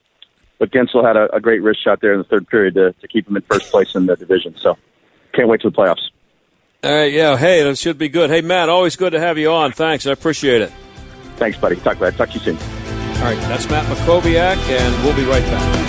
but 0.60 0.72
Guentzel 0.72 1.04
had 1.04 1.18
a, 1.18 1.34
a 1.36 1.40
great 1.40 1.64
wrist 1.64 1.84
shot 1.84 2.02
there 2.02 2.14
in 2.14 2.20
the 2.20 2.26
third 2.26 2.48
period 2.48 2.76
to, 2.76 2.94
to 2.94 3.08
keep 3.08 3.26
them 3.26 3.36
in 3.36 3.42
first 3.44 3.72
place 3.72 3.96
in 3.96 4.06
the 4.06 4.16
division. 4.16 4.56
So 4.58 4.78
can't 5.34 5.48
wait 5.48 5.62
to 5.62 5.70
the 5.70 5.76
playoffs. 5.76 6.10
All 6.84 6.94
right, 6.94 7.12
yeah, 7.12 7.36
hey, 7.36 7.64
that 7.64 7.78
should 7.78 7.98
be 7.98 8.08
good. 8.08 8.30
Hey, 8.30 8.42
Matt, 8.42 8.70
always 8.70 8.96
good 8.96 9.12
to 9.12 9.20
have 9.20 9.38
you 9.38 9.52
on. 9.52 9.72
Thanks, 9.72 10.06
I 10.06 10.12
appreciate 10.12 10.62
it. 10.62 10.72
Thanks, 11.36 11.58
buddy. 11.58 11.76
Talk 11.78 11.98
Talk 11.98 12.16
to 12.16 12.34
you 12.34 12.40
soon. 12.40 12.58
All 12.58 13.26
right, 13.26 13.38
that's 13.48 13.70
Matt 13.70 13.86
Mackowiak, 13.86 14.56
and 14.70 15.04
we'll 15.04 15.16
be 15.16 15.26
right 15.26 15.44
back. 15.44 15.89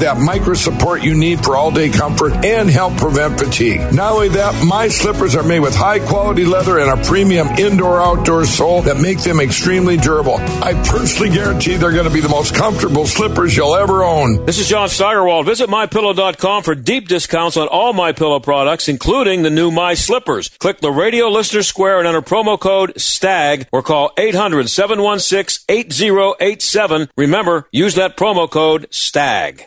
that 0.00 0.18
micro 0.18 0.54
support 0.54 1.02
you 1.02 1.14
need 1.14 1.44
for 1.44 1.56
all-day 1.56 1.90
comfort, 1.90 2.32
and 2.44 2.68
help 2.68 2.96
prevent 2.96 3.38
fatigue. 3.38 3.80
Not 3.92 4.12
only 4.12 4.28
that, 4.30 4.64
my 4.64 4.88
slippers 4.88 5.34
are 5.34 5.42
made 5.42 5.60
with 5.60 5.74
high-quality 5.74 6.44
leather 6.44 6.78
and 6.78 6.90
a 6.90 7.02
premium 7.04 7.48
indoor-outdoor 7.48 8.44
sole 8.46 8.82
that 8.82 8.98
make 8.98 9.20
them 9.20 9.40
extremely 9.40 9.96
durable. 9.96 10.36
I 10.62 10.74
personally 10.84 11.34
guarantee 11.34 11.76
they're 11.76 11.92
going 11.92 12.08
to 12.08 12.12
be 12.12 12.20
the 12.20 12.28
most 12.28 12.54
comfortable 12.54 13.06
slippers 13.06 13.56
you'll 13.56 13.76
ever 13.76 14.04
own. 14.04 14.44
This 14.44 14.58
is 14.58 14.68
John 14.68 14.88
Steigerwald. 14.88 15.46
Visit 15.46 15.68
MyPillow.com 15.68 16.62
for 16.62 16.74
deep 16.74 17.08
discounts 17.08 17.56
on 17.56 17.68
all 17.68 17.92
My 17.92 18.12
Pillow 18.12 18.40
products, 18.40 18.88
including 18.88 19.42
the 19.42 19.50
new 19.50 19.70
My 19.70 19.94
Slippers. 19.94 20.48
Click 20.58 20.80
the 20.80 20.90
radio 20.90 21.28
listener 21.28 21.62
square 21.62 21.98
and 21.98 22.08
enter 22.08 22.22
promo 22.22 22.58
code 22.58 22.94
STAG 22.96 23.68
or 23.72 23.82
call 23.82 24.10
800-716-8087. 24.16 27.08
Remember, 27.16 27.68
use 27.72 27.94
that 27.94 28.16
promo 28.16 28.50
code 28.50 28.86
STAG. 28.90 29.66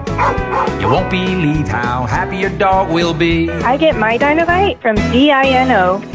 You 0.81 0.89
won't 0.89 1.09
believe 1.11 1.67
how 1.67 2.05
happy 2.05 2.37
your 2.37 2.49
dog 2.57 2.91
will 2.91 3.13
be. 3.13 3.49
I 3.49 3.77
get 3.77 3.95
my 3.95 4.17
Dinovite 4.17 4.81
from 4.81 4.95
D-I-N-O-V-I-T-E 4.95 6.11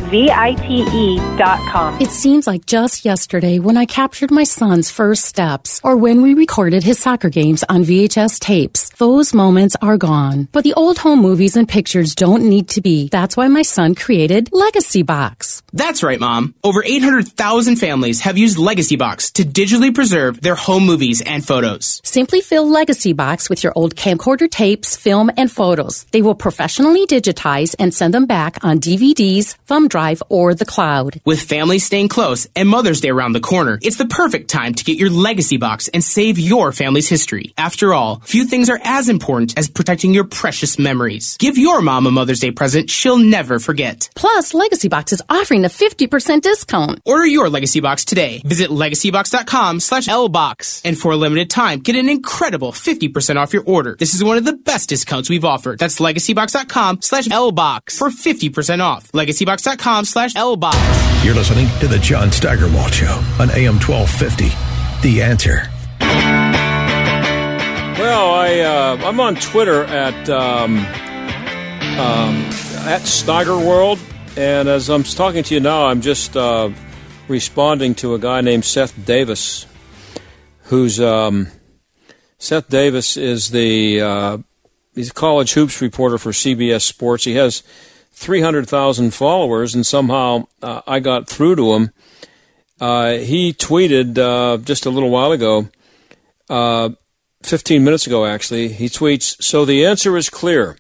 E 0.77 1.19
dot 1.37 1.59
com. 1.71 2.01
It 2.01 2.11
seems 2.11 2.47
like 2.47 2.67
just 2.67 3.05
yesterday 3.05 3.59
when 3.59 3.77
I 3.77 3.87
captured 3.87 4.31
my 4.31 4.45
son's 4.45 4.91
first 4.91 5.25
steps 5.25 5.81
or 5.85 5.97
when 5.97 6.23
we 6.23 6.35
recorded 6.35 6.83
his 6.83 6.99
soccer 6.99 7.29
games 7.29 7.65
on 7.69 7.85
VHS 7.85 8.41
tapes. 8.41 8.91
Those 8.99 9.33
moments 9.35 9.77
are 9.81 9.97
gone. 9.97 10.49
But 10.53 10.65
the 10.65 10.75
old 10.75 10.99
home 10.99 11.21
movies 11.21 11.57
and 11.57 11.69
pictures 11.69 12.15
don't 12.15 12.45
need 12.49 12.69
to 12.71 12.81
be. 12.81 13.09
That's 13.09 13.37
why 13.37 13.49
my 13.49 13.63
son 13.63 13.95
created 13.95 14.51
Legacy 14.53 15.03
Box. 15.03 15.63
That's 15.73 16.03
right, 16.03 16.19
Mom. 16.19 16.55
Over 16.65 16.83
800,000 16.85 17.77
families 17.77 18.21
have 18.23 18.39
used 18.39 18.59
Legacy 18.59 18.97
Box 18.97 19.31
to 19.33 19.45
digitally 19.45 19.95
preserve 19.95 20.41
their 20.41 20.55
home 20.55 20.87
movies 20.87 21.21
and 21.21 21.47
photos. 21.47 22.01
Simply 22.05 22.41
fill 22.41 22.69
Legacy 22.69 23.13
Box 23.13 23.51
with 23.51 23.63
your 23.63 23.73
old 23.77 23.86
camcorder 23.95 24.51
tapes, 24.51 24.97
film, 24.97 25.31
and 25.37 25.49
photos. 25.53 26.05
They 26.11 26.23
will 26.23 26.35
professionally 26.35 27.07
digitize 27.07 27.77
and 27.79 27.95
send 27.95 28.13
them 28.13 28.27
back 28.27 28.65
on 28.65 28.81
DVDs, 28.81 29.55
thumb 29.67 29.87
drive 29.87 30.23
or 30.29 30.55
the 30.55 30.65
cloud. 30.65 31.21
With 31.25 31.41
families 31.41 31.85
staying 31.85 32.09
close 32.09 32.49
and 32.57 32.69
Mother's 32.69 33.01
Day 33.01 33.11
around 33.11 33.35
the 33.35 33.41
corner, 33.41 33.79
it's 33.83 33.99
the 33.99 34.07
perfect 34.07 34.51
time 34.51 34.75
to 34.75 34.85
get 34.85 34.99
your 34.99 35.11
legacy 35.11 35.59
box 35.59 35.87
and 35.89 36.03
save 36.03 36.39
your 36.39 36.73
family's 36.73 37.09
history. 37.09 37.55
After 37.57 37.95
all, 37.95 38.21
few 38.25 38.47
things 38.47 38.69
are 38.69 38.81
as 38.83 39.09
important 39.09 39.57
as 39.57 39.69
protecting 39.69 40.13
your 40.13 40.25
precious 40.25 40.79
memories. 40.79 41.37
Give 41.37 41.57
your 41.57 41.81
mom 41.83 42.07
a 42.07 42.11
Mother's 42.11 42.41
Day 42.41 42.51
present 42.51 42.91
she'll 42.91 43.19
never 43.19 43.59
forget. 43.59 44.09
Plus, 44.15 44.55
Legacy 44.55 44.89
Box 44.89 45.13
is 45.13 45.23
offering 45.29 45.65
a 45.65 45.69
50% 45.69 46.41
discount. 46.41 47.01
Order 47.05 47.27
your 47.27 47.49
Legacy 47.49 47.81
Box 47.81 48.05
today. 48.05 48.43
Visit 48.45 48.71
legacybox.com 48.71 49.81
slash 49.81 50.07
lbox. 50.07 50.81
And 50.85 50.99
for 50.99 51.13
a 51.13 51.17
limited 51.17 51.51
time, 51.51 51.81
get 51.81 51.95
an 51.97 52.09
incredible 52.09 52.73
50% 52.73 53.37
off 53.37 53.53
your 53.53 53.65
order. 53.65 53.76
This 53.99 54.15
is 54.15 54.25
one 54.25 54.37
of 54.37 54.45
the 54.45 54.55
best 54.55 54.89
discounts 54.89 55.29
we've 55.29 55.45
offered. 55.45 55.79
That's 55.79 56.01
legacybox.com 56.01 57.03
slash 57.03 57.27
lbox 57.27 57.99
for 57.99 58.09
50% 58.09 58.81
off. 58.81 59.11
legacybox.com 59.13 60.05
slash 60.05 60.35
lbox. 60.35 61.25
You're 61.25 61.35
listening 61.35 61.69
to 61.81 61.89
the 61.89 61.99
John 61.99 62.33
Steigerwald 62.33 62.93
Show 62.93 63.23
on 63.39 63.51
AM 63.51 63.79
1250. 63.81 64.49
The 65.03 65.23
answer. 65.23 65.71
Well, 67.99 68.31
I 68.35 68.61
uh, 68.61 69.09
I'm 69.09 69.21
on 69.21 69.37
Twitter 69.37 69.85
at 69.85 70.29
um, 70.29 70.79
um, 70.79 72.37
at 72.87 73.03
Steigerworld, 73.03 73.99
and 74.37 74.69
as 74.69 74.91
I'm 74.91 75.03
talking 75.03 75.43
to 75.45 75.55
you 75.55 75.61
now, 75.61 75.87
I'm 75.87 76.03
just 76.03 76.37
uh, 76.37 76.71
responding 77.27 77.95
to 77.97 78.15
a 78.15 78.19
guy 78.19 78.43
named 78.43 78.65
Seth 78.65 79.05
Davis, 79.07 79.67
who's 80.65 81.01
um, 81.01 81.49
Seth 82.39 82.69
Davis 82.69 83.17
is 83.17 83.51
the 83.51 84.01
uh, 84.01 84.39
he's 84.95 85.11
a 85.11 85.15
college 85.15 85.55
hoops 85.55 85.81
reporter 85.81 86.19
for 86.19 86.33
CBS 86.33 86.83
Sports. 86.83 87.25
He 87.25 87.35
has 87.37 87.63
300,000 88.13 89.13
followers, 89.13 89.75
and 89.75 89.87
somehow 89.87 90.47
uh, 90.63 90.83
I 90.87 91.01
got 91.01 91.29
through 91.29 91.57
to 91.57 91.75
him. 91.75 91.91
Uh, 92.81 93.13
he 93.13 93.53
tweeted 93.53 94.19
uh, 94.19 94.59
just 94.59 94.85
a 94.85 94.91
little 94.91 95.11
while 95.11 95.33
ago, 95.33 95.69
uh, 96.51 96.91
15 97.43 97.83
minutes 97.83 98.07
ago 98.07 98.27
actually. 98.27 98.69
He 98.69 98.87
tweets, 98.87 99.43
"So 99.43 99.65
the 99.65 99.85
answer 99.85 100.17
is 100.17 100.29
clear." 100.29 100.77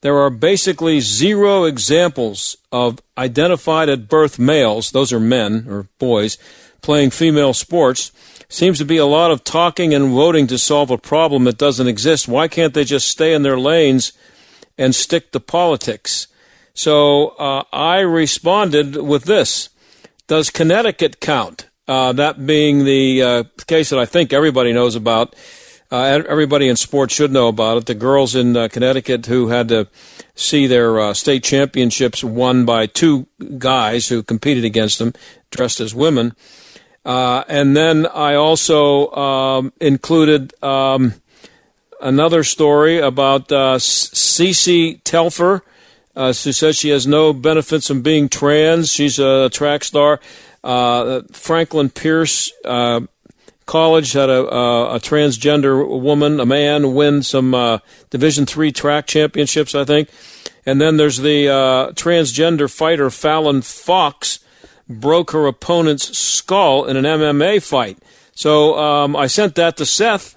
There 0.00 0.18
are 0.18 0.30
basically 0.30 1.00
zero 1.00 1.64
examples 1.64 2.56
of 2.70 3.00
identified 3.16 3.88
at 3.88 4.08
birth 4.08 4.38
males, 4.38 4.92
those 4.92 5.12
are 5.12 5.18
men 5.18 5.66
or 5.68 5.88
boys, 5.98 6.38
playing 6.82 7.10
female 7.10 7.52
sports. 7.52 8.12
Seems 8.50 8.78
to 8.78 8.84
be 8.86 8.96
a 8.96 9.04
lot 9.04 9.30
of 9.30 9.44
talking 9.44 9.92
and 9.92 10.10
voting 10.10 10.46
to 10.46 10.56
solve 10.56 10.90
a 10.90 10.96
problem 10.96 11.44
that 11.44 11.58
doesn't 11.58 11.86
exist. 11.86 12.26
Why 12.26 12.48
can't 12.48 12.72
they 12.72 12.84
just 12.84 13.08
stay 13.08 13.34
in 13.34 13.42
their 13.42 13.58
lanes 13.58 14.12
and 14.78 14.94
stick 14.94 15.32
to 15.32 15.40
politics? 15.40 16.28
So 16.72 17.30
uh, 17.38 17.64
I 17.72 17.98
responded 17.98 18.96
with 18.96 19.24
this 19.24 19.68
Does 20.28 20.48
Connecticut 20.48 21.20
count? 21.20 21.66
Uh, 21.86 22.12
that 22.12 22.46
being 22.46 22.84
the 22.84 23.22
uh, 23.22 23.44
case 23.66 23.90
that 23.90 23.98
I 23.98 24.06
think 24.06 24.32
everybody 24.32 24.72
knows 24.72 24.94
about. 24.94 25.34
Uh, 25.90 26.22
everybody 26.28 26.68
in 26.68 26.76
sports 26.76 27.14
should 27.14 27.32
know 27.32 27.48
about 27.48 27.78
it. 27.78 27.86
The 27.86 27.94
girls 27.94 28.34
in 28.34 28.56
uh, 28.56 28.68
Connecticut 28.68 29.26
who 29.26 29.48
had 29.48 29.68
to 29.68 29.88
see 30.34 30.66
their 30.66 31.00
uh, 31.00 31.14
state 31.14 31.42
championships 31.42 32.22
won 32.22 32.64
by 32.66 32.86
two 32.86 33.26
guys 33.58 34.08
who 34.08 34.22
competed 34.22 34.64
against 34.64 34.98
them, 34.98 35.14
dressed 35.50 35.80
as 35.80 35.94
women. 35.94 36.34
Uh, 37.08 37.42
and 37.48 37.74
then 37.74 38.06
I 38.06 38.34
also 38.34 39.10
um, 39.12 39.72
included 39.80 40.52
um, 40.62 41.14
another 42.02 42.44
story 42.44 42.98
about 42.98 43.50
uh, 43.50 43.78
Cece 43.78 45.00
Telfer, 45.04 45.62
uh, 46.14 46.26
who 46.26 46.52
says 46.52 46.76
she 46.76 46.90
has 46.90 47.06
no 47.06 47.32
benefits 47.32 47.88
from 47.88 48.02
being 48.02 48.28
trans. 48.28 48.92
She's 48.92 49.18
a 49.18 49.48
track 49.48 49.84
star. 49.84 50.20
Franklin 50.62 51.88
Pierce 51.88 52.52
college 53.64 54.12
had 54.12 54.28
a, 54.28 54.52
uh, 54.52 54.96
a 54.96 54.98
transgender 55.00 55.86
woman, 56.00 56.40
a 56.40 56.46
man, 56.46 56.94
win 56.94 57.22
some 57.22 57.54
uh, 57.54 57.78
Division 58.10 58.44
three 58.46 58.72
track 58.72 59.06
championships, 59.06 59.74
I 59.74 59.84
think. 59.84 60.08
And 60.66 60.80
then 60.80 60.98
there's 60.98 61.18
the 61.18 61.48
uh, 61.48 61.92
transgender 61.92 62.70
fighter 62.70 63.08
Fallon 63.10 63.62
Fox 63.62 64.40
broke 64.88 65.32
her 65.32 65.46
opponent's 65.46 66.16
skull 66.16 66.84
in 66.84 66.96
an 66.96 67.04
MMA 67.04 67.62
fight. 67.62 67.98
So 68.34 68.78
um, 68.78 69.16
I 69.16 69.26
sent 69.26 69.54
that 69.56 69.76
to 69.78 69.86
Seth, 69.86 70.36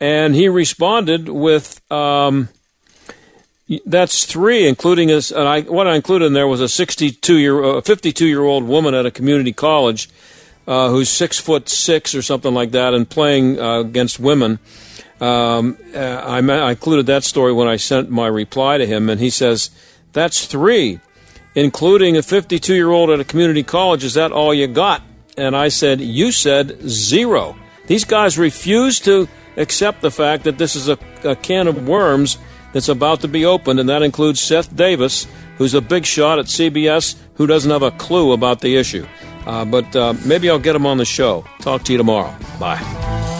and 0.00 0.34
he 0.34 0.48
responded 0.48 1.28
with. 1.28 1.80
Um, 1.90 2.48
that's 3.86 4.24
three, 4.24 4.66
including 4.66 5.12
us. 5.12 5.30
And 5.30 5.46
I, 5.46 5.60
what 5.60 5.86
I 5.86 5.94
included 5.94 6.26
in 6.26 6.32
there 6.32 6.48
was 6.48 6.60
a 6.60 6.68
62 6.68 7.36
year, 7.36 7.62
a 7.62 7.82
52 7.82 8.26
year 8.26 8.42
old 8.42 8.64
woman 8.64 8.94
at 8.94 9.06
a 9.06 9.12
community 9.12 9.52
college 9.52 10.08
uh, 10.66 10.88
who's 10.88 11.08
six 11.08 11.38
foot 11.38 11.68
six 11.68 12.14
or 12.14 12.22
something 12.22 12.54
like 12.54 12.72
that 12.72 12.94
and 12.94 13.08
playing 13.08 13.58
uh, 13.58 13.80
against 13.80 14.18
women. 14.20 14.58
Um, 15.20 15.76
uh, 15.94 15.98
I, 15.98 16.38
I, 16.38 16.70
included 16.70 17.06
that 17.06 17.24
story 17.24 17.52
when 17.52 17.68
I 17.68 17.76
sent 17.76 18.08
my 18.08 18.26
reply 18.26 18.78
to 18.78 18.86
him, 18.86 19.10
and 19.10 19.20
he 19.20 19.28
says, 19.28 19.70
That's 20.14 20.46
three, 20.46 21.00
including 21.54 22.16
a 22.16 22.22
52 22.22 22.74
year 22.74 22.90
old 22.90 23.10
at 23.10 23.20
a 23.20 23.24
community 23.24 23.62
college. 23.62 24.04
Is 24.04 24.14
that 24.14 24.32
all 24.32 24.54
you 24.54 24.66
got? 24.66 25.02
And 25.36 25.56
I 25.56 25.68
said, 25.68 26.00
You 26.00 26.32
said 26.32 26.80
zero. 26.88 27.56
These 27.86 28.04
guys 28.04 28.38
refuse 28.38 29.00
to 29.00 29.28
accept 29.56 30.00
the 30.00 30.10
fact 30.10 30.44
that 30.44 30.58
this 30.58 30.76
is 30.76 30.88
a, 30.88 30.98
a 31.24 31.34
can 31.34 31.66
of 31.66 31.88
worms 31.88 32.38
that's 32.72 32.88
about 32.88 33.20
to 33.22 33.28
be 33.28 33.44
opened, 33.44 33.80
and 33.80 33.88
that 33.88 34.02
includes 34.02 34.40
Seth 34.40 34.74
Davis, 34.74 35.26
who's 35.58 35.74
a 35.74 35.80
big 35.80 36.06
shot 36.06 36.38
at 36.38 36.46
CBS 36.46 37.16
who 37.34 37.46
doesn't 37.46 37.70
have 37.70 37.82
a 37.82 37.90
clue 37.92 38.32
about 38.32 38.60
the 38.60 38.76
issue. 38.76 39.06
Uh, 39.46 39.64
but 39.64 39.96
uh, 39.96 40.14
maybe 40.24 40.48
I'll 40.48 40.58
get 40.58 40.76
him 40.76 40.86
on 40.86 40.98
the 40.98 41.04
show. 41.04 41.44
Talk 41.60 41.82
to 41.84 41.92
you 41.92 41.98
tomorrow. 41.98 42.34
Bye. 42.58 43.39